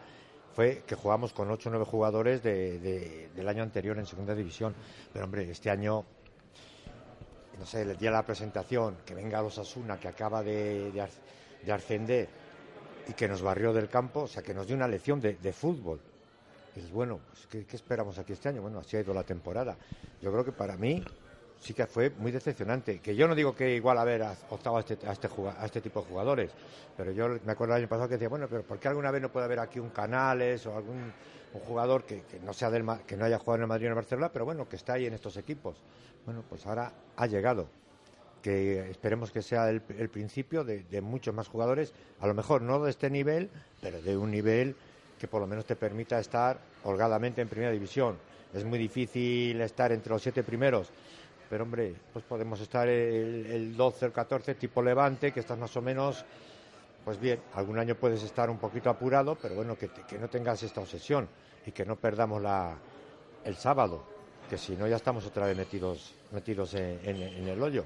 fue 0.53 0.83
que 0.85 0.95
jugamos 0.95 1.31
con 1.33 1.49
8 1.51 1.69
o 1.69 1.71
9 1.71 1.85
jugadores 1.85 2.41
de- 2.43 2.79
de- 2.79 3.29
del 3.35 3.47
año 3.47 3.63
anterior 3.63 3.97
en 3.97 4.05
segunda 4.05 4.33
división. 4.35 4.73
Pero 5.13 5.25
hombre, 5.25 5.49
este 5.49 5.69
año 5.69 6.03
no 7.59 7.65
sé, 7.65 7.83
el 7.83 7.97
día 7.97 8.09
de 8.09 8.17
la 8.17 8.25
presentación, 8.25 8.97
que 9.05 9.13
venga 9.15 9.41
los 9.41 9.57
Asuna, 9.57 9.97
que 9.97 10.09
acaba 10.09 10.43
de, 10.43 10.91
de, 10.91 11.07
de 11.65 11.73
ascender 11.73 12.27
y 13.07 13.13
que 13.13 13.27
nos 13.27 13.41
barrió 13.41 13.73
del 13.73 13.89
campo, 13.89 14.21
o 14.21 14.27
sea, 14.27 14.41
que 14.41 14.53
nos 14.53 14.67
dio 14.67 14.75
una 14.75 14.87
lección 14.87 15.19
de, 15.19 15.35
de 15.35 15.53
fútbol. 15.53 15.99
Y 16.75 16.91
bueno, 16.91 17.19
pues, 17.29 17.47
¿qué, 17.47 17.65
qué 17.65 17.75
esperamos 17.75 18.17
aquí 18.17 18.33
este 18.33 18.49
año? 18.49 18.61
Bueno, 18.61 18.79
así 18.79 18.97
ha 18.97 19.01
ido 19.01 19.13
la 19.13 19.23
temporada. 19.23 19.77
Yo 20.21 20.31
creo 20.31 20.43
que 20.43 20.51
para 20.51 20.75
mí 20.75 21.03
sí 21.59 21.73
que 21.73 21.87
fue 21.87 22.09
muy 22.09 22.31
decepcionante. 22.31 22.99
Que 22.99 23.15
yo 23.15 23.27
no 23.27 23.35
digo 23.35 23.55
que 23.55 23.75
igual 23.75 23.97
haber 23.97 24.23
optado 24.49 24.77
a 24.77 24.79
este, 24.81 24.97
a, 25.07 25.11
este, 25.11 25.29
a 25.57 25.65
este 25.65 25.81
tipo 25.81 26.01
de 26.01 26.07
jugadores, 26.07 26.51
pero 26.97 27.11
yo 27.11 27.29
me 27.45 27.51
acuerdo 27.51 27.75
el 27.75 27.81
año 27.81 27.89
pasado 27.89 28.09
que 28.09 28.15
decía, 28.15 28.29
bueno, 28.29 28.47
pero 28.49 28.63
¿por 28.63 28.79
qué 28.79 28.87
alguna 28.87 29.11
vez 29.11 29.21
no 29.21 29.31
puede 29.31 29.45
haber 29.45 29.59
aquí 29.59 29.79
un 29.79 29.89
Canales 29.89 30.65
o 30.65 30.75
algún 30.75 31.13
un 31.55 31.61
jugador 31.61 32.03
que, 32.03 32.23
que 32.23 32.39
no 32.39 32.53
sea 32.53 32.69
del 32.69 32.85
que 33.07 33.15
no 33.15 33.23
haya 33.25 33.39
jugado 33.39 33.55
en 33.55 33.61
el 33.61 33.67
Madrid 33.67 33.85
o 33.85 33.87
en 33.87 33.91
el 33.91 33.95
Barcelona, 33.95 34.29
pero 34.31 34.43
bueno, 34.43 34.67
que 34.67 34.75
está 34.75 34.93
ahí 34.93 35.05
en 35.05 35.13
estos 35.13 35.37
equipos? 35.37 35.77
Bueno, 36.25 36.43
pues 36.49 36.65
ahora 36.65 36.91
ha 37.15 37.27
llegado 37.27 37.67
que 38.45 38.91
esperemos 38.91 39.31
que 39.31 39.41
sea 39.41 39.71
el, 39.71 39.81
el 39.97 40.09
principio 40.09 40.63
de, 40.63 41.01
muchos 41.01 41.33
más 41.33 41.47
jugadores, 41.47 41.91
a 42.19 42.27
lo 42.27 42.35
mejor 42.35 42.61
no 42.61 42.79
de 42.83 42.91
este 42.91 43.09
nivel, 43.09 43.49
pero 43.81 43.99
de 44.03 44.15
un 44.15 44.29
nivel 44.29 44.75
que 45.17 45.27
por 45.27 45.41
lo 45.41 45.47
menos 45.47 45.65
te 45.65 45.75
permita 45.75 46.19
estar 46.19 46.59
holgadamente 46.83 47.41
en 47.41 47.47
primera 47.47 47.71
división. 47.71 48.19
Es 48.53 48.63
muy 48.63 48.77
difícil 48.77 49.59
estar 49.61 49.91
entre 49.91 50.13
los 50.13 50.21
siete 50.21 50.43
primeros, 50.43 50.91
pero 51.49 51.63
hombre, 51.63 51.95
pues 52.13 52.23
podemos 52.23 52.61
estar 52.61 52.87
el, 52.87 53.47
el 53.47 53.75
12 53.75 54.05
o 54.05 54.07
el 54.09 54.13
14 54.13 54.53
tipo 54.53 54.83
Levante, 54.83 55.31
que 55.31 55.39
estás 55.39 55.57
más 55.57 55.75
o 55.75 55.81
menos, 55.81 56.23
pues 57.03 57.19
bien, 57.19 57.39
algún 57.55 57.79
año 57.79 57.95
puedes 57.95 58.21
estar 58.21 58.51
un 58.51 58.59
poquito 58.59 58.91
apurado, 58.91 59.35
pero 59.41 59.55
bueno, 59.55 59.75
que, 59.75 59.89
que 59.89 60.19
no 60.19 60.29
tengas 60.29 60.61
esta 60.61 60.81
obsesión 60.81 61.27
y 61.65 61.71
que 61.71 61.83
no 61.83 61.95
perdamos 61.95 62.43
la, 62.43 62.77
el 63.43 63.55
sábado, 63.55 64.14
que 64.49 64.57
si 64.57 64.73
no 64.73 64.87
ya 64.87 64.95
estamos 64.97 65.25
otra 65.25 65.45
vez 65.47 65.57
metidos, 65.57 66.11
metidos 66.31 66.73
en, 66.75 66.99
en- 67.03 67.47
el 67.47 67.61
hoyo. 67.61 67.83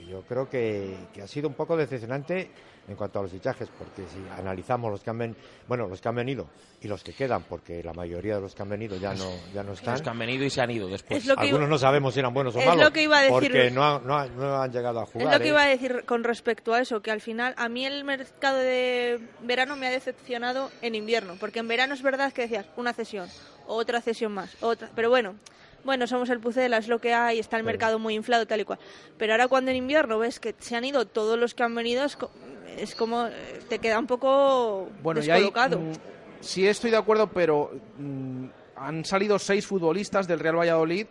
Que 0.00 0.06
yo 0.10 0.22
creo 0.22 0.48
que, 0.48 0.96
que 1.12 1.22
ha 1.22 1.26
sido 1.26 1.48
un 1.48 1.54
poco 1.54 1.76
decepcionante 1.76 2.50
en 2.88 2.96
cuanto 2.96 3.18
a 3.20 3.22
los 3.22 3.30
fichajes, 3.30 3.68
porque 3.78 4.06
si 4.08 4.18
analizamos 4.38 4.90
los 4.90 5.00
que 5.02 5.10
han 5.10 5.18
ven- 5.18 5.36
bueno, 5.68 5.86
los 5.86 6.00
que 6.00 6.08
han 6.08 6.14
venido 6.16 6.46
y 6.82 6.88
los 6.88 7.04
que 7.04 7.12
quedan, 7.12 7.42
porque 7.44 7.82
la 7.84 7.92
mayoría 7.92 8.36
de 8.36 8.40
los 8.40 8.54
que 8.54 8.62
han 8.62 8.68
venido 8.70 8.96
ya 8.96 9.14
no, 9.14 9.30
ya 9.54 9.62
no 9.62 9.72
están. 9.74 9.94
Los 9.94 10.02
que 10.02 10.10
han 10.10 10.18
venido 10.18 10.44
y 10.44 10.50
se 10.50 10.60
han 10.60 10.70
ido 10.70 10.88
después. 10.88 11.28
Algunos 11.28 11.60
iba- 11.60 11.68
no 11.68 11.78
sabemos 11.78 12.14
si 12.14 12.20
eran 12.20 12.34
buenos 12.34 12.56
o 12.56 12.58
es 12.58 12.66
malos, 12.66 12.84
lo 12.84 12.92
que 12.92 13.02
iba 13.02 13.18
a 13.18 13.22
decir- 13.22 13.32
porque 13.32 13.70
no, 13.70 13.84
han- 13.84 14.06
no 14.06 14.16
han- 14.16 14.36
no 14.36 14.60
han 14.62 14.72
llegado 14.72 15.00
a 15.00 15.06
jugar. 15.06 15.28
Es 15.28 15.32
lo 15.34 15.38
que 15.40 15.44
¿eh? 15.46 15.50
iba 15.50 15.62
a 15.62 15.66
decir 15.68 16.04
con 16.06 16.24
respecto 16.24 16.74
a 16.74 16.80
eso, 16.80 17.00
que 17.00 17.10
al 17.10 17.20
final 17.20 17.54
a 17.58 17.68
mí 17.68 17.84
el 17.86 18.02
mercado 18.04 18.58
de 18.58 19.20
verano 19.42 19.76
me 19.76 19.86
ha 19.86 19.90
decepcionado 19.90 20.70
en 20.82 20.94
invierno, 20.94 21.36
porque 21.38 21.60
en 21.60 21.68
verano 21.68 21.94
es 21.94 22.02
verdad 22.02 22.32
que 22.32 22.42
decías 22.42 22.66
una 22.76 22.92
cesión, 22.92 23.28
otra 23.66 24.00
cesión 24.00 24.32
más, 24.32 24.56
otra, 24.62 24.90
pero 24.96 25.10
bueno, 25.10 25.36
bueno, 25.84 26.06
somos 26.06 26.28
el 26.30 26.40
Pucela, 26.40 26.76
es 26.78 26.88
lo 26.88 27.00
que 27.00 27.14
hay, 27.14 27.38
está 27.38 27.56
el 27.56 27.64
mercado 27.64 27.98
muy 27.98 28.14
inflado 28.14 28.46
tal 28.46 28.60
y 28.60 28.64
cual. 28.64 28.78
Pero 29.18 29.32
ahora 29.32 29.48
cuando 29.48 29.70
en 29.70 29.76
invierno 29.78 30.18
ves 30.18 30.38
que 30.40 30.54
se 30.58 30.76
han 30.76 30.84
ido 30.84 31.06
todos 31.06 31.38
los 31.38 31.54
que 31.54 31.62
han 31.62 31.74
venido, 31.74 32.04
es, 32.04 32.16
co- 32.16 32.30
es 32.76 32.94
como 32.94 33.26
eh, 33.26 33.60
te 33.68 33.78
queda 33.78 33.98
un 33.98 34.06
poco 34.06 34.88
Bueno, 35.02 35.20
descolocado. 35.20 35.78
mm, 35.78 35.92
sí 36.40 36.66
estoy 36.66 36.90
de 36.90 36.96
acuerdo, 36.96 37.28
pero 37.28 37.70
mm, 37.98 38.44
han 38.76 39.04
salido 39.04 39.38
seis 39.38 39.66
futbolistas 39.66 40.26
del 40.28 40.38
Real 40.40 40.58
Valladolid, 40.58 41.06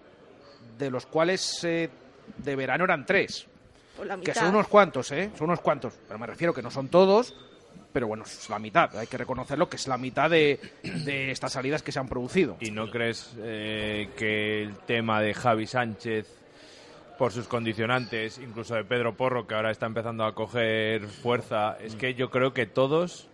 de 0.77 0.89
los 0.89 1.05
cuales 1.05 1.63
eh, 1.63 1.89
de 2.37 2.55
verano 2.55 2.85
eran 2.85 3.05
tres. 3.05 3.45
Que 4.23 4.33
son 4.33 4.49
unos 4.55 4.67
cuantos, 4.69 5.11
¿eh? 5.11 5.29
Son 5.37 5.47
unos 5.49 5.59
cuantos. 5.59 5.93
Pero 6.07 6.17
me 6.17 6.25
refiero 6.25 6.53
que 6.53 6.61
no 6.61 6.71
son 6.71 6.87
todos, 6.87 7.35
pero 7.93 8.07
bueno, 8.07 8.23
es 8.23 8.49
la 8.49 8.59
mitad. 8.59 8.95
Hay 8.97 9.07
que 9.07 9.17
reconocerlo 9.17 9.69
que 9.69 9.75
es 9.77 9.87
la 9.87 9.97
mitad 9.97 10.29
de, 10.29 10.59
de 10.83 11.31
estas 11.31 11.53
salidas 11.53 11.81
que 11.83 11.91
se 11.91 11.99
han 11.99 12.07
producido. 12.07 12.57
¿Y 12.59 12.71
no 12.71 12.89
crees 12.89 13.33
eh, 13.39 14.09
que 14.17 14.61
el 14.63 14.75
tema 14.85 15.21
de 15.21 15.33
Javi 15.33 15.65
Sánchez, 15.67 16.27
por 17.17 17.31
sus 17.31 17.47
condicionantes, 17.47 18.37
incluso 18.37 18.75
de 18.75 18.83
Pedro 18.85 19.15
Porro, 19.17 19.45
que 19.47 19.55
ahora 19.55 19.71
está 19.71 19.85
empezando 19.87 20.23
a 20.23 20.33
coger 20.35 21.07
fuerza, 21.07 21.77
es 21.81 21.95
que 21.95 22.13
yo 22.13 22.29
creo 22.29 22.53
que 22.53 22.65
todos 22.65 23.27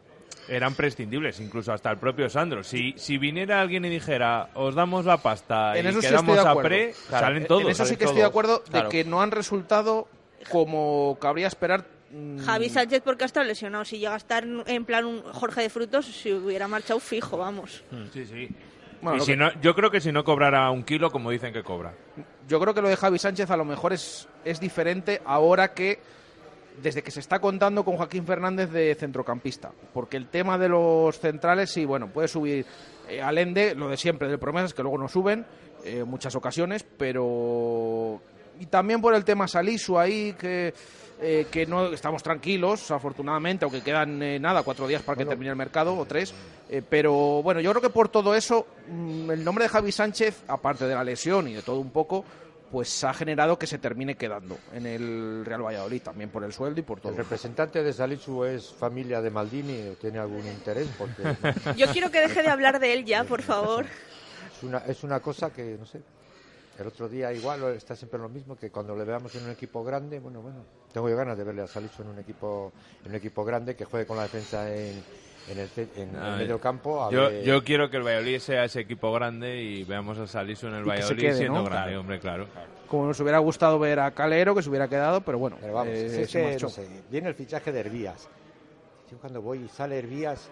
eran 0.48 0.74
prescindibles, 0.76 1.40
incluso 1.40 1.74
hasta 1.74 1.92
el 1.92 1.98
propio 1.98 2.30
Sandro. 2.30 2.64
Si, 2.64 2.94
si 2.98 3.18
viniera 3.18 3.62
alguien 3.62 3.84
y 3.86 3.90
dijera, 3.90 4.50
os 4.54 4.74
damos 4.76 5.06
la 5.06 5.18
pasta 5.18 5.76
En 5.78 5.86
y 5.86 5.90
eso 5.90 6.02
sí 6.02 6.08
quedamos 6.08 6.30
estoy 6.30 6.44
de 6.44 6.48
a 6.48 6.52
acuerdo. 6.52 6.70
pre, 6.70 6.94
Claro, 7.10 7.26
salen 7.26 7.42
en- 7.44 7.48
todos. 7.48 7.62
En 7.64 7.70
eso 7.70 7.86
sí 7.86 7.98
que 7.98 8.06
estoy 8.06 8.20
de 8.20 8.26
acuerdo 8.28 8.64
Claro. 8.64 8.90
de 8.90 8.92
que 8.92 9.04
no 9.10 9.22
han 9.22 9.32
resultado 9.32 10.08
como 10.52 11.18
cabría 11.20 11.48
esperar. 11.48 11.86
Mm, 12.16 12.38
Javi 12.40 12.70
Sánchez 12.70 13.02
porque 13.04 13.24
ha 13.24 13.28
estado 13.28 13.46
lesionado. 13.46 13.86
Si 13.86 13.98
llega 14.00 14.14
a 14.14 14.18
estar 14.18 14.46
en 14.46 14.86
plan 14.86 15.06
un 15.06 15.22
Jorge 15.22 15.62
de 15.62 15.70
Frutos, 15.70 16.06
si 16.06 16.32
hubiera 16.34 16.68
marchado 16.68 17.00
fijo, 17.00 17.38
vamos. 17.38 17.84
Sí, 18.14 18.26
sí. 18.26 18.50
Bueno, 19.02 19.18
Y 19.18 19.22
si 19.22 19.32
que- 19.34 19.38
no, 19.38 19.52
yo 19.62 19.76
creo 19.76 19.92
que 19.92 20.02
si 20.02 20.12
no 20.12 20.24
cobrara 20.24 20.70
un 20.72 20.84
kilo, 20.84 21.12
como 21.12 21.30
dicen 21.30 21.54
que 21.54 21.62
cobra. 21.64 21.94
Yo 22.48 22.60
creo 22.60 22.74
que 22.74 22.82
lo 22.82 22.90
de 22.90 22.96
Javi 22.96 23.20
Sánchez 23.20 23.50
a 23.52 23.58
lo 23.58 23.66
mejor 23.66 23.94
es, 23.94 24.28
es 24.44 24.60
diferente 24.60 25.22
ahora 25.26 25.74
que 25.74 26.00
desde 26.82 27.04
que 27.04 27.12
se 27.12 27.20
está 27.22 27.40
contando 27.40 27.86
con 27.86 27.96
Joaquín 27.98 28.26
Fernández 28.26 28.70
de 28.72 28.96
centrocampista. 28.96 29.72
Porque 29.94 30.18
el 30.18 30.28
tema 30.28 30.58
de 30.58 30.70
los 30.70 31.20
centrales, 31.20 31.70
sí, 31.70 31.86
bueno, 31.86 32.08
puede 32.10 32.28
subir 32.28 32.66
eh, 33.08 33.22
al 33.22 33.38
Ende, 33.38 33.76
lo 33.76 33.90
de 33.90 33.98
siempre, 33.98 34.28
de 34.28 34.38
promesas 34.38 34.74
que 34.74 34.82
luego 34.82 34.98
no 34.98 35.08
suben 35.08 35.46
eh, 35.84 36.00
en 36.00 36.08
muchas 36.08 36.36
ocasiones, 36.36 36.86
pero. 36.98 38.22
Y 38.60 38.66
también 38.68 39.02
por 39.02 39.14
el 39.16 39.24
tema 39.26 39.48
Salisu 39.48 40.00
ahí, 40.00 40.34
que, 40.40 40.74
eh, 41.22 41.48
que 41.50 41.66
no 41.66 41.94
estamos 41.94 42.22
tranquilos, 42.22 42.92
afortunadamente, 42.92 43.64
aunque 43.64 43.82
quedan 43.82 44.22
eh, 44.22 44.40
nada, 44.40 44.64
cuatro 44.64 44.86
días 44.88 45.02
para 45.02 45.18
que 45.18 45.26
termine 45.26 45.50
el 45.52 45.56
mercado, 45.56 45.98
o 45.98 46.06
tres. 46.06 46.34
Eh, 46.70 46.82
pero 46.88 47.42
bueno, 47.42 47.62
yo 47.62 47.72
creo 47.72 47.82
que 47.82 47.90
por 47.90 48.10
todo 48.10 48.36
eso, 48.36 48.68
mm, 48.90 49.32
el 49.32 49.44
nombre 49.44 49.64
de 49.66 49.70
Javi 49.70 49.92
Sánchez, 49.92 50.44
aparte 50.48 50.86
de 50.86 50.94
la 50.94 51.04
lesión 51.04 51.48
y 51.48 51.54
de 51.54 51.62
todo 51.62 51.80
un 51.80 51.92
poco, 51.92 52.26
pues 52.70 53.04
ha 53.06 53.14
generado 53.14 53.58
que 53.58 53.68
se 53.68 53.78
termine 53.78 54.16
quedando 54.16 54.58
en 54.74 54.86
el 54.86 55.46
Real 55.46 55.64
Valladolid, 55.64 56.02
también 56.02 56.30
por 56.30 56.44
el 56.44 56.52
sueldo 56.52 56.82
y 56.82 56.84
por 56.84 57.00
todo. 57.00 57.14
¿El 57.14 57.18
representante 57.18 57.82
de 57.82 57.94
Salisu 57.94 58.44
es 58.44 58.74
familia 58.74 59.22
de 59.22 59.30
Maldini 59.30 59.90
o 59.90 59.94
tiene 59.94 60.20
algún 60.20 60.46
interés? 60.46 60.90
Porque 60.98 61.24
Yo 61.78 61.88
quiero 61.94 62.12
que 62.12 62.20
deje 62.20 62.44
de 62.44 62.50
hablar 62.50 62.80
de 62.80 62.92
él 62.92 63.06
ya, 63.06 63.24
por 63.24 63.42
favor. 63.42 63.86
es 63.86 64.64
una, 64.64 64.80
es 64.80 65.04
una 65.04 65.22
cosa 65.22 65.54
que, 65.54 65.78
no 65.80 65.86
sé, 65.86 66.02
el 66.78 66.88
otro 66.88 67.08
día 67.08 67.32
igual 67.32 67.64
está 67.76 67.96
siempre 67.96 68.20
lo 68.20 68.28
mismo, 68.28 68.58
que 68.58 68.70
cuando 68.70 68.96
le 68.96 69.06
veamos 69.06 69.34
en 69.36 69.46
un 69.46 69.52
equipo 69.52 69.84
grande, 69.84 70.20
bueno, 70.20 70.42
bueno, 70.42 70.66
tengo 70.96 71.10
yo 71.10 71.18
ganas 71.18 71.38
de 71.38 71.44
verle 71.44 71.62
a 71.62 71.68
Salisu 71.68 72.04
en 72.04 72.08
un 72.08 72.20
equipo, 72.20 72.72
en 73.04 73.12
un 73.12 73.18
equipo 73.18 73.44
grande 73.44 73.76
que 73.76 73.84
juegue 73.84 74.06
con 74.08 74.16
la 74.16 74.24
defensa 74.24 74.74
en, 74.74 75.04
en 75.50 75.60
el, 75.60 75.70
en 75.76 76.16
Ah, 76.16 76.32
el 76.32 76.38
medio 76.40 76.58
campo. 76.58 77.04
a 77.04 77.12
Yo, 77.12 77.30
ver- 77.30 77.44
yo 77.44 77.64
quiero 77.66 77.90
que 77.90 77.98
el 77.98 78.04
Valladolid 78.04 78.40
sea 78.40 78.64
ese 78.64 78.80
equipo 78.80 79.12
grande 79.12 79.62
y 79.62 79.84
veamos 79.84 80.18
a 80.20 80.26
Salisu 80.26 80.68
en 80.68 80.76
el 80.76 80.88
Y 80.88 80.92
que 80.92 81.16
quede, 81.18 81.34
siendo 81.36 81.56
¿no? 81.60 81.66
grande, 81.66 81.90
Claro. 81.90 82.00
hombre, 82.00 82.20
claro. 82.22 82.48
Como 82.88 83.08
nos 83.08 83.20
hubiera 83.20 83.40
gustado 83.40 83.78
ver 83.78 84.00
a 84.00 84.10
Calero, 84.12 84.56
que 84.56 84.62
se 84.62 84.70
hubiera 84.70 84.88
quedado, 84.88 85.20
pero 85.20 85.38
bueno, 85.38 85.58
Pero 85.60 85.74
vamos, 85.74 85.96
eh, 85.96 86.10
si 86.10 86.22
es 86.22 86.30
se 86.32 86.40
que, 86.40 86.44
marchó. 86.46 86.68
no 86.68 86.72
sé, 86.72 86.88
viene 87.12 87.28
el 87.28 87.36
fichaje 87.36 87.74
de 87.74 87.80
Hervías. 87.82 88.30
Yo 89.12 89.18
cuando 89.18 89.42
voy 89.42 89.64
y 89.64 89.68
sale 89.68 90.00
Hervías, 90.00 90.50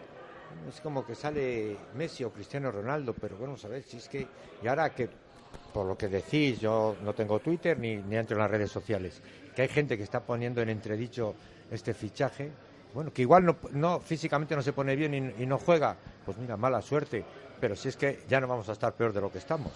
es 0.68 0.82
como 0.82 1.06
que 1.08 1.16
sale 1.16 1.78
Messi 1.96 2.26
o 2.26 2.32
Cristiano 2.32 2.70
Ronaldo, 2.70 3.14
pero 3.14 3.38
bueno, 3.38 3.56
¿sabes? 3.56 3.86
Si 3.86 3.96
es 3.96 4.10
que, 4.10 4.28
y 4.62 4.68
ahora 4.68 4.90
que, 4.90 5.08
por 5.74 5.86
lo 5.86 5.98
que 5.98 6.10
decís, 6.10 6.60
yo 6.60 6.98
no 7.02 7.14
tengo 7.14 7.40
Twitter 7.40 7.80
ni, 7.80 7.96
ni 7.96 8.18
entro 8.18 8.36
en 8.36 8.42
las 8.42 8.52
redes 8.52 8.72
sociales, 8.72 9.22
que 9.56 9.64
hay 9.64 9.68
gente 9.68 9.98
que 9.98 10.04
está 10.04 10.20
poniendo 10.22 10.62
en 10.62 10.70
entredicho 10.70 11.36
este 11.72 11.94
fichaje, 11.94 12.52
bueno, 12.94 13.12
que 13.12 13.22
igual 13.24 13.46
no, 13.46 13.58
no 13.72 14.00
físicamente 14.00 14.56
no 14.56 14.62
se 14.62 14.74
pone 14.74 14.96
bien 14.96 15.14
y, 15.14 15.44
y 15.44 15.46
no 15.46 15.58
juega, 15.58 15.96
pues 16.26 16.38
mira, 16.38 16.58
mala 16.58 16.82
suerte, 16.82 17.24
pero 17.60 17.76
si 17.76 17.90
es 17.90 17.96
que 17.98 18.20
ya 18.30 18.40
no 18.40 18.48
vamos 18.48 18.70
a 18.70 18.74
estar 18.74 18.94
peor 18.94 19.14
de 19.14 19.22
lo 19.22 19.32
que 19.32 19.40
estamos. 19.40 19.72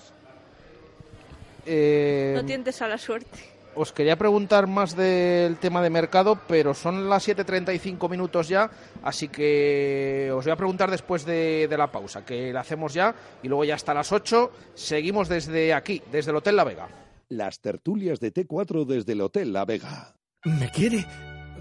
Eh, 1.66 2.34
No 2.36 2.46
tientes 2.46 2.82
a 2.82 2.88
la 2.88 2.98
suerte. 2.98 3.40
Os 3.76 3.92
quería 3.94 4.16
preguntar 4.16 4.66
más 4.66 4.96
del 4.96 5.58
tema 5.58 5.84
de 5.84 5.92
mercado, 5.92 6.40
pero 6.48 6.74
son 6.74 7.08
las 7.08 7.28
7.35 7.28 8.10
minutos 8.10 8.48
ya, 8.48 8.72
así 9.04 9.28
que 9.28 10.32
os 10.34 10.44
voy 10.46 10.52
a 10.52 10.56
preguntar 10.56 10.90
después 10.90 11.26
de, 11.26 11.68
de 11.70 11.78
la 11.78 11.92
pausa, 11.92 12.26
que 12.26 12.52
la 12.52 12.62
hacemos 12.62 12.96
ya, 12.96 13.14
y 13.44 13.48
luego 13.48 13.66
ya 13.66 13.76
hasta 13.76 13.94
las 13.94 14.12
8 14.12 14.52
seguimos 14.74 15.30
desde 15.30 15.76
aquí, 15.76 16.02
desde 16.12 16.32
el 16.32 16.38
Hotel 16.38 16.56
La 16.56 16.64
Vega. 16.64 16.88
Las 17.30 17.60
tertulias 17.60 18.20
de 18.22 18.34
T4 18.34 18.86
desde 18.86 19.12
el 19.14 19.22
Hotel 19.22 19.52
La 19.52 19.66
Vega. 19.66 20.16
¿Me 20.46 20.72
quiere? 20.72 21.06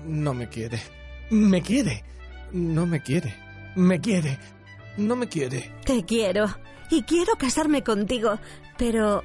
No 0.05 0.33
me 0.33 0.49
quiere. 0.49 0.81
¿Me 1.31 1.61
quiere? 1.61 2.05
No 2.53 2.87
me 2.87 3.03
quiere. 3.03 3.35
¿Me 3.75 4.01
quiere? 4.01 4.39
No 4.97 5.17
me 5.17 5.29
quiere. 5.29 5.73
Te 5.85 6.05
quiero. 6.05 6.47
Y 6.89 7.03
quiero 7.03 7.35
casarme 7.37 7.83
contigo, 7.83 8.39
pero 8.79 9.25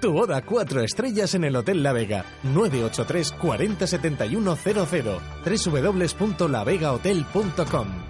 Tu 0.00 0.12
boda 0.12 0.42
cuatro 0.42 0.82
estrellas 0.82 1.34
en 1.34 1.44
el 1.44 1.56
Hotel 1.56 1.82
La 1.82 1.92
Vega. 1.92 2.24
983 2.42 3.32
40 3.32 3.86
71 3.86 4.56
00. 4.56 5.20
www.lavegahotel.com 5.44 8.09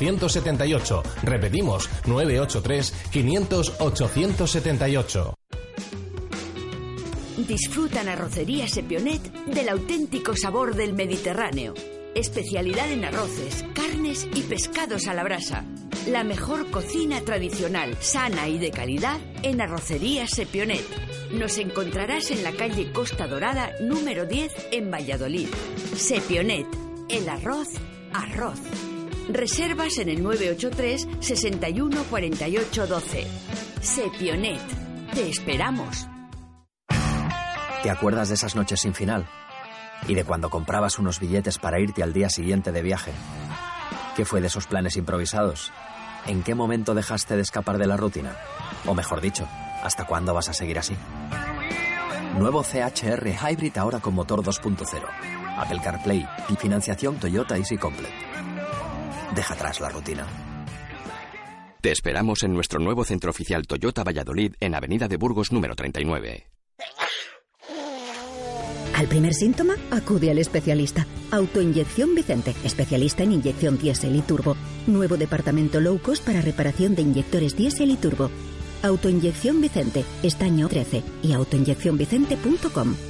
878. 0.00 1.02
Repetimos, 1.22 1.88
983 2.06 2.92
500 3.10 3.74
878. 3.80 5.34
Disfrutan 7.46 8.08
Arrocería 8.08 8.68
Sepionet 8.68 9.22
del 9.46 9.68
auténtico 9.68 10.36
sabor 10.36 10.74
del 10.74 10.92
Mediterráneo. 10.92 11.74
Especialidad 12.14 12.90
en 12.90 13.04
arroces, 13.04 13.64
carnes 13.72 14.28
y 14.34 14.42
pescados 14.42 15.06
a 15.06 15.14
la 15.14 15.24
brasa. 15.24 15.64
La 16.08 16.24
mejor 16.24 16.70
cocina 16.70 17.20
tradicional, 17.22 17.96
sana 18.00 18.48
y 18.48 18.58
de 18.58 18.70
calidad 18.70 19.18
en 19.42 19.60
Arrocería 19.60 20.26
Sepionet. 20.26 20.84
Nos 21.32 21.58
encontrarás 21.58 22.30
en 22.30 22.42
la 22.42 22.52
calle 22.52 22.92
Costa 22.92 23.26
Dorada, 23.26 23.72
número 23.80 24.26
10, 24.26 24.68
en 24.72 24.90
Valladolid. 24.90 25.48
Sepionet, 25.96 26.66
el 27.08 27.28
arroz, 27.28 27.68
arroz. 28.12 28.58
Reservas 29.32 29.98
en 29.98 30.08
el 30.08 30.22
983 30.22 31.08
61 31.20 32.04
48 32.10 32.86
12. 32.86 33.26
Sepionet. 33.80 34.60
Te 35.14 35.28
esperamos. 35.28 36.08
¿Te 37.82 37.90
acuerdas 37.90 38.28
de 38.28 38.34
esas 38.34 38.56
noches 38.56 38.80
sin 38.80 38.92
final? 38.92 39.26
¿Y 40.08 40.14
de 40.14 40.24
cuando 40.24 40.50
comprabas 40.50 40.98
unos 40.98 41.20
billetes 41.20 41.58
para 41.58 41.78
irte 41.78 42.02
al 42.02 42.12
día 42.12 42.28
siguiente 42.28 42.72
de 42.72 42.82
viaje? 42.82 43.12
¿Qué 44.16 44.24
fue 44.24 44.40
de 44.40 44.48
esos 44.48 44.66
planes 44.66 44.96
improvisados? 44.96 45.72
¿En 46.26 46.42
qué 46.42 46.54
momento 46.54 46.94
dejaste 46.94 47.36
de 47.36 47.42
escapar 47.42 47.78
de 47.78 47.86
la 47.86 47.96
rutina? 47.96 48.36
O 48.86 48.94
mejor 48.94 49.20
dicho, 49.20 49.48
¿hasta 49.82 50.06
cuándo 50.06 50.34
vas 50.34 50.48
a 50.48 50.54
seguir 50.54 50.78
así? 50.78 50.96
Nuevo 52.36 52.62
CHR 52.62 53.28
Hybrid 53.28 53.78
ahora 53.78 54.00
con 54.00 54.14
motor 54.14 54.42
2.0, 54.42 54.86
Apple 55.56 55.80
CarPlay 55.82 56.28
y 56.48 56.56
financiación 56.56 57.16
Toyota 57.16 57.56
Easy 57.56 57.78
Complete. 57.78 58.39
Deja 59.34 59.54
atrás 59.54 59.80
la 59.80 59.88
rutina. 59.88 60.26
Te 61.80 61.90
esperamos 61.92 62.42
en 62.42 62.52
nuestro 62.52 62.78
nuevo 62.78 63.04
centro 63.04 63.30
oficial 63.30 63.66
Toyota 63.66 64.04
Valladolid 64.04 64.54
en 64.60 64.74
Avenida 64.74 65.08
de 65.08 65.16
Burgos 65.16 65.50
número 65.50 65.74
39. 65.74 66.46
Al 68.94 69.06
primer 69.06 69.32
síntoma, 69.32 69.76
acude 69.90 70.30
al 70.30 70.38
especialista. 70.38 71.06
Autoinyección 71.30 72.14
Vicente, 72.14 72.54
especialista 72.64 73.22
en 73.22 73.32
inyección 73.32 73.78
diésel 73.78 74.14
y 74.14 74.20
turbo. 74.20 74.56
Nuevo 74.86 75.16
departamento 75.16 75.80
low 75.80 75.98
cost 76.02 76.22
para 76.22 76.42
reparación 76.42 76.94
de 76.94 77.00
inyectores 77.00 77.56
diésel 77.56 77.92
y 77.92 77.96
turbo. 77.96 78.30
Autoinyección 78.82 79.62
Vicente, 79.62 80.04
estaño 80.22 80.68
13 80.68 81.02
y 81.22 81.32
autoinyeccionvicente.com. 81.32 83.09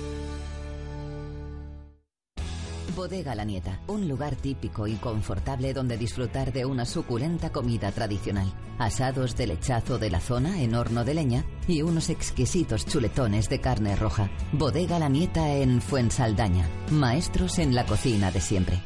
Bodega 2.94 3.34
La 3.34 3.44
Nieta, 3.44 3.80
un 3.86 4.08
lugar 4.08 4.36
típico 4.36 4.86
y 4.86 4.94
confortable 4.96 5.72
donde 5.72 5.96
disfrutar 5.96 6.52
de 6.52 6.64
una 6.64 6.84
suculenta 6.84 7.50
comida 7.50 7.92
tradicional. 7.92 8.52
Asados 8.78 9.36
de 9.36 9.46
lechazo 9.46 9.98
de 9.98 10.10
la 10.10 10.20
zona 10.20 10.62
en 10.62 10.74
horno 10.74 11.04
de 11.04 11.14
leña 11.14 11.44
y 11.66 11.82
unos 11.82 12.10
exquisitos 12.10 12.86
chuletones 12.86 13.48
de 13.48 13.60
carne 13.60 13.96
roja. 13.96 14.30
Bodega 14.52 14.98
La 14.98 15.08
Nieta 15.08 15.52
en 15.56 15.80
Fuensaldaña. 15.80 16.68
Maestros 16.90 17.58
en 17.58 17.74
la 17.74 17.86
cocina 17.86 18.30
de 18.30 18.40
siempre. 18.40 18.82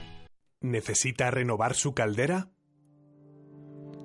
¿Necesita 0.60 1.30
renovar 1.30 1.74
su 1.74 1.92
caldera? 1.92 2.48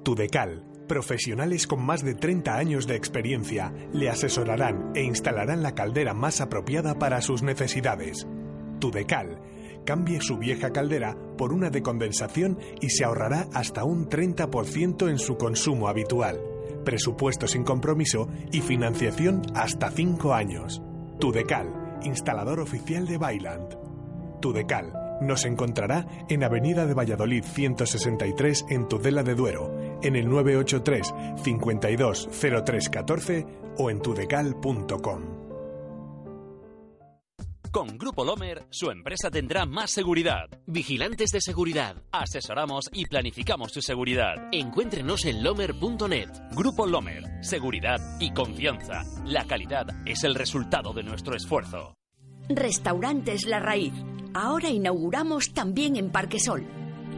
Tudecal, 0.03 0.65
profesionales 0.87 1.67
con 1.67 1.85
más 1.85 2.03
de 2.03 2.15
30 2.15 2.55
años 2.55 2.87
de 2.87 2.95
experiencia, 2.95 3.73
le 3.93 4.09
asesorarán 4.09 4.91
e 4.95 5.03
instalarán 5.03 5.63
la 5.63 5.75
caldera 5.75 6.13
más 6.13 6.41
apropiada 6.41 6.99
para 6.99 7.21
sus 7.21 7.43
necesidades. 7.43 8.27
Tudecal, 8.79 9.39
cambie 9.89 10.21
su 10.21 10.37
vieja 10.37 10.71
caldera 10.71 11.17
por 11.35 11.51
una 11.51 11.71
de 11.71 11.81
condensación 11.81 12.59
y 12.79 12.91
se 12.91 13.05
ahorrará 13.05 13.47
hasta 13.55 13.85
un 13.85 14.07
30% 14.07 15.09
en 15.09 15.17
su 15.17 15.35
consumo 15.35 15.87
habitual. 15.87 16.39
Presupuesto 16.85 17.47
sin 17.47 17.63
compromiso 17.63 18.29
y 18.51 18.61
financiación 18.61 19.41
hasta 19.55 19.89
5 19.89 20.35
años. 20.35 20.83
Tudecal, 21.19 21.97
instalador 22.03 22.59
oficial 22.59 23.07
de 23.07 23.17
Bailand. 23.17 23.79
Tudecal, 24.39 24.93
nos 25.21 25.43
encontrará 25.45 26.05
en 26.29 26.43
Avenida 26.43 26.85
de 26.85 26.93
Valladolid 26.93 27.43
163 27.43 28.67
en 28.69 28.87
Tudela 28.87 29.23
de 29.23 29.33
Duero, 29.33 29.75
en 30.03 30.15
el 30.15 30.29
983 30.29 31.15
52 31.43 32.29
0314 32.31 33.45
o 33.79 33.89
en 33.89 34.01
tudecal.com. 34.01 35.48
Con 37.71 37.99
Grupo 37.99 38.25
Lomer, 38.25 38.65
su 38.71 38.89
empresa 38.89 39.29
tendrá 39.29 39.67
más 39.67 39.91
seguridad. 39.91 40.49
Vigilantes 40.65 41.29
de 41.29 41.39
seguridad. 41.39 42.01
Asesoramos 42.11 42.89
y 42.91 43.05
planificamos 43.05 43.71
su 43.71 43.81
seguridad. 43.81 44.49
Encuéntrenos 44.51 45.23
en 45.25 45.43
lomer.net. 45.43 46.29
Grupo 46.55 46.87
Lomer. 46.87 47.23
Seguridad 47.43 47.99
y 48.19 48.33
confianza. 48.33 49.03
La 49.23 49.45
calidad 49.45 49.85
es 50.07 50.23
el 50.23 50.33
resultado 50.33 50.93
de 50.93 51.03
nuestro 51.03 51.35
esfuerzo. 51.35 51.93
Restaurantes 52.49 53.45
La 53.45 53.59
Raíz. 53.59 53.93
Ahora 54.33 54.69
inauguramos 54.69 55.53
también 55.53 55.95
en 55.95 56.11
Parquesol. 56.11 56.65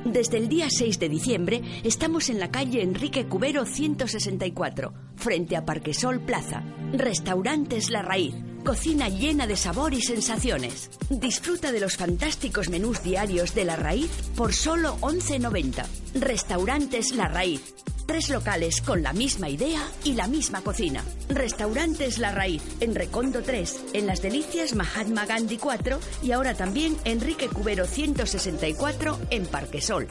Desde 0.03 0.37
el 0.37 0.49
día 0.49 0.69
6 0.69 0.99
de 0.99 1.07
diciembre 1.07 1.61
estamos 1.85 2.29
en 2.29 2.39
la 2.39 2.51
calle 2.51 2.81
Enrique 2.81 3.25
Cubero 3.25 3.65
164, 3.65 4.93
frente 5.15 5.55
a 5.55 5.63
Parquesol 5.63 6.19
Plaza. 6.19 6.61
Restaurantes 6.91 7.89
La 7.89 8.01
Raíz. 8.01 8.50
Cocina 8.63 9.09
llena 9.09 9.47
de 9.47 9.55
sabor 9.55 9.93
y 9.93 10.01
sensaciones. 10.01 10.91
Disfruta 11.09 11.71
de 11.71 11.79
los 11.79 11.97
fantásticos 11.97 12.69
menús 12.69 13.01
diarios 13.03 13.55
de 13.55 13.65
La 13.65 13.75
Raíz 13.75 14.11
por 14.35 14.53
solo 14.53 14.97
11.90. 15.01 15.85
Restaurantes 16.15 17.15
La 17.15 17.27
Raíz. 17.27 17.73
Tres 18.05 18.29
locales 18.29 18.81
con 18.81 19.01
la 19.03 19.13
misma 19.13 19.49
idea 19.49 19.81
y 20.03 20.13
la 20.13 20.27
misma 20.27 20.61
cocina. 20.61 21.03
Restaurantes 21.29 22.19
La 22.19 22.31
Raíz, 22.31 22.61
en 22.81 22.93
Recondo 22.93 23.41
3, 23.41 23.85
en 23.93 24.05
Las 24.05 24.21
Delicias 24.21 24.75
Mahatma 24.75 25.25
Gandhi 25.25 25.57
4 25.57 25.99
y 26.23 26.31
ahora 26.31 26.53
también 26.53 26.97
Enrique 27.03 27.47
Cubero 27.47 27.85
164 27.87 29.19
en 29.31 29.45
Parquesol. 29.47 30.07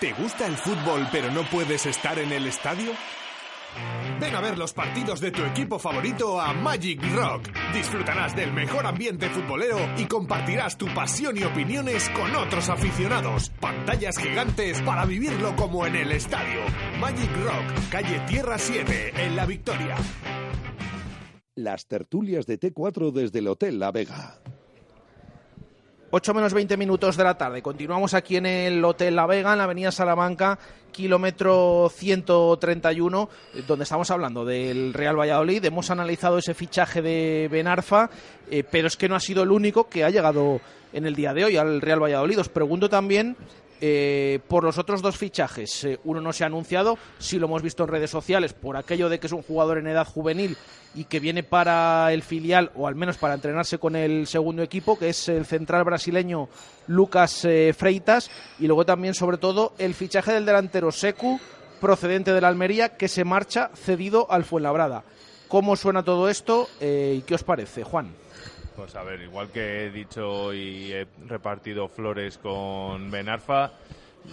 ¿Te 0.00 0.12
gusta 0.14 0.46
el 0.46 0.56
fútbol 0.56 1.06
pero 1.12 1.30
no 1.30 1.48
puedes 1.48 1.86
estar 1.86 2.18
en 2.18 2.32
el 2.32 2.46
estadio? 2.46 2.90
Ven 4.20 4.34
a 4.34 4.40
ver 4.40 4.58
los 4.58 4.72
partidos 4.72 5.20
de 5.20 5.30
tu 5.30 5.42
equipo 5.42 5.78
favorito 5.78 6.40
a 6.40 6.52
Magic 6.52 7.02
Rock. 7.14 7.48
Disfrutarás 7.74 8.36
del 8.36 8.52
mejor 8.52 8.86
ambiente 8.86 9.28
futbolero 9.28 9.78
y 9.96 10.04
compartirás 10.06 10.78
tu 10.78 10.86
pasión 10.94 11.36
y 11.36 11.44
opiniones 11.44 12.08
con 12.10 12.34
otros 12.36 12.68
aficionados. 12.68 13.50
Pantallas 13.60 14.18
gigantes 14.18 14.80
para 14.82 15.06
vivirlo 15.06 15.56
como 15.56 15.86
en 15.86 15.96
el 15.96 16.12
estadio. 16.12 16.60
Magic 17.00 17.30
Rock, 17.44 17.90
calle 17.90 18.20
Tierra 18.28 18.58
7, 18.58 19.24
en 19.24 19.36
La 19.36 19.46
Victoria. 19.46 19.96
Las 21.54 21.86
tertulias 21.86 22.46
de 22.46 22.58
T4 22.58 23.12
desde 23.12 23.40
el 23.40 23.48
Hotel 23.48 23.78
La 23.78 23.92
Vega. 23.92 24.40
8 26.14 26.34
menos 26.34 26.52
20 26.52 26.76
minutos 26.76 27.16
de 27.16 27.24
la 27.24 27.38
tarde. 27.38 27.62
Continuamos 27.62 28.12
aquí 28.12 28.36
en 28.36 28.44
el 28.44 28.84
Hotel 28.84 29.16
La 29.16 29.24
Vega, 29.24 29.52
en 29.52 29.58
la 29.58 29.64
Avenida 29.64 29.90
Salamanca, 29.90 30.58
kilómetro 30.92 31.90
131, 31.90 33.30
eh, 33.54 33.62
donde 33.66 33.84
estamos 33.84 34.10
hablando 34.10 34.44
del 34.44 34.92
Real 34.92 35.18
Valladolid. 35.18 35.64
Hemos 35.64 35.90
analizado 35.90 36.36
ese 36.36 36.52
fichaje 36.52 37.00
de 37.00 37.48
Benarfa, 37.50 38.10
eh, 38.50 38.62
pero 38.62 38.88
es 38.88 38.98
que 38.98 39.08
no 39.08 39.14
ha 39.14 39.20
sido 39.20 39.42
el 39.42 39.50
único 39.50 39.88
que 39.88 40.04
ha 40.04 40.10
llegado 40.10 40.60
en 40.92 41.06
el 41.06 41.14
día 41.14 41.32
de 41.32 41.46
hoy 41.46 41.56
al 41.56 41.80
Real 41.80 42.02
Valladolid. 42.02 42.40
Os 42.40 42.50
pregunto 42.50 42.90
también 42.90 43.34
eh, 43.84 44.38
por 44.46 44.62
los 44.62 44.78
otros 44.78 45.02
dos 45.02 45.18
fichajes. 45.18 45.82
Eh, 45.82 45.98
uno 46.04 46.20
no 46.20 46.32
se 46.32 46.44
ha 46.44 46.46
anunciado, 46.46 46.96
sí 47.18 47.40
lo 47.40 47.46
hemos 47.46 47.62
visto 47.62 47.82
en 47.82 47.88
redes 47.88 48.10
sociales, 48.10 48.52
por 48.52 48.76
aquello 48.76 49.08
de 49.08 49.18
que 49.18 49.26
es 49.26 49.32
un 49.32 49.42
jugador 49.42 49.76
en 49.76 49.88
edad 49.88 50.06
juvenil 50.06 50.56
y 50.94 51.06
que 51.06 51.18
viene 51.18 51.42
para 51.42 52.12
el 52.12 52.22
filial, 52.22 52.70
o 52.76 52.86
al 52.86 52.94
menos 52.94 53.18
para 53.18 53.34
entrenarse 53.34 53.78
con 53.78 53.96
el 53.96 54.28
segundo 54.28 54.62
equipo, 54.62 54.96
que 54.96 55.08
es 55.08 55.28
el 55.28 55.46
central 55.46 55.82
brasileño 55.82 56.48
Lucas 56.86 57.44
eh, 57.44 57.74
Freitas. 57.76 58.30
Y 58.60 58.68
luego 58.68 58.86
también, 58.86 59.14
sobre 59.14 59.38
todo, 59.38 59.74
el 59.78 59.94
fichaje 59.94 60.32
del 60.32 60.46
delantero 60.46 60.92
Secu, 60.92 61.40
procedente 61.80 62.32
de 62.32 62.40
la 62.40 62.46
Almería, 62.46 62.96
que 62.96 63.08
se 63.08 63.24
marcha 63.24 63.72
cedido 63.74 64.30
al 64.30 64.44
Fuenlabrada. 64.44 65.02
¿Cómo 65.48 65.74
suena 65.74 66.04
todo 66.04 66.28
esto 66.28 66.68
y 66.80 67.20
qué 67.22 67.34
os 67.34 67.42
parece, 67.42 67.82
Juan? 67.82 68.14
Pues 68.76 68.96
a 68.96 69.02
ver, 69.02 69.20
igual 69.20 69.50
que 69.50 69.86
he 69.86 69.90
dicho 69.90 70.52
y 70.54 70.92
he 70.92 71.06
repartido 71.26 71.88
flores 71.88 72.38
con 72.38 73.10
Benarfa, 73.10 73.72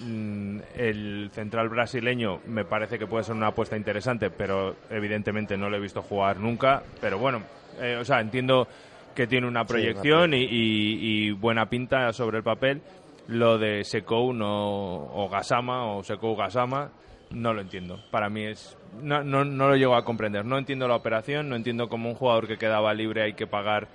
mm, 0.02 0.60
el 0.76 1.30
central 1.34 1.70
brasileño 1.70 2.40
me 2.48 2.64
parece 2.64 2.98
que 2.98 3.06
puede 3.06 3.24
ser 3.24 3.36
una 3.36 3.48
apuesta 3.48 3.76
interesante, 3.76 4.30
pero 4.30 4.76
evidentemente 4.90 5.58
no 5.58 5.70
lo 5.70 5.78
he 5.78 5.82
visto 5.82 6.02
jugar 6.02 6.40
nunca. 6.40 6.84
Pero 7.02 7.18
bueno, 7.18 7.44
eh, 7.80 7.98
o 8.00 8.06
sea, 8.06 8.22
entiendo 8.22 8.68
que 9.14 9.28
tiene 9.28 9.48
una 9.48 9.66
proyección 9.66 10.34
y, 10.34 10.48
y, 10.50 11.32
buena 11.32 11.70
pinta 11.70 12.14
sobre 12.14 12.38
el 12.38 12.44
papel. 12.44 12.82
Lo 13.28 13.58
de 13.58 13.84
Sekou 13.84 14.34
no, 14.34 15.06
o 15.14 15.30
Gasama 15.30 15.94
o 15.94 16.04
Sekou 16.04 16.36
Gasama 16.36 16.92
no 17.32 17.54
lo 17.54 17.62
entiendo. 17.62 18.00
Para 18.12 18.30
mí 18.30 18.46
es 18.46 18.78
no, 19.02 19.24
no, 19.24 19.44
no 19.44 19.68
lo 19.68 19.76
llego 19.76 19.96
a 19.96 20.06
comprender. 20.06 20.46
No 20.46 20.58
entiendo 20.58 20.88
la 20.88 20.96
operación, 20.96 21.50
no 21.50 21.56
entiendo 21.56 21.90
cómo 21.90 22.10
un 22.10 22.16
jugador 22.16 22.48
que 22.48 22.58
quedaba 22.58 22.94
libre 22.94 23.24
hay 23.24 23.34
que 23.34 23.48
pagar 23.48 23.88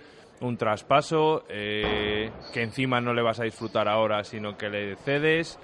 un 0.44 0.56
traspaso 0.56 1.44
eh, 1.48 2.30
que 2.52 2.62
encima 2.62 3.00
no 3.00 3.14
le 3.14 3.22
vas 3.22 3.40
a 3.40 3.44
disfrutar 3.44 3.88
ahora, 3.88 4.24
sino 4.24 4.56
que 4.56 4.68
le 4.68 4.96
cedes. 4.96 5.58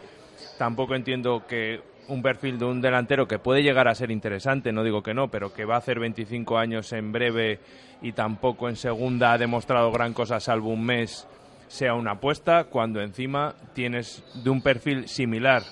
Tampoco 0.58 0.94
entiendo 0.94 1.44
que 1.46 1.80
un 2.08 2.22
perfil 2.22 2.58
de 2.58 2.64
un 2.64 2.80
delantero 2.80 3.28
que 3.28 3.38
puede 3.38 3.62
llegar 3.62 3.86
a 3.88 3.94
ser 3.94 4.10
interesante, 4.10 4.72
no 4.72 4.82
digo 4.82 5.02
que 5.02 5.14
no, 5.14 5.28
pero 5.28 5.52
que 5.52 5.64
va 5.64 5.76
a 5.76 5.78
hacer 5.78 6.00
25 6.00 6.58
años 6.58 6.92
en 6.92 7.12
breve 7.12 7.60
y 8.02 8.12
tampoco 8.12 8.68
en 8.68 8.76
segunda 8.76 9.32
ha 9.32 9.38
demostrado 9.38 9.92
gran 9.92 10.12
cosa 10.12 10.40
salvo 10.40 10.70
un 10.70 10.84
mes, 10.84 11.28
sea 11.68 11.94
una 11.94 12.12
apuesta, 12.12 12.64
cuando 12.64 13.00
encima 13.00 13.54
tienes 13.74 14.24
de 14.42 14.50
un 14.50 14.60
perfil 14.60 15.06
similar, 15.08 15.62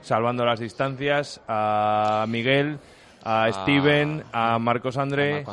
salvando 0.00 0.44
las 0.44 0.58
distancias, 0.58 1.40
a 1.46 2.24
Miguel, 2.28 2.78
a, 3.22 3.48
Steven, 3.52 4.24
a 4.32 4.58
Marcos 4.58 4.96
André, 4.96 5.44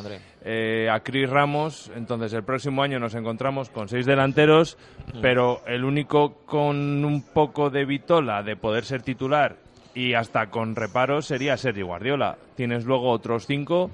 eh, 0.47 0.87
a 0.91 0.99
Chris 0.99 1.27
Ramos. 1.27 1.91
Entonces, 1.95 2.31
el 2.33 2.43
próximo 2.43 2.83
año 2.83 2.99
nos 2.99 3.15
encontramos 3.15 3.71
con 3.71 3.89
seis 3.89 4.05
delanteros, 4.05 4.77
mm. 5.13 5.21
pero 5.21 5.61
el 5.65 5.83
único 5.83 6.35
con 6.45 7.03
un 7.03 7.23
poco 7.23 7.71
de 7.71 7.83
vitola 7.83 8.43
de 8.43 8.55
poder 8.55 8.85
ser 8.85 9.01
titular 9.01 9.57
y 9.95 10.13
hasta 10.13 10.51
con 10.51 10.75
reparos 10.75 11.25
sería 11.25 11.57
Sergio 11.57 11.87
Guardiola. 11.87 12.37
Tienes 12.55 12.85
luego 12.85 13.09
otros 13.09 13.47
cinco 13.47 13.89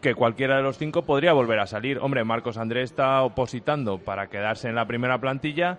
que 0.00 0.16
cualquiera 0.16 0.56
de 0.56 0.64
los 0.64 0.78
cinco 0.78 1.02
podría 1.02 1.32
volver 1.32 1.60
a 1.60 1.66
salir. 1.66 1.98
Hombre, 2.00 2.24
Marcos 2.24 2.58
André 2.58 2.82
está 2.82 3.22
opositando 3.22 3.98
para 3.98 4.26
quedarse 4.26 4.68
en 4.68 4.74
la 4.74 4.86
primera 4.86 5.18
plantilla 5.18 5.78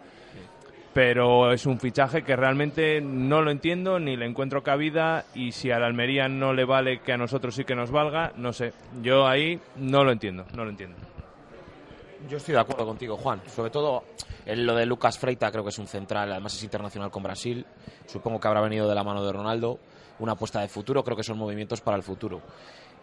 pero 0.94 1.52
es 1.52 1.66
un 1.66 1.80
fichaje 1.80 2.24
que 2.24 2.36
realmente 2.36 3.02
no 3.02 3.42
lo 3.42 3.52
entiendo 3.52 4.00
ni 4.00 4.16
le 4.16 4.26
encuentro 4.26 4.64
cabida 4.64 5.26
y 5.34 5.52
si 5.52 5.72
a 5.72 5.80
la 5.80 5.88
Almería 5.88 6.28
no 6.28 6.54
le 6.54 6.66
vale 6.66 7.00
que 7.02 7.14
a 7.14 7.18
nosotros 7.18 7.56
sí 7.56 7.66
que 7.66 7.76
nos 7.76 7.92
valga, 7.92 8.32
no 8.38 8.54
sé, 8.54 8.74
yo 9.02 9.28
ahí 9.28 9.60
no 9.76 10.04
lo 10.04 10.12
entiendo, 10.12 10.46
no 10.56 10.64
lo 10.64 10.70
entiendo. 10.70 10.98
Yo 12.30 12.38
estoy 12.38 12.54
de 12.54 12.62
acuerdo 12.62 12.86
contigo, 12.86 13.18
Juan. 13.18 13.42
Sobre 13.48 13.70
todo 13.70 14.04
en 14.46 14.66
lo 14.66 14.76
de 14.76 14.86
Lucas 14.86 15.20
Freita, 15.20 15.52
creo 15.52 15.64
que 15.64 15.72
es 15.72 15.80
un 15.80 15.88
central, 15.88 16.32
además 16.32 16.56
es 16.56 16.64
internacional 16.64 17.12
con 17.12 17.24
Brasil. 17.24 17.66
Supongo 18.06 18.40
que 18.40 18.48
habrá 18.48 18.62
venido 18.62 18.88
de 18.88 18.96
la 18.96 19.04
mano 19.04 19.26
de 19.26 19.34
Ronaldo. 19.34 19.80
Una 20.20 20.34
apuesta 20.34 20.62
de 20.62 20.70
futuro, 20.70 21.04
creo 21.04 21.18
que 21.18 21.24
son 21.24 21.38
movimientos 21.38 21.82
para 21.82 21.98
el 21.98 22.04
futuro. 22.04 22.42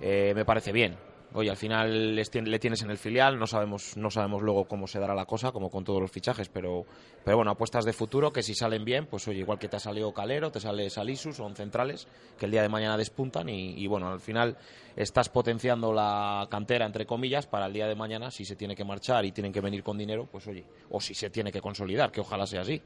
Eh, 0.00 0.32
me 0.34 0.44
parece 0.46 0.72
bien. 0.72 0.96
Oye, 1.32 1.48
al 1.48 1.56
final 1.56 2.16
le 2.16 2.58
tienes 2.58 2.82
en 2.82 2.90
el 2.90 2.98
filial, 2.98 3.38
no 3.38 3.46
sabemos, 3.46 3.96
no 3.96 4.10
sabemos 4.10 4.42
luego 4.42 4.64
cómo 4.64 4.88
se 4.88 4.98
dará 4.98 5.14
la 5.14 5.26
cosa, 5.26 5.52
como 5.52 5.70
con 5.70 5.84
todos 5.84 6.00
los 6.00 6.10
fichajes, 6.10 6.48
pero, 6.48 6.84
pero 7.24 7.36
bueno, 7.36 7.52
apuestas 7.52 7.84
de 7.84 7.92
futuro 7.92 8.32
que 8.32 8.42
si 8.42 8.52
salen 8.52 8.84
bien, 8.84 9.06
pues 9.06 9.28
oye, 9.28 9.38
igual 9.38 9.56
que 9.60 9.68
te 9.68 9.76
ha 9.76 9.80
salido 9.80 10.12
Calero, 10.12 10.50
te 10.50 10.58
sale 10.58 10.90
Salisu, 10.90 11.32
son 11.32 11.54
centrales 11.54 12.08
que 12.36 12.46
el 12.46 12.50
día 12.50 12.62
de 12.62 12.68
mañana 12.68 12.96
despuntan 12.96 13.48
y, 13.48 13.86
bueno, 13.86 14.08
al 14.08 14.18
final 14.18 14.56
estás 14.96 15.28
potenciando 15.28 15.92
la 15.92 16.48
cantera, 16.50 16.84
entre 16.84 17.06
comillas, 17.06 17.46
para 17.46 17.66
el 17.66 17.72
día 17.74 17.86
de 17.86 17.94
mañana, 17.94 18.32
si 18.32 18.44
se 18.44 18.56
tiene 18.56 18.74
que 18.74 18.84
marchar 18.84 19.24
y 19.24 19.30
tienen 19.30 19.52
que 19.52 19.60
venir 19.60 19.84
con 19.84 19.96
dinero, 19.96 20.26
pues 20.30 20.48
oye, 20.48 20.64
o 20.90 21.00
si 21.00 21.14
se 21.14 21.30
tiene 21.30 21.52
que 21.52 21.60
consolidar, 21.60 22.10
que 22.10 22.22
ojalá 22.22 22.44
sea 22.44 22.62
así. 22.62 22.82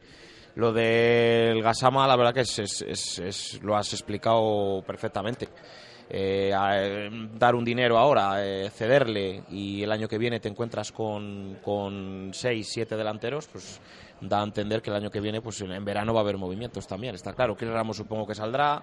Lo 0.57 0.71
del 0.71 1.63
Gasama, 1.63 2.07
la 2.07 2.15
verdad 2.15 2.35
que 2.35 2.41
es- 2.43 2.59
es- 2.59 3.19
es- 3.19 3.63
lo 3.63 3.75
has 3.75 3.91
explicado 3.95 4.85
perfectamente. 4.87 5.49
Eh, 6.11 6.53
eh, 6.55 7.11
dar 7.39 7.55
un 7.55 7.65
dinero 7.65 7.99
ahora, 7.99 8.45
eh, 8.45 8.71
cederle 8.71 9.43
y 9.51 9.83
el 9.83 9.91
año 9.91 10.07
que 10.07 10.19
viene 10.19 10.39
te 10.39 10.49
encuentras 10.49 10.93
con, 10.93 11.59
con 11.63 12.31
seis, 12.33 12.69
siete 12.71 12.97
delanteros, 12.97 13.49
pues 13.49 13.81
da 14.21 14.41
a 14.41 14.45
entender 14.45 14.83
que 14.83 14.91
el 14.91 14.97
año 14.97 15.11
que 15.11 15.21
viene, 15.21 15.41
pues 15.41 15.61
en, 15.63 15.85
verano 15.85 16.13
va 16.13 16.21
a 16.21 16.23
haber 16.23 16.37
movimientos 16.37 16.87
también, 16.87 17.15
está 17.15 17.33
claro. 17.33 17.57
Chris 17.57 17.71
Ramos 17.71 17.97
supongo 17.97 18.27
que 18.27 18.35
saldrá. 18.35 18.83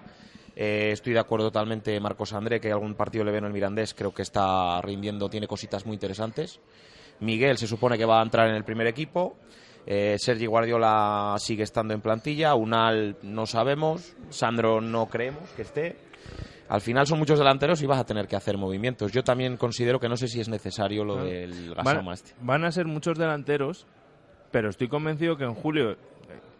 Estoy 0.54 1.14
de 1.14 1.18
acuerdo 1.18 1.46
totalmente, 1.46 1.98
Marcos 1.98 2.34
André, 2.34 2.60
que 2.60 2.70
algún 2.70 2.94
partido 2.94 3.24
le 3.24 3.30
veo 3.30 3.38
en 3.38 3.46
el 3.46 3.52
Mirandés, 3.54 3.94
creo 3.94 4.12
que 4.12 4.20
está 4.20 4.82
rindiendo, 4.82 5.30
tiene 5.30 5.46
cositas 5.46 5.86
muy 5.86 5.94
interesantes. 5.94 6.60
Miguel 7.20 7.56
se 7.56 7.66
supone 7.66 7.96
que 7.96 8.04
va 8.04 8.20
a 8.20 8.22
entrar 8.22 8.48
en 8.48 8.56
el 8.56 8.64
primer 8.64 8.86
equipo. 8.86 9.36
Eh, 9.86 10.16
Sergi 10.18 10.46
Guardiola 10.46 11.36
sigue 11.38 11.62
estando 11.62 11.94
en 11.94 12.00
plantilla. 12.00 12.54
Unal 12.54 13.16
no 13.22 13.46
sabemos. 13.46 14.14
Sandro 14.30 14.80
no 14.80 15.06
creemos 15.06 15.48
que 15.56 15.62
esté. 15.62 15.96
Al 16.72 16.80
final 16.80 17.06
son 17.06 17.18
muchos 17.18 17.38
delanteros 17.38 17.82
y 17.82 17.86
vas 17.86 18.00
a 18.00 18.06
tener 18.06 18.26
que 18.26 18.34
hacer 18.34 18.56
movimientos. 18.56 19.12
Yo 19.12 19.22
también 19.22 19.58
considero 19.58 20.00
que 20.00 20.08
no 20.08 20.16
sé 20.16 20.26
si 20.26 20.40
es 20.40 20.48
necesario 20.48 21.04
lo 21.04 21.22
del 21.22 21.74
Van, 21.74 21.84
Gasama 21.84 22.14
este. 22.14 22.32
van 22.40 22.64
a 22.64 22.72
ser 22.72 22.86
muchos 22.86 23.18
delanteros, 23.18 23.86
pero 24.50 24.70
estoy 24.70 24.88
convencido 24.88 25.36
que 25.36 25.44
en 25.44 25.52
julio, 25.52 25.98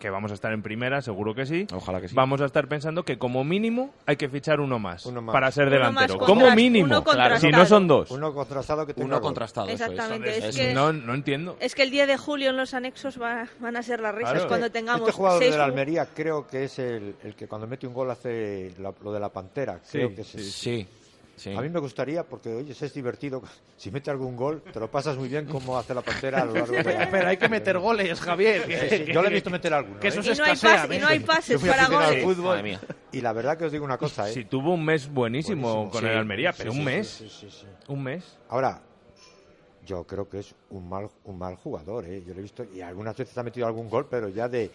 que 0.02 0.10
vamos 0.10 0.32
a 0.32 0.34
estar 0.34 0.52
en 0.52 0.62
primera, 0.62 1.00
seguro 1.00 1.32
que 1.32 1.46
sí. 1.46 1.64
Ojalá 1.72 2.00
que 2.00 2.08
sí. 2.08 2.14
Vamos 2.16 2.40
a 2.40 2.46
estar 2.46 2.66
pensando 2.66 3.04
que 3.04 3.18
como 3.18 3.44
mínimo 3.44 3.94
hay 4.04 4.16
que 4.16 4.28
fichar 4.28 4.58
uno 4.60 4.80
más, 4.80 5.06
más. 5.06 5.32
para 5.32 5.50
ser 5.52 5.68
Uno 5.68 5.76
delantero. 5.76 6.18
más 6.18 6.26
como 6.26 6.50
mínimo. 6.50 6.86
uno 6.86 7.38
si 7.38 7.50
no 7.50 7.64
son 7.64 7.86
dos. 7.86 8.10
Uno 8.10 8.34
contrastado 8.34 8.84
que 8.84 8.94
tenga 8.94 9.06
Uno 9.06 9.16
gol. 9.16 9.22
contrastado. 9.22 9.68
eso 9.68 9.84
es. 9.84 9.90
Exactamente, 9.92 10.36
es 10.38 10.44
Es- 10.44 10.56
que- 10.56 10.74
no, 10.74 10.92
no 10.92 11.14
entiendo. 11.14 11.56
Es 11.60 11.76
que 11.76 11.84
el 11.84 11.90
día 11.92 12.06
de 12.08 12.16
julio 12.16 12.50
en 12.50 12.56
los 12.56 12.74
anexos 12.74 13.22
va- 13.22 13.46
van 13.60 13.76
a 13.76 13.82
ser 13.84 14.00
las 14.00 14.12
risas 14.12 14.32
Claro. 14.32 14.48
cuando 14.48 14.70
tengamos 14.72 15.02
Este 15.08 15.12
jugador 15.12 15.38
seis 15.38 15.52
de 15.52 15.58
la 15.58 15.64
Almería 15.64 16.06
creo 16.12 16.48
que 16.48 16.64
es 16.64 16.78
el, 16.80 17.14
el 17.22 17.36
que 17.36 17.46
cuando 17.46 17.68
mete 17.68 17.86
un 17.86 17.94
gol 17.94 18.10
hace 18.10 18.72
la- 18.80 18.92
lo 19.04 19.12
de 19.12 19.20
la 19.20 19.28
pantera. 19.28 19.78
Creo 19.88 20.08
Sí, 20.08 20.14
que 20.16 20.20
es 20.22 20.26
sí, 20.26 20.38
ese. 20.38 20.50
sí, 20.50 20.88
sí. 21.42 21.54
A 21.56 21.60
mí 21.60 21.68
me 21.68 21.80
gustaría, 21.80 22.22
porque 22.24 22.48
oye, 22.54 22.72
es 22.78 22.94
divertido. 22.94 23.42
Si 23.76 23.90
mete 23.90 24.10
algún 24.12 24.36
gol, 24.36 24.62
te 24.72 24.78
lo 24.78 24.88
pasas 24.88 25.16
muy 25.16 25.28
bien 25.28 25.44
como 25.46 25.76
hace 25.76 25.92
la 25.92 26.02
pantera 26.02 26.42
a 26.42 26.44
lo 26.44 26.54
largo 26.54 26.72
de 26.72 26.84
Pero 27.10 27.26
hay 27.28 27.36
que 27.36 27.48
meter 27.48 27.78
goles, 27.78 28.20
Javier. 28.20 28.62
que- 28.64 28.78
Sí, 28.88 29.04
sí, 29.06 29.12
Yo 29.12 29.20
le 29.22 29.28
he 29.28 29.32
visto 29.32 29.50
meter 29.50 29.74
alguno. 29.74 29.98
Que 29.98 30.06
¿eh? 30.06 30.10
esos 30.10 30.24
Y 30.24 30.38
no 30.38 30.44
hay 30.44 30.52
y 30.52 30.96
¿eh? 30.96 31.00
no 31.00 31.06
hay 31.08 31.18
pases 31.20 31.60
para 31.60 31.88
goles. 31.88 32.22
fútbol 32.22 32.78
y 33.10 33.20
la 33.20 33.32
verdad 33.32 33.58
que 33.58 33.64
os 33.64 33.72
digo 33.72 33.84
una 33.84 33.98
cosa, 33.98 34.28
¿eh? 34.30 34.32
Si 34.32 34.44
tuvo 34.44 34.74
un 34.74 34.84
mes 34.84 35.08
buenísimo, 35.12 35.62
Buenísimo. 35.62 35.90
con 35.90 36.00
Sí, 36.00 36.06
el 36.06 36.16
Almería, 36.16 36.52
pero 36.56 36.70
sí, 36.72 36.78
un 36.78 36.84
mes. 36.84 37.08
sí, 37.08 37.28
sí, 37.28 37.48
sí. 37.50 37.66
Un 37.88 38.02
mes. 38.04 38.38
Ahora, 38.48 38.80
yo 39.84 40.04
creo 40.04 40.28
que 40.28 40.38
es 40.38 40.54
un 40.70 40.88
mal, 40.88 41.08
un 41.24 41.38
mal 41.38 41.56
jugador, 41.56 42.04
¿eh? 42.06 42.22
Yo 42.24 42.34
lo 42.34 42.38
he 42.38 42.42
visto 42.42 42.64
y 42.72 42.80
algunas 42.80 43.16
veces 43.16 43.36
ha 43.36 43.42
metido 43.42 43.66
algún 43.66 43.90
gol, 43.90 44.06
pero 44.08 44.28
ya 44.28 44.48
de 44.48 44.70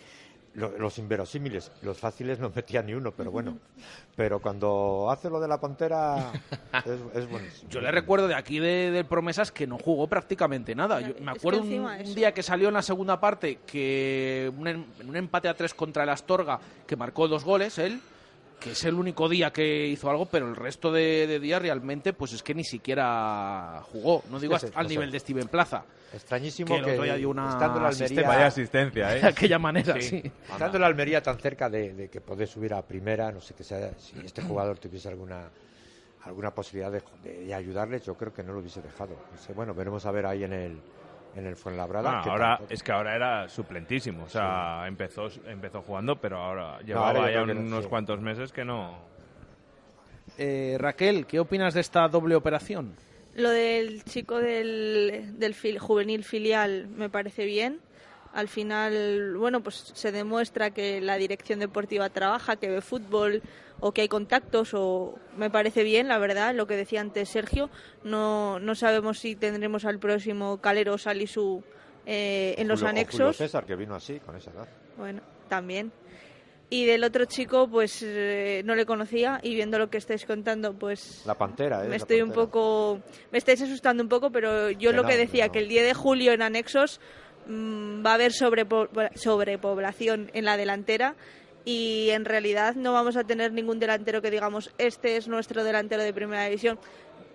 los 0.57 0.97
inverosímiles, 0.97 1.71
los 1.83 1.97
fáciles 1.97 2.39
no 2.39 2.49
metía 2.55 2.81
ni 2.81 2.93
uno, 2.93 3.11
pero 3.11 3.31
bueno. 3.31 3.57
Pero 4.15 4.39
cuando 4.41 5.09
hace 5.11 5.29
lo 5.29 5.39
de 5.39 5.47
la 5.47 5.61
pantera 5.61 6.31
es, 6.73 6.99
es 7.13 7.29
buenísimo. 7.29 7.69
Yo 7.69 7.81
le 7.81 7.91
recuerdo 7.91 8.27
de 8.27 8.33
aquí 8.33 8.57
de, 8.57 8.89
del 8.89 9.05
Promesas 9.05 9.51
que 9.51 9.67
no 9.67 9.77
jugó 9.77 10.07
prácticamente 10.07 10.73
nada. 10.73 10.99
Yo 11.01 11.13
me 11.21 11.33
Es 11.33 11.37
acuerdo 11.37 11.61
que 11.61 11.79
un, 11.79 11.85
un 11.85 12.15
día 12.15 12.33
que 12.33 12.41
salió 12.41 12.69
en 12.69 12.73
la 12.73 12.81
segunda 12.81 13.19
parte 13.19 13.59
que 13.67 14.51
un, 14.57 14.87
un 15.07 15.15
empate 15.15 15.49
a 15.49 15.53
tres 15.53 15.75
contra 15.75 16.01
el 16.01 16.09
Astorga 16.09 16.59
que 16.87 16.95
marcó 16.95 17.27
dos 17.27 17.43
goles 17.43 17.77
él, 17.77 18.01
que 18.59 18.71
es 18.71 18.83
el 18.85 18.95
único 18.95 19.29
día 19.29 19.51
que 19.51 19.87
hizo 19.87 20.09
algo, 20.09 20.25
pero 20.25 20.47
el 20.47 20.55
resto 20.55 20.91
de, 20.91 21.27
de 21.27 21.39
días 21.39 21.61
realmente 21.61 22.13
pues 22.13 22.33
es 22.33 22.41
que 22.43 22.53
ni 22.55 22.63
siquiera 22.63 23.81
jugó. 23.91 24.23
No 24.29 24.39
digo 24.39 24.55
Es 24.55 24.61
que 24.61 24.67
hasta- 24.67 24.79
es- 24.79 24.85
al 24.85 24.89
nivel 24.89 25.11
de 25.11 25.19
Steven 25.19 25.47
Plaza. 25.47 25.83
Extrañísimo 26.13 26.75
que 26.77 26.81
que, 26.95 27.25
una 27.25 27.49
estando 27.49 27.77
en 27.77 27.83
la 27.83 27.89
Almería, 27.89 27.89
asistencia. 27.89 28.27
Vaya 28.27 28.45
asistencia, 28.47 29.15
¿eh? 29.17 29.21
de 29.21 29.27
aquella 29.27 29.59
manera, 29.59 29.93
Sí. 30.01 30.21
sí. 30.21 30.31
Estando 30.49 30.77
en 30.77 30.81
la 30.81 30.87
Almería 30.87 31.21
tan 31.21 31.37
cerca 31.37 31.69
de, 31.69 31.93
de 31.93 32.09
que 32.09 32.21
poder 32.21 32.47
subir 32.47 32.73
a 32.73 32.81
primera, 32.81 33.31
no 33.31 33.41
sé 33.41 33.53
qué 33.53 33.63
sea, 33.63 33.91
si 33.97 34.17
este 34.25 34.41
jugador 34.41 34.77
tuviese 34.79 35.09
alguna 35.09 35.49
alguna 36.23 36.51
posibilidad 36.51 36.91
de, 36.91 37.01
de- 37.23 37.45
de 37.45 37.53
ayudarles, 37.53 38.03
yo 38.05 38.15
creo 38.15 38.33
que 38.33 38.43
no 38.43 38.51
lo 38.53 38.59
hubiese 38.59 38.81
dejado. 38.81 39.15
Bueno, 39.55 39.73
veremos 39.73 40.05
a 40.05 40.11
ver 40.11 40.25
ahí 40.25 40.43
en 40.43 40.53
el 40.53 40.77
en 41.37 41.45
el 41.45 41.55
Fuenlabrada. 41.55 42.09
Bueno, 42.09 42.23
qué 42.23 42.29
ahora 42.31 42.57
tal. 42.57 42.67
es 42.69 42.83
que 42.83 42.91
ahora 42.91 43.15
era 43.15 43.47
suplentísimo, 43.47 44.23
o 44.25 44.29
sea, 44.29 44.85
empezó 44.87 45.29
empezó 45.45 45.81
jugando, 45.83 46.15
pero 46.19 46.37
ahora 46.37 46.79
llevaba 46.81 47.09
ahora 47.09 47.31
yo 47.31 47.39
ya 47.41 47.45
que 47.45 47.53
no, 47.53 47.61
unos 47.61 47.83
sí. 47.83 47.89
cuantos 47.89 48.19
meses 48.19 48.51
que 48.51 48.65
no. 48.65 48.95
Eh, 50.37 50.77
Raquel, 50.79 51.25
¿qué 51.25 51.39
opinas 51.39 51.73
de 51.73 51.81
esta 51.81 52.07
doble 52.07 52.35
operación? 52.35 52.93
Lo 53.35 53.49
del 53.51 54.03
chico 54.03 54.39
del, 54.39 55.35
del 55.39 55.53
fil- 55.53 55.77
juvenil 55.79 56.23
filial 56.23 56.87
me 56.87 57.09
parece 57.09 57.45
bien. 57.45 57.79
Al 58.33 58.47
final, 58.47 59.35
bueno, 59.37 59.61
pues 59.61 59.75
se 59.95 60.11
demuestra 60.11 60.71
que 60.71 61.01
la 61.01 61.17
dirección 61.17 61.59
deportiva 61.59 62.09
trabaja, 62.09 62.55
que 62.57 62.69
ve 62.69 62.81
fútbol 62.81 63.41
o 63.79 63.91
que 63.91 64.01
hay 64.01 64.07
contactos 64.07 64.73
o 64.73 65.17
me 65.37 65.49
parece 65.49 65.83
bien, 65.83 66.07
la 66.07 66.17
verdad, 66.17 66.53
lo 66.55 66.65
que 66.67 66.75
decía 66.75 67.01
antes 67.01 67.29
Sergio. 67.29 67.69
No, 68.03 68.59
no 68.59 68.75
sabemos 68.75 69.19
si 69.19 69.35
tendremos 69.35 69.85
al 69.85 69.99
próximo 69.99 70.59
Calero 70.59 70.93
o 70.93 70.97
Salisu 70.97 71.63
eh, 72.05 72.55
en 72.57 72.67
los 72.67 72.79
Julio- 72.81 72.89
o 72.89 73.05
Julio 73.05 73.25
anexos. 73.27 73.37
César, 73.37 73.65
que 73.65 73.75
vino 73.75 73.93
así, 73.95 74.19
con 74.19 74.35
esa 74.35 74.51
edad. 74.51 74.67
Bueno, 74.97 75.21
también. 75.47 75.91
Y 76.69 76.85
del 76.85 77.05
otro 77.05 77.23
chico, 77.23 77.69
pues 77.69 78.01
eh, 78.03 78.61
no 78.65 78.75
le 78.75 78.85
conocía 78.85 79.39
y 79.41 79.55
viendo 79.55 79.79
lo 79.79 79.89
que 79.89 79.97
estáis 79.97 80.25
contando, 80.25 80.73
pues 80.73 81.23
La 81.25 81.35
pantera, 81.35 81.85
¿eh? 81.85 81.87
me 81.87 81.95
estoy 81.95 82.21
un 82.21 82.33
poco 82.33 82.99
me 83.31 83.37
estáis 83.37 83.61
asustando 83.61 84.03
un 84.03 84.09
poco 84.09 84.31
pero 84.31 84.69
yo 84.71 84.89
Que 84.91 84.95
lo 84.97 85.05
que 85.05 85.15
decía 85.15 85.45
no. 85.47 85.51
que 85.53 85.59
el 85.59 85.69
10 85.69 85.85
de 85.85 85.93
julio 85.93 86.33
en 86.33 86.41
anexos 86.41 86.99
mm, 87.47 88.05
va 88.05 88.11
a 88.11 88.13
haber 88.15 88.33
sobrepo- 88.33 88.89
sobrepoblación 89.15 90.29
en 90.33 90.43
la 90.43 90.57
delantera 90.57 91.15
y 91.67 92.11
en 92.11 92.23
realidad 92.23 92.75
no 92.75 92.93
vamos 92.93 93.17
a 93.17 93.25
tener 93.25 93.51
ningún 93.51 93.77
delantero 93.77 94.21
que 94.21 94.31
digamos 94.31 94.71
este 94.77 95.17
es 95.17 95.27
nuestro 95.27 95.65
delantero 95.65 96.01
de 96.01 96.13
primera 96.13 96.45
división 96.45 96.79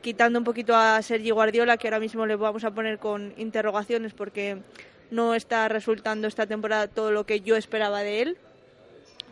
quitando 0.00 0.38
un 0.38 0.44
poquito 0.46 0.74
a 0.74 1.02
Sergi 1.02 1.30
Guardiola 1.30 1.76
que 1.76 1.88
ahora 1.88 2.00
mismo 2.00 2.24
le 2.24 2.36
vamos 2.36 2.64
a 2.64 2.70
poner 2.70 2.98
con 2.98 3.34
interrogaciones 3.36 4.14
porque 4.14 4.62
no 5.10 5.34
está 5.34 5.68
resultando 5.68 6.28
esta 6.28 6.46
temporada 6.46 6.88
todo 6.88 7.12
lo 7.12 7.26
que 7.26 7.42
yo 7.42 7.56
esperaba 7.56 8.00
de 8.00 8.22
él. 8.22 8.38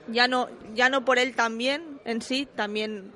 Ya 0.09 0.29
no 0.29 0.51
ya 0.75 0.91
no 0.91 1.03
por 1.03 1.19
él 1.19 1.35
también 1.35 1.99
en 2.05 2.21
sí 2.21 2.47
también 2.55 3.11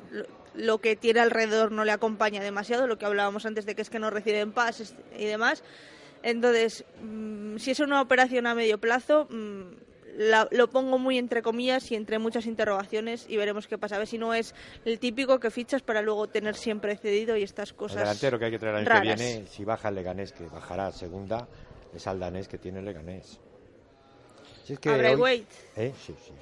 lo, 0.55 0.79
que 0.79 0.97
tiene 0.97 1.21
alrededor 1.21 1.71
no 1.71 1.85
le 1.85 1.93
acompaña 1.93 2.43
demasiado 2.43 2.87
lo 2.87 2.97
que 2.97 3.05
hablábamos 3.05 3.45
antes 3.45 3.67
de 3.67 3.75
que 3.75 3.83
es 3.83 3.91
que 3.91 3.99
no 3.99 4.09
reciben 4.09 4.53
pases 4.53 4.95
y 5.19 5.27
demás. 5.27 5.63
Entonces 6.23 6.87
mm, 7.03 7.59
si 7.59 7.73
es 7.73 7.81
una 7.81 8.01
operación 8.01 8.47
a 8.47 8.55
medio 8.55 8.79
plazo 8.79 9.27
mm, 9.29 9.94
la- 10.17 10.49
lo 10.51 10.69
pongo 10.71 10.99
muy 10.99 11.19
entre 11.19 11.43
comillas 11.43 11.91
y 11.91 11.95
entre 11.97 12.19
muchas 12.19 12.47
interrogaciones 12.47 13.27
y 13.29 13.37
veremos 13.37 13.67
qué 13.67 13.79
pasa 13.79 13.97
a 13.97 13.99
ver 13.99 14.07
si 14.07 14.19
no 14.19 14.33
es 14.35 14.55
el 14.85 14.99
típico 14.99 15.41
que 15.41 15.51
fichas 15.51 15.83
para 15.83 16.03
luego 16.03 16.27
tener 16.29 16.55
siempre 16.55 16.97
cedido 16.97 17.37
y 17.37 17.43
estas 17.43 17.71
El 17.71 17.77
cosas 17.77 17.99
delantero 17.99 18.39
que 18.39 18.45
hay 18.47 18.51
que 18.51 18.59
traer 18.59 18.75
el 18.77 18.81
año 18.83 18.89
raras. 18.89 19.17
que 19.21 19.25
viene, 19.25 19.47
si 19.49 19.65
baja 19.65 19.89
el 19.89 19.95
Leganés, 19.97 20.33
que 20.33 20.45
bajará 20.47 20.87
a 20.89 20.93
segunda, 20.93 21.49
es 21.95 22.07
al 22.07 22.19
danés 22.21 22.49
que 22.49 22.59
tiene 22.59 22.79
el 22.81 22.85
Leganés. 22.85 23.39
Si 24.65 24.73
es 24.75 24.79
que 24.79 24.91
hoy- 24.91 24.99
Braithwaite. 24.99 25.55
¿Eh? 25.77 25.93
Sí, 26.05 26.15
sí. 26.25 26.33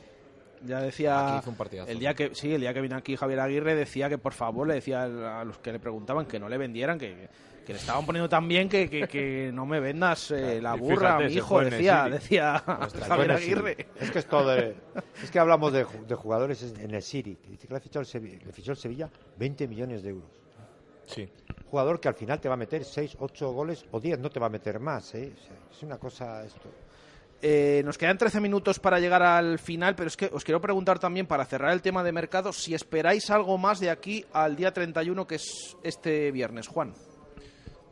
Ya 0.65 0.81
decía 0.81 1.29
Aquí 1.31 1.39
hizo 1.41 1.51
un 1.51 1.57
partidazo. 1.57 1.91
el 1.91 1.99
día 1.99 2.15
que 2.15 2.35
sí, 2.37 2.55
el 2.55 2.61
día 2.61 2.73
que 2.73 2.81
vino 2.81 2.95
aquí 2.97 3.17
Javier 3.17 3.41
Aguirre 3.41 3.75
decía 3.75 4.09
que 4.09 4.17
por 4.17 4.33
favor 4.33 4.69
le 4.69 4.75
decía 4.75 5.03
a 5.41 5.45
los 5.45 5.59
que 5.59 5.73
le 5.73 5.81
preguntaban 5.81 6.27
que 6.27 6.39
no 6.39 6.49
le 6.49 6.57
vendieran, 6.57 7.01
que, 7.01 7.29
que 7.65 7.73
le 7.73 7.79
estaban 7.79 8.05
poniendo 8.07 8.29
tan 8.29 8.47
bien 8.49 8.69
que, 8.69 8.89
que, 8.91 9.07
que 9.09 9.51
no 9.53 9.65
me 9.67 9.81
vendas 9.81 10.31
eh, 10.31 10.61
la 10.61 10.75
burra, 10.75 11.17
fíjate, 11.19 11.25
mi 11.29 11.33
hijo, 11.35 11.61
decía, 11.61 12.09
decía 12.11 12.55
Ostras, 12.81 13.09
Javier 13.09 13.27
bueno, 13.29 13.39
sí. 13.39 13.45
Aguirre. 13.45 13.87
Es 14.01 14.11
que 14.11 14.19
es 14.19 14.27
todo 14.27 14.49
de- 14.55 14.77
es 15.23 15.31
que 15.31 15.39
hablamos 15.39 15.73
de, 15.73 15.87
de 16.07 16.15
jugadores 16.15 16.63
en 16.79 16.95
el 16.95 17.03
City. 17.03 17.37
que 17.37 17.51
Dice 17.51 17.67
que 17.69 17.75
le 17.75 17.81
fichó 17.81 18.01
el 18.01 18.07
Sevilla, 18.07 18.39
le 18.45 18.53
fichó 18.53 18.73
el 18.73 18.77
Sevilla 18.79 19.09
20 19.39 19.69
millones 19.69 20.03
de 20.03 20.11
euros. 20.11 20.31
Sí. 21.07 21.29
Jugador 21.71 22.01
que 22.01 22.09
al 22.09 22.15
final 22.15 22.41
te 22.41 22.49
va 22.49 22.55
a 22.55 22.59
meter 22.59 22.85
6, 22.85 23.17
8 23.19 23.51
goles 23.53 23.85
o 23.91 24.01
10, 24.01 24.19
no 24.19 24.31
te 24.31 24.39
va 24.41 24.47
a 24.47 24.51
meter 24.51 24.79
más. 24.79 25.15
¿eh? 25.15 25.33
O 25.35 25.41
sea, 25.41 25.57
es 25.71 25.83
una 25.83 25.99
cosa 25.99 26.45
esto. 26.45 26.69
Eh, 27.45 27.83
nos 27.85 27.99
quedan 27.99 28.17
13 28.17 28.41
minutos 28.41 28.79
para 28.79 29.01
llegar 29.01 29.21
al 29.23 29.59
final, 29.59 29.97
pero 29.97 30.07
es 30.07 30.17
que 30.17 30.31
os 30.33 30.45
quiero 30.45 30.61
preguntar 30.61 31.01
también, 31.01 31.27
para 31.27 31.45
cerrar 31.45 31.73
el 31.73 31.83
tema 31.83 32.05
de 32.05 32.13
mercado, 32.13 32.53
si 32.53 32.73
esperáis 32.73 33.31
algo 33.31 33.59
más 33.59 33.81
de 33.81 33.91
aquí 33.91 34.25
al 34.33 34.55
día 34.55 34.73
31, 34.73 35.27
que 35.27 35.35
es 35.37 35.77
este 35.83 36.31
viernes, 36.31 36.69
Juan. 36.69 36.95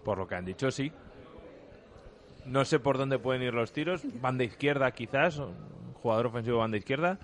Por 0.04 0.18
lo 0.18 0.26
que 0.26 0.34
han 0.34 0.44
dicho, 0.44 0.70
sí. 0.70 0.90
No 2.46 2.64
sé 2.64 2.78
por 2.80 2.96
dónde 2.98 3.18
pueden 3.18 3.42
ir 3.42 3.54
los 3.54 3.72
tiros. 3.72 4.02
Banda 4.20 4.44
izquierda, 4.44 4.90
quizás. 4.92 5.40
Jugador 6.02 6.26
ofensivo 6.26 6.58
banda 6.58 6.76
izquierda. 6.78 7.18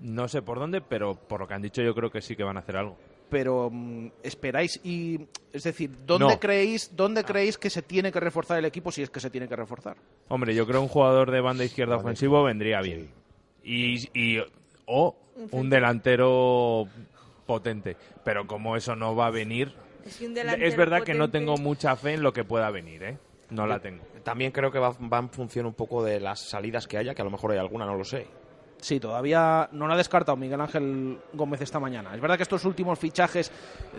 No 0.00 0.28
sé 0.28 0.40
por 0.42 0.58
dónde, 0.58 0.80
pero 0.80 1.14
por 1.16 1.40
lo 1.40 1.48
que 1.48 1.54
han 1.54 1.62
dicho, 1.62 1.82
yo 1.82 1.94
creo 1.94 2.10
que 2.10 2.22
sí 2.22 2.36
que 2.36 2.44
van 2.44 2.56
a 2.56 2.60
hacer 2.60 2.76
algo. 2.76 2.96
pero 3.28 3.68
mm, 3.70 4.08
esperáis 4.24 4.80
y 4.82 5.20
es 5.52 5.62
decir, 5.62 5.90
¿dónde 6.04 6.26
No. 6.34 6.40
creéis 6.40 6.96
dónde 6.96 7.22
creéis 7.22 7.58
que 7.58 7.70
se 7.70 7.80
tiene 7.80 8.10
que 8.10 8.18
reforzar 8.18 8.58
el 8.58 8.64
equipo 8.64 8.90
si 8.90 9.02
es 9.02 9.10
que 9.10 9.20
se 9.20 9.30
tiene 9.30 9.46
que 9.46 9.54
reforzar? 9.54 9.96
Hombre, 10.28 10.52
yo 10.52 10.66
creo 10.66 10.80
un 10.82 10.88
jugador 10.88 11.30
de 11.30 11.40
banda 11.40 11.62
izquierda 11.64 11.94
ofensivo 11.96 12.42
vendría 12.42 12.80
bien. 12.80 13.08
Y, 13.62 14.08
y- 14.18 14.42
o 14.86 15.14
un 15.52 15.70
delantero 15.70 16.88
potente. 17.46 17.96
Pero 18.24 18.48
como 18.48 18.74
eso 18.76 18.96
no 18.96 19.14
va 19.14 19.26
a 19.26 19.30
venir, 19.30 19.72
Es 20.04 20.20
un 20.20 20.34
verdad 20.78 21.02
que 21.02 21.14
no 21.14 21.30
tengo 21.30 21.56
mucha 21.56 21.96
fe 21.96 22.14
en 22.14 22.22
lo 22.22 22.32
que 22.32 22.44
pueda 22.44 22.70
venir, 22.70 23.02
¿eh? 23.02 23.18
No 23.50 23.66
la 23.66 23.80
tengo. 23.80 24.04
También 24.22 24.52
creo 24.52 24.70
que 24.70 24.78
va, 24.78 24.90
va 24.90 25.18
en 25.18 25.30
función 25.30 25.66
un 25.66 25.74
poco 25.74 26.04
de 26.04 26.20
las 26.20 26.38
salidas 26.40 26.86
que 26.86 26.98
haya, 26.98 27.14
que 27.14 27.22
a 27.22 27.24
lo 27.24 27.30
mejor 27.30 27.50
hay 27.52 27.58
alguna, 27.58 27.84
no 27.84 27.96
lo 27.96 28.04
sé. 28.04 28.26
Sí, 28.80 28.98
todavía 28.98 29.68
no 29.72 29.86
lo 29.86 29.92
ha 29.92 29.96
descartado 29.96 30.36
Miguel 30.38 30.58
Ángel 30.58 31.18
Gómez 31.34 31.60
esta 31.60 31.78
mañana. 31.78 32.14
Es 32.14 32.20
verdad 32.20 32.38
que 32.38 32.44
estos 32.44 32.64
últimos 32.64 32.98
fichajes, 32.98 33.52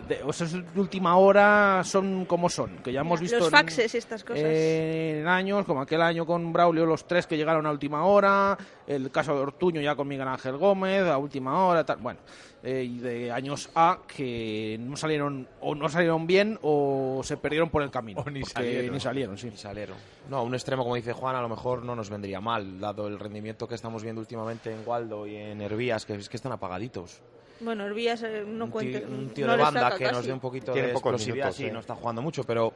de, 0.07 0.23
o 0.23 0.33
sea, 0.33 0.47
de 0.47 0.79
última 0.79 1.17
hora, 1.17 1.83
son 1.83 2.25
como 2.25 2.49
son, 2.49 2.77
que 2.77 2.91
ya 2.91 3.01
hemos 3.01 3.19
visto 3.19 3.37
Los 3.37 3.47
en- 3.47 3.51
faxes 3.51 3.93
y 3.93 3.97
estas 3.99 4.23
cosas. 4.23 4.41
en 4.43 5.27
años, 5.27 5.65
como 5.65 5.81
aquel 5.81 6.01
año 6.01 6.25
con 6.25 6.51
Braulio, 6.51 6.87
los 6.87 7.05
tres 7.05 7.27
que 7.27 7.37
llegaron 7.37 7.67
a 7.67 7.71
última 7.71 8.05
hora, 8.05 8.57
el 8.87 9.11
caso 9.11 9.35
de 9.35 9.41
Ortuño 9.41 9.81
ya 9.81 9.95
con 9.95 10.07
Miguel 10.07 10.27
Ángel 10.27 10.57
Gómez 10.57 11.03
a 11.03 11.17
última 11.17 11.65
hora, 11.65 11.85
tal, 11.85 11.97
bueno, 11.97 12.19
eh, 12.63 12.83
y 12.83 12.99
de 12.99 13.31
años 13.31 13.69
A 13.75 13.99
que 14.07 14.77
no 14.79 14.95
salieron 14.95 15.47
o 15.61 15.73
no 15.73 15.89
salieron 15.89 16.27
bien 16.27 16.59
o 16.61 17.21
se 17.23 17.37
perdieron 17.37 17.69
por 17.69 17.81
el 17.83 17.89
camino. 17.89 18.21
O 18.25 18.29
ni 18.29 18.43
salieron. 18.43 18.93
ni 18.93 18.99
salieron, 18.99 19.37
sí. 19.37 19.49
Ni 19.49 19.57
salieron. 19.57 19.97
No, 20.29 20.43
un 20.43 20.53
extremo, 20.53 20.83
como 20.83 20.95
dice 20.95 21.13
Juan, 21.13 21.35
a 21.35 21.41
lo 21.41 21.49
mejor 21.49 21.83
no 21.83 21.95
nos 21.95 22.09
vendría 22.09 22.39
mal, 22.41 22.79
dado 22.79 23.07
el 23.07 23.19
rendimiento 23.19 23.67
que 23.67 23.75
estamos 23.75 24.03
viendo 24.03 24.21
últimamente 24.21 24.71
en 24.71 24.81
Waldo 24.85 25.25
y 25.25 25.35
en 25.35 25.61
Hervías, 25.61 26.05
que 26.05 26.13
es 26.15 26.29
que 26.29 26.37
están 26.37 26.51
apagaditos. 26.51 27.21
Bueno, 27.61 27.85
Hervías 27.85 28.23
eh, 28.23 28.43
no 28.45 28.65
un 28.65 28.71
cuenta. 28.71 28.99
tío, 28.99 29.07
un 29.07 29.29
tío 29.29 29.45
no 29.45 29.55
de 29.55 29.61
banda 29.61 29.81
saca 29.81 29.97
que 29.97 30.11
nos 30.11 30.25
dé 30.25 30.33
un 30.33 30.39
poquito 30.39 30.73
Tiene 30.73 30.87
de 30.89 30.93
pocos 30.93 31.13
explosividad, 31.13 31.45
minutos, 31.45 31.57
sí, 31.57 31.65
¿eh? 31.65 31.71
no 31.71 31.79
está 31.79 31.95
jugando 31.95 32.21
mucho, 32.21 32.43
pero 32.43 32.73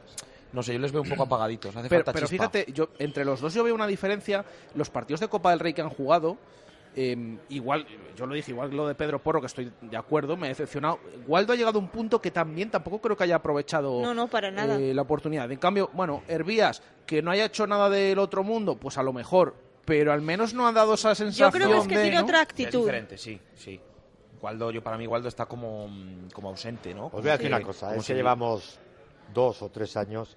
no 0.52 0.62
sé, 0.62 0.72
yo 0.74 0.78
les 0.78 0.92
veo 0.92 1.02
un 1.02 1.08
poco 1.08 1.22
apagaditos. 1.24 1.74
Hace 1.76 1.88
Pero, 1.88 2.00
falta 2.04 2.12
pero 2.12 2.26
chispa. 2.26 2.50
fíjate, 2.50 2.72
yo 2.72 2.88
entre 2.98 3.24
los 3.24 3.40
dos 3.40 3.52
yo 3.54 3.64
veo 3.64 3.74
una 3.74 3.86
diferencia. 3.86 4.44
Los 4.74 4.90
partidos 4.90 5.20
de 5.20 5.28
Copa 5.28 5.50
del 5.50 5.60
Rey 5.60 5.72
que 5.74 5.82
han 5.82 5.90
jugado, 5.90 6.36
eh, 6.94 7.36
igual, 7.50 7.86
yo 8.16 8.26
lo 8.26 8.34
dije, 8.34 8.52
igual 8.52 8.70
lo 8.74 8.88
de 8.88 8.94
Pedro 8.94 9.18
Porro, 9.22 9.40
que 9.40 9.46
estoy 9.48 9.70
de 9.82 9.96
acuerdo, 9.96 10.36
me 10.36 10.46
ha 10.46 10.48
decepcionado. 10.48 10.98
Waldo 11.26 11.52
ha 11.52 11.56
llegado 11.56 11.78
a 11.78 11.82
un 11.82 11.88
punto 11.88 12.20
que 12.22 12.30
también 12.30 12.70
tampoco 12.70 13.00
creo 13.00 13.16
que 13.16 13.24
haya 13.24 13.36
aprovechado 13.36 14.00
No, 14.00 14.14
no, 14.14 14.28
para 14.28 14.50
nada. 14.50 14.78
eh, 14.78 14.94
la 14.94 15.02
oportunidad. 15.02 15.50
En 15.52 15.58
cambio, 15.58 15.90
bueno, 15.92 16.22
Hervías, 16.26 16.82
que 17.04 17.20
no 17.20 17.30
haya 17.30 17.44
hecho 17.44 17.66
nada 17.66 17.90
del 17.90 18.18
otro 18.18 18.42
mundo, 18.42 18.76
pues 18.76 18.96
a 18.96 19.02
lo 19.02 19.12
mejor, 19.12 19.54
pero 19.84 20.10
al 20.12 20.22
menos 20.22 20.54
no 20.54 20.66
ha 20.66 20.72
dado 20.72 20.94
esa 20.94 21.14
sensación 21.14 21.48
Yo 21.50 21.52
creo 21.52 21.70
que 21.70 21.78
es 21.78 21.88
que 21.88 21.96
de, 21.98 22.02
tiene 22.04 22.16
¿no? 22.18 22.24
otra 22.24 22.38
Es 22.38 22.42
actitud. 22.44 22.80
diferente, 22.80 23.18
sí, 23.18 23.38
sí. 23.54 23.78
Waldo, 24.40 24.70
yo 24.70 24.82
para 24.82 24.96
mí 24.98 25.06
Waldo 25.06 25.28
está 25.28 25.46
como, 25.46 25.88
como 26.32 26.48
ausente, 26.48 26.94
¿no? 26.94 27.06
Os 27.06 27.12
voy 27.22 27.28
a 27.28 27.32
decir 27.32 27.48
Sí. 27.48 27.52
una 27.52 27.62
cosa, 27.62 27.94
es 27.94 28.04
si- 28.04 28.12
que 28.12 28.16
llevamos 28.18 28.78
dos 29.34 29.62
o 29.62 29.68
tres 29.68 29.96
años 29.96 30.36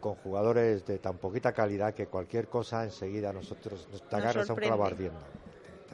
con 0.00 0.14
jugadores 0.16 0.84
de 0.86 0.98
tan 0.98 1.16
poquita 1.18 1.52
calidad 1.52 1.94
que 1.94 2.06
cualquier 2.06 2.48
cosa 2.48 2.82
enseguida 2.84 3.32
nosotros 3.32 3.86
nos 3.92 4.02
te 4.02 4.16
agarras 4.16 4.50
a 4.50 4.52
un 4.52 4.58
clavo 4.58 4.84
ardiendo. 4.84 5.20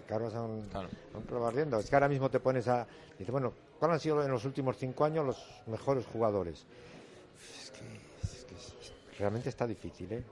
Te, 0.07 0.15
agarras 0.15 0.35
a 0.35 0.43
un, 0.43 0.69
a 0.75 1.19
un 1.19 1.25
clavo 1.25 1.47
ardiendo. 1.47 1.79
Es 1.79 1.91
que 1.91 1.97
ahora 1.97 2.09
mismo 2.09 2.31
te 2.31 2.41
pones 2.41 2.67
a... 2.69 2.87
Dices, 3.19 3.31
bueno, 3.31 3.53
¿cuáles 3.79 3.95
han 3.97 4.01
sido 4.01 4.25
en 4.25 4.31
los 4.31 4.45
últimos 4.47 4.77
cinco 4.79 5.05
años 5.05 5.27
los 5.27 5.45
mejores 5.67 6.07
jugadores? 6.07 6.65
Es 7.63 7.71
que, 7.71 7.85
es 8.23 8.45
que 8.47 8.55
es- 8.55 9.19
realmente 9.19 9.51
está 9.51 9.67
difícil, 9.67 10.11
¿eh? 10.13 10.23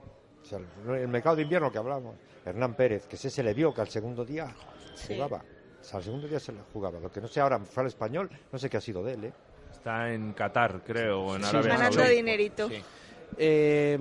O 0.41 0.45
sea, 0.45 0.57
el, 0.59 0.95
el 0.95 1.07
mercado 1.07 1.35
de 1.35 1.43
invierno 1.43 1.71
que 1.71 1.77
hablamos, 1.77 2.15
Hernán 2.45 2.73
Pérez, 2.73 3.05
que 3.05 3.15
ese 3.15 3.29
se 3.29 3.43
le 3.43 3.53
vio 3.53 3.73
que 3.73 3.81
al 3.81 3.89
segundo 3.89 4.25
día 4.25 4.55
Sí. 4.95 5.13
jugaba. 5.13 5.43
O 5.79 5.83
sea, 5.83 5.97
al 5.99 6.03
segundo 6.03 6.27
día 6.27 6.39
se 6.39 6.51
le 6.51 6.59
jugaba. 6.73 6.99
Lo 6.99 7.11
que 7.11 7.21
no 7.21 7.27
sé 7.27 7.39
ahora, 7.41 7.59
fue 7.59 7.81
al 7.83 7.87
español, 7.87 8.29
no 8.51 8.57
sé 8.57 8.69
qué 8.69 8.77
ha 8.77 8.81
sido 8.81 9.03
de 9.03 9.13
él, 9.13 9.25
¿eh? 9.25 9.33
Está 9.87 10.13
en 10.13 10.33
Qatar, 10.33 10.81
creo, 10.85 11.21
o 11.21 11.35
en 11.37 11.43
Sí, 11.43 11.47
Arabia 11.55 11.77
Ganando 11.77 11.99
Saudí. 12.01 12.15
dinerito. 12.15 12.69
Eh, 13.37 13.97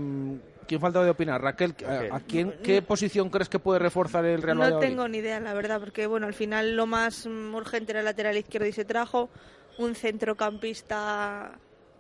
¿Quién 0.66 0.80
falta 0.80 1.05
de 1.05 1.11
opinar? 1.11 1.41
Raquel, 1.41 1.76
¿a, 1.87 2.16
a 2.16 2.20
quién, 2.20 2.55
¿qué 2.64 2.82
posición 2.82 3.30
crees 3.30 3.49
que 3.49 3.61
puede 3.61 3.78
reforzar 3.78 4.24
el 4.24 4.43
Real 4.43 4.57
No 4.57 4.64
Valladolid? 4.64 4.89
tengo 4.89 5.07
ni 5.07 5.18
idea, 5.18 5.39
la 5.39 5.55
verdad, 5.55 5.78
porque 5.78 6.09
bueno, 6.09 6.26
al 6.26 6.34
final 6.34 6.74
lo 6.74 6.87
más 6.87 7.24
mm, 7.24 7.55
urgente 7.55 7.93
era 7.93 8.01
el 8.01 8.05
lateral 8.07 8.37
izquierdo 8.37 8.66
y 8.66 8.72
se 8.72 8.84
trajo 8.84 9.30
un 9.78 9.95
centrocampista, 9.95 11.53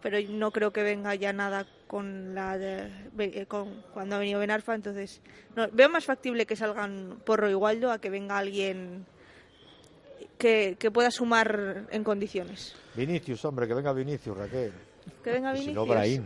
pero 0.02 0.18
no 0.30 0.50
creo 0.50 0.72
que 0.72 0.82
venga 0.82 1.14
ya 1.14 1.32
nada 1.32 1.64
con 1.86 2.34
la 2.34 2.58
de- 2.58 2.90
eh, 3.18 3.46
con, 3.46 3.84
cuando 3.94 4.16
ha 4.16 4.18
venido 4.18 4.40
Benarfa, 4.40 4.74
entonces 4.74 5.22
no, 5.54 5.68
veo 5.70 5.88
más 5.88 6.04
factible 6.06 6.44
que 6.44 6.56
salgan 6.56 7.18
Porro 7.24 7.48
y 7.48 7.54
Waldo 7.54 7.92
a 7.92 8.00
que 8.00 8.10
venga 8.10 8.36
alguien 8.36 9.06
que, 10.38 10.76
que 10.78 10.90
pueda 10.90 11.10
sumar 11.10 11.86
en 11.90 12.04
condiciones. 12.04 12.74
Vinicius, 12.94 13.44
hombre, 13.44 13.66
que 13.66 13.74
venga 13.74 13.92
Vinicius, 13.92 14.36
Raquel. 14.36 14.72
Que 15.22 15.30
venga 15.32 15.52
Y 15.52 15.56
si 15.58 15.60
Vinicius. 15.68 15.86
no, 15.86 15.92
Brahim. 15.92 16.22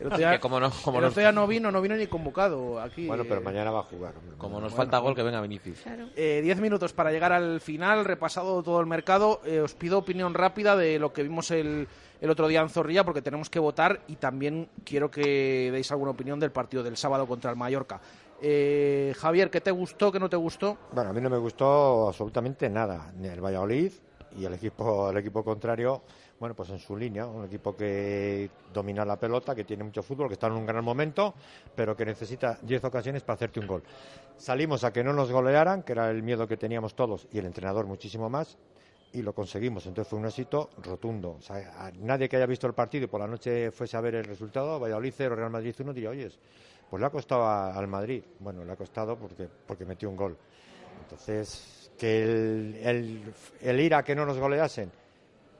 El 0.00 0.06
otro 0.06 0.18
día, 0.18 0.30
Que 0.30 0.38
como 0.40 0.60
no- 0.60 0.70
como 0.84 0.98
el 0.98 1.02
no- 1.02 1.08
otro 1.08 1.20
día 1.20 1.32
no 1.32 1.46
vino, 1.48 1.72
no 1.72 1.80
vino 1.82 1.96
ni 1.96 2.06
convocado 2.06 2.80
aquí. 2.80 3.08
Bueno, 3.08 3.24
pero 3.28 3.40
mañana 3.40 3.72
va 3.72 3.80
a 3.80 3.82
jugar. 3.82 4.14
hombre. 4.16 4.36
Como 4.38 4.60
nos 4.60 4.70
Bueno, 4.70 4.76
falta 4.76 4.98
gol, 4.98 5.16
que 5.16 5.24
venga 5.24 5.40
Vinicius. 5.40 5.80
Eh, 6.14 6.40
diez 6.42 6.60
minutos 6.60 6.92
para 6.92 7.10
llegar 7.10 7.32
al 7.32 7.60
final, 7.60 8.04
repasado 8.04 8.62
todo 8.62 8.78
el 8.80 8.86
mercado. 8.86 9.40
Eh, 9.44 9.58
os 9.60 9.74
pido 9.74 9.98
opinión 9.98 10.34
rápida 10.34 10.76
de 10.76 11.00
lo 11.00 11.12
que 11.12 11.24
vimos 11.24 11.50
el, 11.50 11.88
el 12.20 12.30
otro 12.30 12.46
día 12.46 12.60
en 12.60 12.68
Zorrilla, 12.68 13.02
porque 13.04 13.22
tenemos 13.22 13.50
que 13.50 13.58
votar 13.58 14.02
y 14.06 14.14
también 14.16 14.68
quiero 14.84 15.10
que 15.10 15.70
deis 15.72 15.90
alguna 15.90 16.12
opinión 16.12 16.38
del 16.38 16.52
partido 16.52 16.84
del 16.84 16.96
sábado 16.96 17.26
contra 17.26 17.50
el 17.50 17.56
Mallorca. 17.56 18.00
Eh, 18.40 19.14
Javier, 19.16 19.50
¿qué 19.50 19.60
te 19.60 19.70
gustó, 19.70 20.12
qué 20.12 20.20
no 20.20 20.28
te 20.28 20.36
gustó? 20.36 20.78
Bueno, 20.92 21.10
a 21.10 21.12
mí 21.12 21.20
no 21.20 21.28
me 21.28 21.38
gustó 21.38 22.08
absolutamente 22.08 22.68
nada. 22.70 23.12
Ni 23.16 23.28
el 23.28 23.40
Valladolid 23.40 23.92
y 24.36 24.44
el 24.44 24.54
equipo, 24.54 25.10
el 25.10 25.16
equipo 25.16 25.42
contrario, 25.42 26.02
bueno, 26.38 26.54
pues 26.54 26.70
en 26.70 26.78
su 26.78 26.96
línea. 26.96 27.26
Un 27.26 27.46
equipo 27.46 27.76
que 27.76 28.48
domina 28.72 29.04
la 29.04 29.18
pelota, 29.18 29.54
que 29.54 29.64
tiene 29.64 29.82
mucho 29.82 30.02
fútbol, 30.02 30.28
que 30.28 30.34
está 30.34 30.46
en 30.46 30.52
un 30.52 30.66
gran 30.66 30.84
momento, 30.84 31.34
pero 31.74 31.96
que 31.96 32.04
necesita 32.04 32.58
10 32.62 32.84
ocasiones 32.84 33.22
para 33.22 33.34
hacerte 33.34 33.58
un 33.58 33.66
gol. 33.66 33.82
Salimos 34.36 34.84
a 34.84 34.92
que 34.92 35.02
no 35.02 35.12
nos 35.12 35.32
golearan, 35.32 35.82
que 35.82 35.92
era 35.92 36.10
el 36.10 36.22
miedo 36.22 36.46
que 36.46 36.56
teníamos 36.56 36.94
todos 36.94 37.26
y 37.32 37.38
el 37.38 37.46
entrenador 37.46 37.86
muchísimo 37.86 38.30
más. 38.30 38.56
Y 39.10 39.22
lo 39.22 39.32
conseguimos, 39.32 39.86
entonces 39.86 40.08
fue 40.08 40.18
un 40.18 40.26
éxito 40.26 40.68
rotundo. 40.82 41.36
O 41.38 41.40
sea, 41.40 41.90
nadie 41.98 42.28
que 42.28 42.36
haya 42.36 42.44
visto 42.44 42.66
el 42.66 42.74
partido 42.74 43.06
y 43.06 43.08
por 43.08 43.20
la 43.20 43.26
noche 43.26 43.70
fuese 43.70 43.96
a 43.96 44.02
ver 44.02 44.16
el 44.16 44.24
resultado, 44.24 44.78
Valladolid 44.78 45.14
0, 45.16 45.34
Real 45.34 45.50
Madrid 45.50 45.74
1, 45.78 45.94
diría, 45.94 46.10
oye, 46.10 46.30
pues 46.90 47.00
le 47.00 47.06
ha 47.06 47.10
costado 47.10 47.44
a- 47.44 47.74
al 47.74 47.86
Madrid. 47.88 48.22
Bueno, 48.40 48.64
le 48.64 48.72
ha 48.72 48.76
costado 48.76 49.16
porque, 49.16 49.48
porque 49.66 49.84
metió 49.84 50.08
un 50.08 50.16
gol. 50.16 50.36
Entonces, 51.02 51.90
que 51.98 52.22
el, 52.22 52.74
el, 52.82 53.34
el 53.60 53.80
ir 53.80 53.94
a 53.94 54.02
que 54.02 54.14
no 54.14 54.24
nos 54.26 54.38
goleasen, 54.38 54.90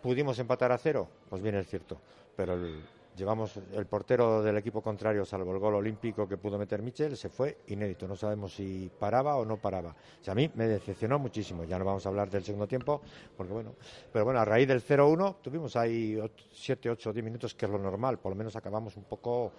pudimos 0.02 0.38
empatar 0.38 0.72
a 0.72 0.78
cero, 0.78 1.08
pues 1.28 1.42
bien 1.42 1.56
es 1.56 1.66
cierto. 1.68 1.98
Pero 2.36 2.54
el- 2.54 2.82
llevamos 3.16 3.56
el 3.72 3.86
portero 3.86 4.42
del 4.44 4.56
equipo 4.58 4.80
contrario, 4.80 5.24
salvo 5.24 5.52
el 5.52 5.58
gol 5.58 5.74
olímpico 5.74 6.28
que 6.28 6.36
pudo 6.36 6.56
meter 6.56 6.82
Michel, 6.82 7.16
se 7.16 7.28
fue 7.28 7.58
inédito. 7.66 8.06
No 8.06 8.14
sabemos 8.14 8.54
si 8.54 8.88
paraba 9.00 9.34
o 9.36 9.44
no 9.44 9.56
paraba. 9.56 9.90
O 9.90 10.24
sea, 10.24 10.32
a 10.32 10.34
mí 10.36 10.48
me 10.54 10.68
decepcionó 10.68 11.18
muchísimo. 11.18 11.64
Ya 11.64 11.78
no 11.80 11.84
vamos 11.84 12.06
a 12.06 12.10
hablar 12.10 12.30
del 12.30 12.44
segundo 12.44 12.68
tiempo, 12.68 13.00
porque 13.36 13.52
bueno. 13.52 13.72
Pero 14.12 14.24
bueno, 14.24 14.38
a 14.38 14.44
raíz 14.44 14.68
del 14.68 14.80
0-1 14.80 15.36
tuvimos 15.42 15.74
ahí 15.74 16.16
7, 16.52 16.90
8, 16.90 17.12
10 17.12 17.24
minutos, 17.24 17.54
que 17.56 17.66
es 17.66 17.72
lo 17.72 17.78
normal. 17.78 18.18
Por 18.18 18.30
lo 18.30 18.36
menos 18.36 18.54
acabamos 18.54 18.96
un 18.96 19.02
poco 19.04 19.50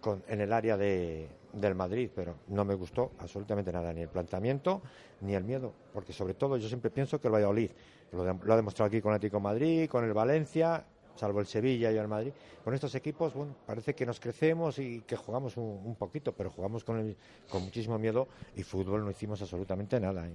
con- 0.00 0.22
en 0.28 0.40
el 0.40 0.52
área 0.52 0.76
de, 0.76 1.28
del 1.52 1.74
Madrid, 1.74 2.10
pero 2.14 2.34
no 2.48 2.64
me 2.64 2.74
gustó 2.74 3.12
absolutamente 3.18 3.72
nada, 3.72 3.92
ni 3.92 4.02
el 4.02 4.08
planteamiento 4.08 4.82
ni 5.20 5.34
el 5.34 5.44
miedo, 5.44 5.72
porque 5.92 6.12
sobre 6.12 6.34
todo 6.34 6.56
yo 6.56 6.68
siempre 6.68 6.90
pienso 6.90 7.20
que 7.20 7.28
el 7.28 7.34
Valladolid, 7.34 7.70
lo, 8.12 8.24
de- 8.24 8.34
lo 8.42 8.52
ha 8.52 8.56
demostrado 8.56 8.88
aquí 8.88 9.00
con 9.00 9.12
el 9.12 9.16
Atlético 9.16 9.40
Madrid, 9.40 9.88
con 9.88 10.04
el 10.04 10.12
Valencia, 10.12 10.84
salvo 11.16 11.40
el 11.40 11.46
Sevilla 11.46 11.92
y 11.92 11.96
el 11.98 12.08
Madrid, 12.08 12.32
con 12.64 12.72
estos 12.72 12.94
equipos, 12.94 13.34
bueno, 13.34 13.54
parece 13.66 13.94
que 13.94 14.06
nos 14.06 14.20
crecemos 14.20 14.78
y 14.78 15.02
que 15.02 15.16
jugamos 15.16 15.56
un, 15.56 15.82
un 15.84 15.94
poquito, 15.96 16.32
pero 16.32 16.50
jugamos 16.50 16.82
con, 16.84 16.98
el- 16.98 17.16
con 17.50 17.62
muchísimo 17.62 17.98
miedo 17.98 18.28
y 18.56 18.62
fútbol 18.62 19.04
no 19.04 19.10
hicimos 19.10 19.40
absolutamente 19.42 20.00
nada. 20.00 20.26
¿eh? 20.26 20.32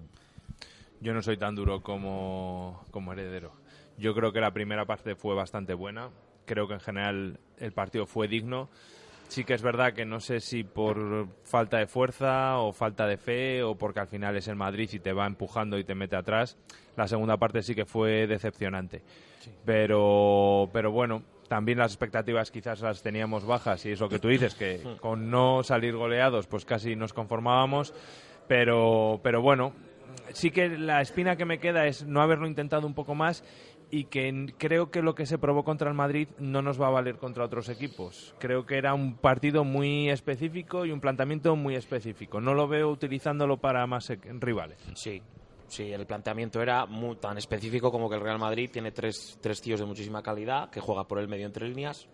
Yo 1.01 1.13
no 1.13 1.21
soy 1.21 1.37
tan 1.37 1.55
duro 1.55 1.81
como, 1.81 2.83
como 2.91 3.13
heredero. 3.13 3.51
Yo 3.97 4.13
creo 4.13 4.31
que 4.31 4.41
la 4.41 4.53
primera 4.53 4.85
parte 4.85 5.15
fue 5.15 5.35
bastante 5.35 5.73
buena. 5.73 6.09
Creo 6.45 6.67
que 6.67 6.73
en 6.75 6.79
general 6.79 7.39
el 7.57 7.71
partido 7.73 8.05
fue 8.05 8.27
digno. 8.27 8.69
Sí 9.27 9.43
que 9.43 9.53
es 9.53 9.61
verdad 9.61 9.93
que 9.93 10.05
no 10.05 10.19
sé 10.19 10.39
si 10.39 10.63
por 10.63 11.27
falta 11.43 11.77
de 11.77 11.87
fuerza 11.87 12.59
o 12.59 12.71
falta 12.71 13.07
de 13.07 13.17
fe 13.17 13.63
o 13.63 13.75
porque 13.75 13.99
al 13.99 14.07
final 14.07 14.35
es 14.37 14.47
el 14.47 14.55
Madrid 14.55 14.89
y 14.93 14.99
te 14.99 15.13
va 15.13 15.25
empujando 15.25 15.77
y 15.77 15.83
te 15.83 15.95
mete 15.95 16.15
atrás. 16.15 16.57
La 16.95 17.07
segunda 17.07 17.37
parte 17.37 17.61
sí 17.61 17.75
que 17.75 17.85
fue 17.85 18.27
decepcionante. 18.27 19.01
Pero, 19.65 20.69
pero 20.71 20.91
bueno, 20.91 21.23
también 21.47 21.79
las 21.79 21.91
expectativas 21.91 22.51
quizás 22.51 22.81
las 22.81 23.01
teníamos 23.01 23.45
bajas 23.45 23.85
y 23.85 23.91
es 23.91 23.99
lo 23.99 24.09
que 24.09 24.19
tú 24.19 24.29
dices, 24.29 24.55
que 24.55 24.81
con 25.01 25.29
no 25.29 25.63
salir 25.63 25.95
goleados 25.95 26.47
pues 26.47 26.65
casi 26.65 26.95
nos 26.95 27.13
conformábamos. 27.13 27.93
Pero, 28.47 29.19
pero 29.23 29.41
bueno, 29.41 29.73
sí 30.33 30.51
que 30.51 30.69
la 30.69 31.01
espina 31.01 31.35
que 31.35 31.45
me 31.45 31.59
queda 31.59 31.87
es 31.87 32.05
no 32.05 32.21
haberlo 32.21 32.47
intentado 32.47 32.85
un 32.87 32.93
poco 32.93 33.15
más 33.15 33.43
y 33.91 34.05
que 34.05 34.53
creo 34.57 34.91
que 34.91 35.01
lo 35.01 35.15
que 35.15 35.25
se 35.25 35.37
probó 35.37 35.63
contra 35.63 35.89
el 35.89 35.95
Madrid 35.95 36.27
no 36.39 36.61
nos 36.61 36.81
va 36.81 36.87
a 36.87 36.91
valer 36.91 37.17
contra 37.17 37.45
otros 37.45 37.69
equipos. 37.69 38.33
Creo 38.39 38.65
que 38.65 38.77
era 38.77 38.93
un 38.93 39.15
partido 39.15 39.63
muy 39.63 40.09
específico 40.09 40.85
y 40.85 40.91
un 40.91 40.99
planteamiento 40.99 41.55
muy 41.55 41.75
específico. 41.75 42.41
No 42.41 42.53
lo 42.53 42.67
veo 42.67 42.89
utilizándolo 42.89 43.57
para 43.57 43.85
más 43.87 44.09
e- 44.09 44.19
rivales. 44.39 44.79
Sí, 44.95 45.21
Sí, 45.67 45.91
el 45.91 46.05
planteamiento 46.05 46.61
era 46.61 46.85
muy, 46.85 47.15
tan 47.15 47.39
específico 47.39 47.91
como 47.91 48.07
que 48.07 48.15
el 48.15 48.21
Real 48.21 48.37
Madrid 48.37 48.69
tiene 48.71 48.91
tres, 48.91 49.39
tres 49.41 49.59
tíos 49.61 49.79
de 49.79 49.85
muchísima 49.87 50.21
calidad, 50.21 50.69
que 50.69 50.79
juega 50.79 51.07
por 51.07 51.17
el 51.17 51.27
medio 51.27 51.47
entre 51.47 51.67
líneas. 51.67 52.07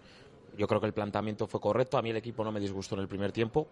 Yo 0.57 0.67
creo 0.67 0.79
que 0.79 0.87
el 0.87 0.93
planteamiento 0.93 1.47
fue 1.47 1.59
correcto. 1.59 1.97
A 1.97 2.01
mí 2.01 2.11
el 2.11 2.15
equipo 2.17 2.45
no 2.45 2.51
me 2.53 2.61
disgustó 2.61 2.95
en 2.95 3.01
el 3.01 3.07
primer 3.09 3.33
tiempo. 3.33 3.67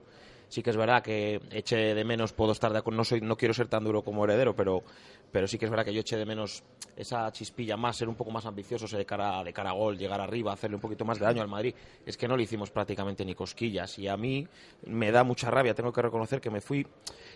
Sí 0.50 0.64
que 0.64 0.72
es 0.72 0.78
verdad 0.78 1.04
que 1.04 1.40
eché 1.52 1.94
de 1.94 2.04
menos, 2.04 2.34
puedo 2.34 2.52
estar 2.52 2.74
de 2.74 2.80
acuerdo, 2.80 2.98
no, 2.98 3.06
soy, 3.06 3.22
no 3.22 3.38
quiero 3.38 3.54
ser 3.54 3.68
tan 3.68 3.84
duro 3.84 4.02
como 4.02 4.26
heredero, 4.26 4.56
pero, 4.56 4.84
pero 5.32 5.48
sí 5.48 5.60
que 5.60 5.66
es 5.66 5.72
verdad 5.72 5.86
que 5.86 5.94
yo 5.94 6.02
eché 6.02 6.18
de 6.18 6.26
menos 6.26 6.64
esa 6.98 7.32
chispilla 7.32 7.78
más, 7.78 7.98
ser 7.98 8.10
un 8.10 8.16
poco 8.16 8.32
más 8.32 8.46
ambiciosos 8.46 8.92
de 8.92 9.06
cara, 9.06 9.44
de 9.44 9.54
cara 9.54 9.70
a 9.70 9.74
gol, 9.74 9.98
llegar 9.98 10.20
arriba, 10.20 10.52
hacerle 10.52 10.76
un 10.76 10.82
poquito 10.82 11.06
más 11.06 11.20
de 11.20 11.26
daño 11.26 11.42
al 11.42 11.48
Madrid. 11.48 11.74
Es 12.06 12.18
que 12.18 12.28
no 12.28 12.36
le 12.36 12.44
hicimos 12.44 12.72
prácticamente 12.72 13.24
ni 13.24 13.36
cosquillas 13.36 13.98
y 14.00 14.08
a 14.08 14.18
mí 14.18 14.48
me 14.88 15.12
da 15.12 15.24
mucha 15.24 15.52
rabia, 15.52 15.76
tengo 15.76 15.94
que 15.94 16.02
reconocer 16.02 16.42
que 16.42 16.50
me 16.50 16.62
fui, 16.62 16.86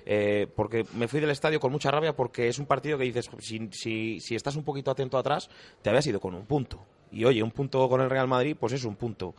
eh, 0.05 0.47
porque 0.55 0.85
me 0.95 1.07
fui 1.07 1.19
del 1.19 1.29
estadio 1.29 1.59
con 1.59 1.71
mucha 1.71 1.91
rabia 1.91 2.15
porque 2.15 2.47
es 2.47 2.57
un 2.57 2.65
partido 2.65 2.97
que 2.97 3.03
dices, 3.03 3.29
si, 3.39 3.69
si, 3.71 4.19
si 4.19 4.35
estás 4.35 4.55
un 4.55 4.63
poquito 4.63 4.89
atento 4.89 5.17
atrás, 5.17 5.49
te 5.81 5.89
habías 5.89 6.07
ido 6.07 6.19
con 6.19 6.33
un 6.33 6.45
punto. 6.45 6.83
Y 7.11 7.25
oye, 7.25 7.43
un 7.43 7.51
punto 7.51 7.87
con 7.87 8.01
el 8.01 8.09
Real 8.09 8.27
Madrid, 8.27 8.57
pues 8.59 8.73
es 8.73 8.83
un 8.85 8.95
punto. 8.95 9.35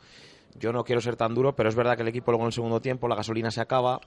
Yo 0.55 0.73
no 0.73 0.85
quiero 0.85 1.01
ser 1.01 1.17
tan 1.17 1.35
duro, 1.35 1.55
pero 1.55 1.69
es 1.69 1.75
verdad 1.75 1.97
que 1.97 2.03
el 2.03 2.09
equipo 2.09 2.31
luego 2.31 2.45
en 2.45 2.49
el 2.49 2.53
segundo 2.53 2.81
tiempo, 2.81 3.09
la 3.09 3.17
gasolina 3.17 3.51
se 3.51 3.61
acaba. 3.61 4.01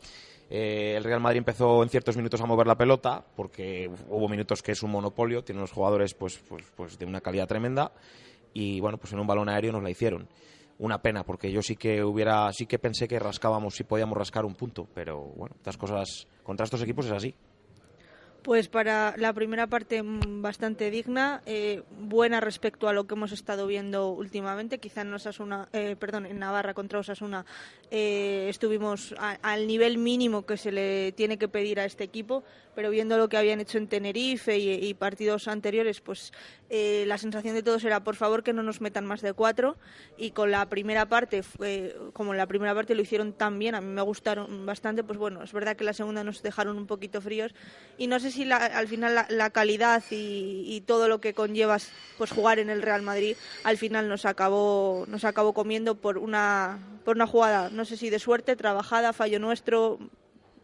Eh, 0.50 0.93
el 0.95 1.04
Real 1.04 1.20
Madrid 1.20 1.39
empezó 1.39 1.84
en 1.84 1.89
ciertos 1.89 2.16
minutos 2.16 2.39
a 2.39 2.45
mover 2.45 2.68
la 2.68 2.78
pelota, 2.78 3.26
porque 3.36 3.89
hubo 4.10 4.30
minutos 4.30 4.64
que 4.64 4.72
es 4.72 4.82
un 4.82 4.91
monopolio, 4.91 5.43
tiene 5.43 5.60
unos 5.60 5.72
jugadores 5.72 6.14
pues, 6.14 6.38
pues, 6.48 6.64
pues 6.76 6.98
de 6.98 7.06
una 7.06 7.22
calidad 7.22 7.48
tremenda. 7.48 7.91
Y 8.54 8.80
bueno, 8.80 8.98
pues 8.98 9.12
en 9.14 9.20
un 9.20 9.28
balón 9.28 9.50
aéreo 9.50 9.74
nos 9.74 9.84
la 9.84 9.89
hicieron. 9.89 10.28
Una 10.80 11.02
pena, 11.02 11.24
porque 11.24 11.52
yo 11.52 11.62
sí 11.62 11.76
que 11.76 12.04
hubiera, 12.04 12.52
sí 12.54 12.66
que 12.66 12.80
pensé 12.80 13.08
que 13.08 13.20
rascábamos, 13.20 13.76
si 13.76 13.84
podíamos 13.84 14.18
rascar 14.18 14.45
un 14.45 14.56
punto, 14.56 14.88
pero 14.93 15.20
bueno, 15.20 15.56
estas 15.58 15.76
cosas 15.76 16.28
contra 16.43 16.64
estos 16.64 16.82
equipos 16.82 17.08
es 17.08 17.12
así. 17.12 17.36
Pues 18.48 18.70
para 18.70 19.14
la 19.18 19.34
primera 19.34 19.68
parte 19.68 20.02
mm, 20.02 20.41
bastante 20.41 20.89
digna, 20.89 21.41
eh, 21.45 21.84
buena 22.00 22.39
respecto 22.39 22.88
a 22.88 22.93
lo 22.93 23.06
que 23.06 23.16
hemos 23.16 23.34
estado 23.34 23.68
viendo 23.68 24.08
últimamente. 24.12 24.78
Quizá 24.78 25.02
en 25.02 25.14
Osasuna, 25.14 25.68
eh, 25.74 25.98
perdón, 26.00 26.26
en 26.26 26.39
Navarra 26.39 26.74
contra 26.74 27.00
Osasuna 27.00 27.45
eh, 27.91 28.48
estuvimos 28.50 29.14
a- 29.18 29.38
al 29.41 29.68
nivel 29.68 29.98
mínimo 29.98 30.45
que 30.45 30.56
se 30.56 30.72
le 30.72 31.12
tiene 31.12 31.38
que 31.38 31.50
pedir 31.50 31.78
a 31.82 31.84
este 31.84 32.06
equipo, 32.06 32.45
pero 32.74 32.89
viendo 32.89 33.18
lo 33.18 33.28
que 33.28 33.36
habían 33.36 33.60
hecho 33.60 33.80
en 33.80 33.88
Tenerife 33.89 34.58
y, 34.58 34.93
partidos 34.93 35.50
anteriores, 35.50 36.00
pues 36.00 36.32
eh, 36.70 37.04
la 37.08 37.18
sensación 37.18 37.54
de 37.54 37.64
todos 37.64 37.84
era 37.84 38.04
por 38.04 38.16
favor 38.16 38.43
que 38.43 38.54
no 38.54 38.64
nos 38.64 38.80
metan 38.80 39.06
más 39.06 39.22
de 39.22 39.34
cuatro 39.34 39.78
y 40.18 40.32
con 40.32 40.52
la 40.52 40.70
primera 40.70 41.08
parte, 41.08 41.41
como 42.14 42.32
en 42.34 42.38
la 42.38 42.45
primera 42.45 42.74
parte 42.76 42.93
lo 42.95 43.02
hicieron 43.02 43.34
tan 43.34 43.58
bien, 43.58 43.74
a 43.76 43.82
mí 43.82 43.88
me 43.88 44.02
gustaron 44.04 44.66
bastante, 44.66 45.04
pues 45.04 45.18
bueno, 45.18 45.43
es 45.43 45.52
verdad 45.54 45.76
que 45.76 45.84
la 45.84 45.93
segunda 45.93 46.24
nos 46.24 46.43
dejaron 46.43 46.78
un 46.78 46.86
poquito 46.88 47.20
fríos 47.20 47.54
y 47.98 48.08
no 48.08 48.20
sé 48.20 48.32
si 48.32 48.36
la- 48.45 48.57
al 48.57 48.88
final 48.88 49.25
la, 49.29 49.49
calidad 49.49 50.03
y, 50.09 50.81
todo 50.85 51.07
lo 51.07 51.19
que 51.19 51.33
conlleva 51.33 51.77
pues 52.17 52.31
jugar 52.31 52.59
en 52.59 52.69
el 52.69 52.81
Real 52.81 53.01
Madrid 53.01 53.35
al 53.63 53.77
final 53.77 54.07
nos 54.07 54.25
acabó 54.25 55.05
nos 55.07 55.25
acabó 55.25 55.53
comiendo 55.53 55.95
por 55.95 56.17
una 56.17 56.79
por 57.03 57.15
una 57.15 57.27
jugada 57.27 57.69
no 57.69 57.85
sé 57.85 57.97
si 57.97 58.09
de 58.09 58.19
suerte 58.19 58.55
trabajada 58.55 59.13
fallo 59.13 59.39
nuestro 59.39 59.99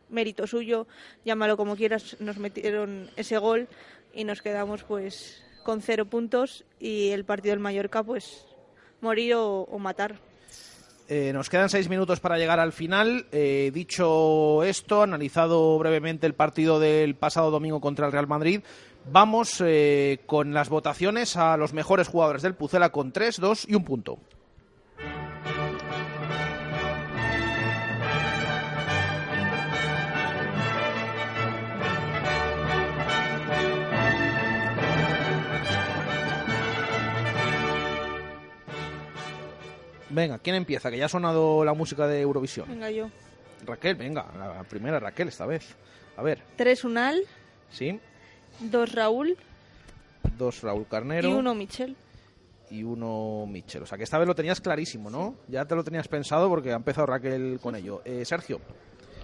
mérito 0.10 0.48
suyo 0.48 0.88
llámalo 1.26 1.58
como 1.58 1.76
quieras 1.76 2.18
nos 2.20 2.38
metieron 2.38 3.10
ese 3.16 3.38
gol 3.38 3.68
y 4.14 4.24
nos 4.24 4.42
quedamos 4.42 4.84
pues 4.84 5.44
con 5.64 5.82
cero 5.82 6.06
puntos 6.06 6.64
y 6.80 7.10
el 7.10 7.26
partido 7.26 7.54
del 7.54 7.60
Mallorca 7.60 8.04
pues 8.04 8.46
morir 9.02 9.36
o 9.36 9.78
matar 9.80 10.20
Eh, 11.16 11.32
nos 11.32 11.48
quedan 11.48 11.70
seis 11.70 11.90
minutos 11.90 12.20
para 12.20 12.40
llegar 12.40 12.60
al 12.60 12.72
final. 12.72 13.28
Eh, 13.32 13.70
dicho 13.72 14.64
esto, 14.64 15.04
analizado 15.04 15.78
brevemente 15.78 16.26
el 16.26 16.34
partido 16.34 16.80
del 16.80 17.14
pasado 17.14 17.52
domingo 17.52 17.80
contra 17.80 18.08
el 18.08 18.12
Real 18.12 18.26
Madrid, 18.26 18.62
vamos 19.12 19.62
eh, 19.64 20.22
con 20.26 20.56
las 20.56 20.70
votaciones 20.70 21.38
a 21.38 21.56
los 21.56 21.72
mejores 21.72 22.08
jugadores 22.08 22.42
del 22.42 22.56
Pucela 22.56 22.92
con 22.92 23.12
3, 23.12 23.40
2 23.40 23.70
y 23.70 23.76
un 23.76 23.84
punto. 23.84 24.18
Venga, 40.14 40.38
¿quién 40.38 40.56
empieza? 40.56 40.92
Que 40.92 40.98
ya 40.98 41.06
ha 41.06 41.10
sonado 41.10 41.66
la 41.66 41.74
música 41.74 42.08
de 42.08 42.22
Eurovisión. 42.22 42.68
venga 42.70 42.92
yo 42.92 43.10
Raquel, 43.66 43.96
venga, 43.96 44.28
la 44.38 44.64
primera 44.64 45.00
Raquel 45.00 45.30
esta 45.30 45.46
vez. 45.46 45.76
A 46.18 46.22
ver, 46.22 46.44
tres 46.56 46.84
Unal 46.84 47.24
sí, 47.72 48.00
dos 48.60 48.92
Raúl 48.92 49.36
dos 50.38 50.62
Raúl 50.62 50.86
Carnero 50.88 51.30
y 51.30 51.34
uno 51.34 51.56
Michel 51.56 51.96
y 52.70 52.84
uno 52.84 53.46
Michel. 53.48 53.84
O 53.84 53.86
sea 53.86 53.98
que 53.98 54.04
esta 54.04 54.18
vez 54.20 54.28
lo 54.28 54.36
tenías 54.36 54.62
clarísimo, 54.62 55.10
¿no? 55.10 55.36
Ya 55.48 55.66
te 55.66 55.76
lo 55.76 55.84
tenías 55.84 56.08
pensado 56.08 56.50
porque 56.50 56.72
ha 56.72 56.76
empezado 56.76 57.08
Raquel 57.08 57.60
con 57.62 57.76
ello. 57.76 58.02
Eh, 58.06 58.26
Sergio, 58.26 58.60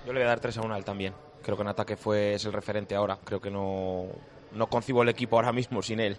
Yo 0.05 0.13
le 0.13 0.19
voy 0.19 0.25
a 0.25 0.29
dar 0.29 0.39
3 0.39 0.57
a 0.57 0.61
1 0.61 0.73
al 0.73 0.85
también. 0.85 1.13
Creo 1.43 1.55
que 1.55 1.61
en 1.63 1.69
ataque 1.69 1.95
fue, 1.95 2.33
es 2.33 2.45
el 2.45 2.53
referente 2.53 2.95
ahora. 2.95 3.19
Creo 3.23 3.39
que 3.39 3.49
no, 3.51 4.07
no 4.53 4.67
concibo 4.67 5.03
el 5.03 5.09
equipo 5.09 5.35
ahora 5.35 5.51
mismo 5.51 5.81
sin 5.81 5.99
él. 5.99 6.17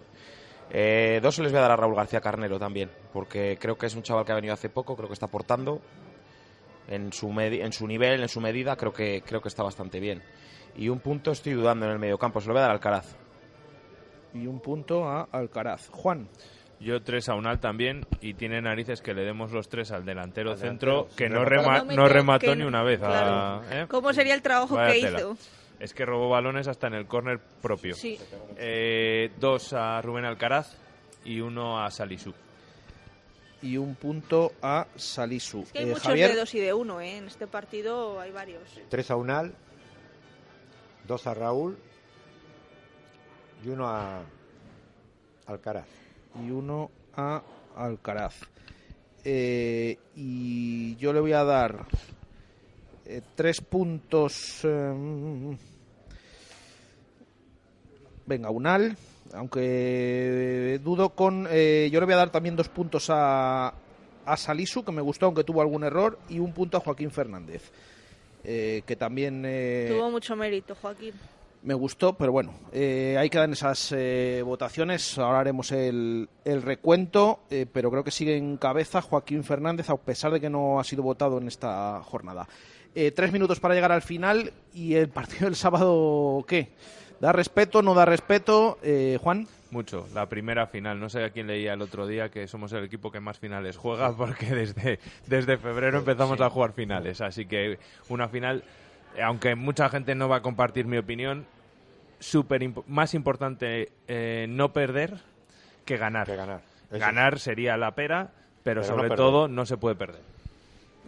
Eh, 0.73 1.19
dos 1.23 1.35
se 1.35 1.43
les 1.43 1.51
voy 1.53 1.59
a 1.59 1.63
dar 1.63 1.73
a 1.73 1.77
Raúl 1.77 1.97
García 1.97 2.21
Carnero 2.21 2.59
también, 2.59 2.91
porque 3.13 3.59
creo 3.61 3.77
que 3.77 3.87
es 3.87 3.95
un 3.97 4.03
chaval 4.03 4.25
que 4.25 4.33
ha 4.33 4.37
venido 4.37 4.55
hace 4.55 4.69
poco, 4.69 4.95
creo 4.97 5.09
que 5.09 5.15
está 5.15 5.27
aportando 5.27 5.81
en 6.89 7.13
su, 7.13 7.29
medi- 7.31 7.63
en 7.65 7.73
su 7.73 7.87
nivel, 7.87 8.21
en 8.23 8.29
su 8.29 8.41
medida, 8.41 8.77
creo 8.77 8.93
que, 8.93 9.23
creo 9.27 9.41
que 9.41 9.49
está 9.49 9.63
bastante 9.63 9.99
bien. 10.01 10.23
Y 10.77 10.89
un 10.89 11.01
punto 11.01 11.33
estoy 11.33 11.55
dudando 11.55 11.87
en 11.87 11.93
el 11.93 11.99
mediocampo, 11.99 12.41
se 12.41 12.47
lo 12.47 12.53
voy 12.55 12.59
a 12.61 12.63
dar 12.63 12.71
al 12.71 12.77
Alcaraz. 12.77 13.17
y 14.33 14.47
un 14.47 14.61
punto 14.61 15.09
a 15.09 15.23
Alcaraz. 15.33 15.89
Juan, 15.91 16.29
Yo 16.79 17.03
tres 17.03 17.29
a 17.29 17.35
Unal 17.35 17.59
también 17.61 18.07
y 18.23 18.33
tiene 18.35 18.63
narices 18.63 19.03
que 19.03 19.13
le 19.13 19.23
demos 19.23 19.51
los 19.53 19.69
tres 19.69 19.91
al 19.91 20.05
delantero 20.07 20.53
Al 20.53 20.59
centro 20.59 21.09
que 21.17 21.29
no, 21.29 21.45
rema- 21.45 21.85
No 21.85 22.09
remató 22.09 22.47
que 22.47 22.57
ni 22.57 22.63
una 22.63 22.83
vez. 22.83 23.03
a- 23.03 23.07
claro. 23.07 23.63
¿eh? 23.71 23.87
¿Cómo 23.89 24.13
sería 24.15 24.33
el 24.35 24.41
trabajo 24.41 24.77
Vaya 24.77 24.95
que 24.95 25.01
tela. 25.03 25.19
hizo? 25.19 25.37
Es 25.81 25.95
que 25.95 26.05
robó 26.05 26.29
balones 26.29 26.69
hasta 26.69 26.87
en 26.89 26.95
el 26.95 27.07
córner 27.07 27.41
propio. 27.63 27.95
Sí. 27.95 28.19
Eh, 28.57 29.33
dos 29.41 29.73
a 29.73 30.01
Rubén 30.03 30.25
Alcaraz 30.27 30.77
y 31.25 31.41
uno 31.41 31.83
a 31.83 31.91
Salisu. 31.91 32.33
y 33.63 33.77
un 33.77 33.95
punto 33.95 34.53
a 34.63 34.87
Salisu. 34.97 35.63
Es 35.63 35.73
que 35.73 35.79
hay 35.81 35.85
Eh, 35.85 35.89
muchos 35.89 36.03
Javier, 36.05 36.31
de 36.31 36.37
dos 36.37 36.55
y 36.55 36.61
de 36.61 36.73
uno, 36.75 37.01
¿eh? 37.01 37.17
En 37.19 37.27
este 37.27 37.47
partido 37.47 38.19
hay 38.21 38.31
varios. 38.31 38.63
Tres 38.89 39.11
a 39.11 39.17
Unal, 39.17 39.55
dos 41.07 41.27
a 41.27 41.35
Raúl 41.35 41.77
y 43.65 43.69
uno 43.69 43.87
a 43.89 44.23
Alcaraz. 45.47 45.87
y 46.43 46.51
uno 46.51 46.91
a 47.15 47.43
Alcaraz. 47.77 48.35
Eh, 49.25 49.99
y 50.15 50.97
yo 50.97 51.13
le 51.13 51.21
voy 51.21 51.33
a 51.33 51.45
dar 51.45 51.87
eh, 53.05 53.21
tres 53.35 53.61
puntos. 53.61 54.61
eh, 54.65 55.57
venga, 58.31 58.49
Unal. 58.49 58.97
Aunque 59.35 60.81
dudo 60.83 61.11
con. 61.11 61.47
eh, 61.51 61.89
yo 61.93 62.01
le 62.01 62.07
voy 62.07 62.15
a 62.15 62.19
dar 62.19 62.31
también 62.31 62.57
dos 62.57 62.69
puntos 62.69 63.07
a, 63.11 63.75
a 64.25 64.37
Salisu, 64.37 64.85
que 64.85 64.93
me 64.93 65.03
gustó, 65.03 65.27
aunque 65.27 65.45
tuvo 65.45 65.61
algún 65.61 65.85
error. 65.85 66.19
Y 66.29 66.39
un 66.39 66.53
punto 66.53 66.77
a 66.77 66.81
Joaquín 66.81 67.11
Fernández. 67.11 67.71
eh, 68.45 68.83
que 68.87 68.97
también. 68.97 69.43
eh, 69.47 69.89
Tuvo 69.95 70.11
mucho 70.11 70.35
mérito, 70.35 70.75
Joaquín. 70.81 71.13
me 71.63 71.75
gustó, 71.75 72.15
pero 72.15 72.33
bueno, 72.33 72.55
eh, 72.73 73.17
ahí 73.19 73.29
quedan 73.29 73.53
esas 73.53 73.93
eh, 73.95 74.43
votaciones. 74.45 75.19
Ahora 75.19 75.41
haremos 75.41 75.71
el, 75.73 76.29
el 76.45 76.63
recuento, 76.63 77.41
eh, 77.51 77.67
pero 77.71 77.91
creo 77.91 78.03
que 78.03 78.11
sigue 78.11 78.37
en 78.37 78.57
cabeza 78.57 79.03
Joaquín 79.03 79.45
Fernández, 79.45 79.91
a 79.91 79.97
pesar 79.97 80.33
de 80.33 80.41
que 80.41 80.49
no 80.51 80.81
ha 80.81 80.85
sido 80.85 81.03
votado 81.03 81.39
en 81.39 81.47
esta 81.49 82.01
jornada. 82.03 82.49
Eh, 82.95 83.13
tres 83.13 83.31
minutos 83.31 83.61
para 83.61 83.75
llegar 83.75 83.93
al 83.93 84.03
final 84.03 84.53
y 84.75 84.95
el 84.95 85.09
partido 85.09 85.45
del 85.45 85.55
sábado, 85.55 86.45
¿qué? 86.49 86.71
¿Da 87.21 87.33
respeto, 87.33 87.83
no 87.83 87.95
da 87.95 88.05
respeto? 88.07 88.79
Eh, 88.83 89.19
Juan. 89.23 89.47
Mucho. 89.71 90.09
La 90.15 90.27
primera 90.27 90.67
final. 90.67 90.99
No 90.99 91.09
sé 91.09 91.23
a 91.23 91.31
quién 91.31 91.47
leía 91.47 91.75
el 91.75 91.83
otro 91.83 92.07
día 92.07 92.31
que 92.31 92.49
somos 92.49 92.73
el 92.73 92.83
equipo 92.85 93.13
que 93.13 93.21
más 93.21 93.39
finales 93.39 93.77
juega 93.77 94.17
porque 94.17 94.47
desde, 94.55 94.99
desde 95.27 95.59
febrero 95.59 95.99
empezamos 95.99 96.41
a 96.41 96.51
jugar 96.51 96.73
finales. 96.73 97.21
Así 97.21 97.47
que 97.47 97.79
una 98.09 98.29
final, 98.29 98.65
aunque 99.23 99.55
mucha 99.55 99.89
gente 99.91 100.15
no 100.15 100.29
va 100.29 100.37
a 100.37 100.43
compartir 100.43 100.87
mi 100.87 100.97
opinión, 100.97 101.47
super 102.19 102.63
imp- 102.63 102.85
más 102.87 103.15
importante 103.15 103.93
eh, 104.09 104.47
no 104.49 104.73
perder 104.73 105.19
que 105.85 105.97
ganar. 105.99 106.27
ganar. 106.35 106.63
Eso 106.91 106.99
Ganar 106.99 107.39
sería 107.39 107.77
la 107.77 107.95
pera, 107.95 108.31
pero, 108.65 108.83
sobre 108.83 109.11
todo 109.11 109.47
no 109.47 109.65
se 109.67 109.77
puede 109.77 109.95
perder. 109.95 110.21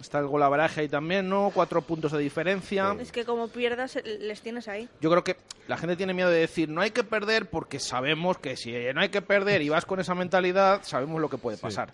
Está 0.03 0.18
el 0.18 0.26
golaveraje 0.26 0.82
ahí 0.82 0.88
también, 0.88 1.28
¿no? 1.28 1.50
Cuatro 1.55 1.80
puntos 1.80 2.11
de 2.11 2.18
diferencia. 2.18 2.94
Es 2.98 3.12
que 3.12 3.24
como 3.24 3.48
pierdas, 3.48 3.96
eh, 3.96 4.03
les 4.20 4.42
tienes 4.42 4.66
ahí. 4.66 4.88
Yo 5.00 5.09
creo 5.11 5.22
que 5.22 5.36
la 5.68 5.76
gente 5.76 5.96
tiene 5.96 6.12
miedo 6.12 6.28
de 6.28 6.40
decir 6.40 6.68
no 6.68 6.80
hay 6.80 6.90
que 6.90 7.05
perder 7.05 7.48
porque 7.48 7.78
sabemos 7.78 8.38
que 8.38 8.57
si 8.57 8.72
no 8.94 9.00
hay 9.00 9.09
que 9.11 9.22
perder 9.22 9.62
y 9.62 9.68
vas 9.68 9.86
con 9.86 10.00
esa 10.00 10.14
mentalidad, 10.14 10.80
sabemos 10.82 11.20
lo 11.20 11.30
que 11.30 11.38
puede 11.38 11.57
pasar. 11.57 11.92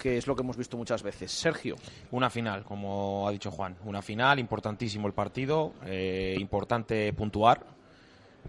Que 0.00 0.16
es 0.16 0.26
lo 0.28 0.36
que 0.36 0.42
hemos 0.42 0.56
visto 0.56 0.76
muchas 0.76 1.02
veces. 1.02 1.32
Sergio. 1.32 1.74
Una 2.12 2.30
final, 2.30 2.62
como 2.64 3.26
ha 3.28 3.32
dicho 3.32 3.50
Juan. 3.50 3.76
Una 3.84 4.00
final, 4.00 4.38
importantísimo 4.38 5.08
el 5.08 5.12
partido, 5.12 5.74
eh, 5.84 6.36
importante 6.38 7.12
puntuar. 7.12 7.66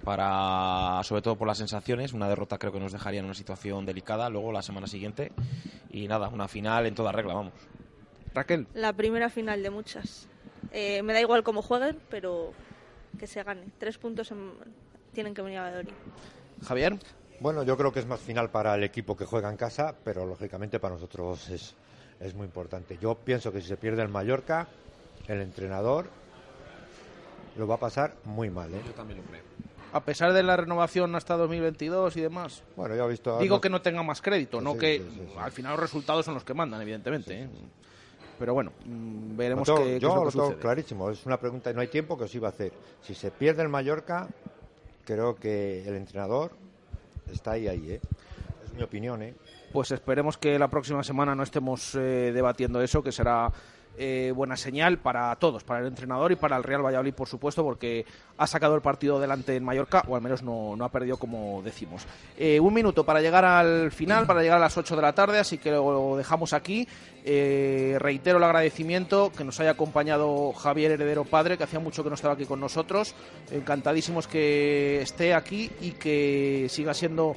para 0.05 1.01
sobre 1.03 1.21
todo 1.21 1.35
por 1.35 1.47
las 1.47 1.57
sensaciones. 1.57 2.13
Una 2.13 2.29
derrota 2.29 2.57
creo 2.57 2.71
que 2.71 2.79
nos 2.79 2.91
dejaría 2.93 3.19
en 3.19 3.25
una 3.25 3.33
situación 3.33 3.85
delicada 3.85 4.29
luego 4.29 4.51
la 4.51 4.61
semana 4.61 4.87
siguiente. 4.87 5.31
Y 5.89 6.07
nada, 6.07 6.29
una 6.29 6.47
final 6.47 6.85
en 6.85 6.95
toda 6.95 7.11
regla, 7.11 7.33
vamos. 7.33 7.53
Raquel. 8.33 8.67
La 8.73 8.93
primera 8.93 9.29
final 9.29 9.61
de 9.61 9.69
muchas. 9.69 10.27
Eh, 10.71 11.01
me 11.03 11.13
da 11.13 11.21
igual 11.21 11.43
cómo 11.43 11.61
jueguen, 11.61 11.99
pero 12.09 12.53
que 13.19 13.27
se 13.27 13.43
gane. 13.43 13.63
Tres 13.77 13.97
puntos 13.97 14.31
tienen 15.13 15.33
que 15.33 15.41
venir 15.41 15.59
a 15.59 15.63
Valladolid. 15.63 15.93
Javier. 16.63 16.97
Bueno, 17.39 17.63
yo 17.63 17.75
creo 17.75 17.91
que 17.91 17.99
es 17.99 18.05
más 18.05 18.19
final 18.19 18.51
para 18.51 18.75
el 18.75 18.83
equipo 18.83 19.17
que 19.17 19.25
juega 19.25 19.49
en 19.49 19.57
casa, 19.57 19.95
pero 20.03 20.25
lógicamente 20.25 20.79
para 20.79 20.93
nosotros 20.93 21.49
es, 21.49 21.75
es 22.19 22.35
muy 22.35 22.45
importante. 22.45 22.97
Yo 23.01 23.15
pienso 23.15 23.51
que 23.51 23.61
si 23.61 23.67
se 23.67 23.77
pierde 23.77 24.03
el 24.03 24.09
Mallorca, 24.09 24.67
el 25.27 25.41
entrenador 25.41 26.05
lo 27.57 27.67
va 27.67 27.75
a 27.75 27.79
pasar 27.79 28.15
muy 28.25 28.49
mal. 28.49 28.73
¿eh? 28.73 28.81
Yo 28.85 28.93
también 28.93 29.19
lo 29.19 29.25
creo. 29.25 29.41
A 29.93 30.03
pesar 30.05 30.31
de 30.31 30.43
la 30.43 30.55
renovación 30.55 31.15
hasta 31.15 31.35
2022 31.35 32.15
y 32.15 32.21
demás. 32.21 32.63
Bueno, 32.77 32.95
yo 32.95 33.05
he 33.05 33.09
visto. 33.09 33.39
Digo 33.39 33.59
que 33.59 33.69
no 33.69 33.81
tenga 33.81 34.03
más 34.03 34.21
crédito, 34.21 34.61
no 34.61 34.77
que 34.77 35.03
al 35.37 35.51
final 35.51 35.71
los 35.71 35.81
resultados 35.81 36.23
son 36.23 36.35
los 36.35 36.45
que 36.45 36.53
mandan, 36.53 36.81
evidentemente. 36.81 37.41
¿eh? 37.41 37.49
Pero 38.39 38.53
bueno, 38.53 38.71
mm, 38.85 39.37
veremos 39.37 39.67
yo, 39.67 39.75
qué, 39.75 39.99
yo 39.99 40.27
es 40.27 40.35
lo, 40.35 40.47
tengo 40.47 40.59
clarísimo. 40.59 41.09
Es 41.09 41.25
una 41.25 41.37
pregunta 41.37 41.71
y 41.71 41.73
no 41.73 41.81
hay 41.81 41.87
tiempo 41.87 42.17
que 42.17 42.23
os 42.25 42.35
iba 42.35 42.47
a 42.47 42.51
hacer. 42.51 42.73
Si 43.01 43.13
se 43.13 43.31
pierde 43.31 43.61
el 43.61 43.69
Mallorca, 43.69 44.27
creo 45.05 45.35
que 45.35 45.87
el 45.87 45.95
entrenador 45.95 46.51
está 47.31 47.51
ahí, 47.51 47.67
ahí, 47.67 47.91
¿eh? 47.91 48.01
Es 48.65 48.73
mi 48.73 48.83
opinión, 48.83 49.21
¿eh? 49.21 49.33
Pues 49.71 49.91
esperemos 49.91 50.37
que 50.37 50.59
la 50.59 50.67
próxima 50.67 51.03
semana 51.03 51.33
no 51.33 51.43
estemos 51.43 51.95
eh, 51.95 52.31
debatiendo 52.33 52.81
eso, 52.81 53.01
que 53.01 53.11
será 53.11 53.51
eh, 53.97 54.31
buena 54.35 54.57
señal 54.57 54.97
para 54.97 55.35
todos, 55.35 55.63
para 55.63 55.81
el 55.81 55.87
entrenador 55.87 56.31
y 56.31 56.35
para 56.35 56.57
el 56.57 56.63
Real 56.63 56.83
Valladolid, 56.85 57.13
por 57.13 57.27
supuesto, 57.27 57.63
porque 57.63 58.05
ha 58.37 58.47
sacado 58.47 58.75
el 58.75 58.81
partido 58.81 59.19
delante 59.19 59.55
en 59.55 59.63
Mallorca, 59.63 60.03
o 60.07 60.15
al 60.15 60.21
menos 60.21 60.41
no, 60.41 60.75
no 60.75 60.85
ha 60.85 60.89
perdido 60.89 61.17
como 61.17 61.61
decimos. 61.63 62.07
Eh, 62.37 62.59
un 62.59 62.73
minuto 62.73 63.05
para 63.05 63.21
llegar 63.21 63.45
al 63.45 63.91
final, 63.91 64.25
para 64.25 64.41
llegar 64.41 64.57
a 64.57 64.61
las 64.61 64.77
8 64.77 64.95
de 64.95 65.01
la 65.01 65.13
tarde, 65.13 65.39
así 65.39 65.57
que 65.57 65.71
lo 65.71 66.15
dejamos 66.17 66.53
aquí. 66.53 66.87
Eh, 67.23 67.97
reitero 67.99 68.39
el 68.39 68.43
agradecimiento 68.43 69.31
que 69.31 69.43
nos 69.43 69.59
haya 69.59 69.71
acompañado 69.71 70.53
Javier 70.53 70.91
Heredero 70.91 71.23
Padre, 71.25 71.57
que 71.57 71.63
hacía 71.63 71.79
mucho 71.79 72.03
que 72.03 72.09
no 72.09 72.15
estaba 72.15 72.33
aquí 72.33 72.45
con 72.45 72.59
nosotros. 72.59 73.13
Encantadísimos 73.51 74.27
que 74.27 75.01
esté 75.01 75.33
aquí 75.33 75.69
y 75.81 75.91
que 75.91 76.67
siga 76.69 76.93
siendo 76.93 77.35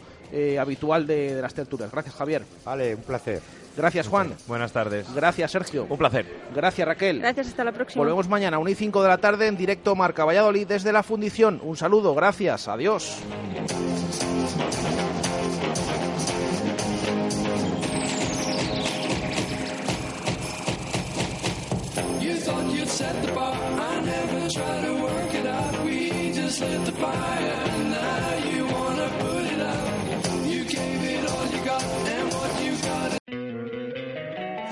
habitual 0.59 1.07
de, 1.07 1.35
de 1.35 1.43
las 1.43 1.55
tertulias. 1.55 1.91
Gracias, 1.91 2.15
Javier. 2.15 2.43
Vale, 2.65 2.95
un 2.95 3.03
placer. 3.03 3.41
Gracias, 3.77 4.07
Juan. 4.07 4.33
Buenas 4.47 4.73
tardes. 4.73 5.13
Gracias, 5.15 5.51
Sergio. 5.51 5.87
Un 5.89 5.99
placer. 5.99 6.27
Gracias, 6.55 6.87
Raquel. 6.87 7.21
Gracias, 7.21 7.49
hasta 7.49 7.65
la 7.65 7.73
próxima. 7.73 8.03
Volvemos 8.03 8.29
mañana 8.29 8.57
a 8.57 8.61
1 8.61 8.71
y 8.71 8.75
5 8.75 9.03
de 9.03 9.09
la 9.09 9.19
tarde 9.19 9.49
en 9.49 9.57
directo 9.57 9.95
Marca 9.97 10.25
Valladolid 10.25 10.67
desde 10.67 10.93
la 10.93 11.03
Fundición. 11.03 11.61
Un 11.63 11.77
saludo, 11.77 12.15
gracias, 12.15 12.69
adiós. 12.69 13.19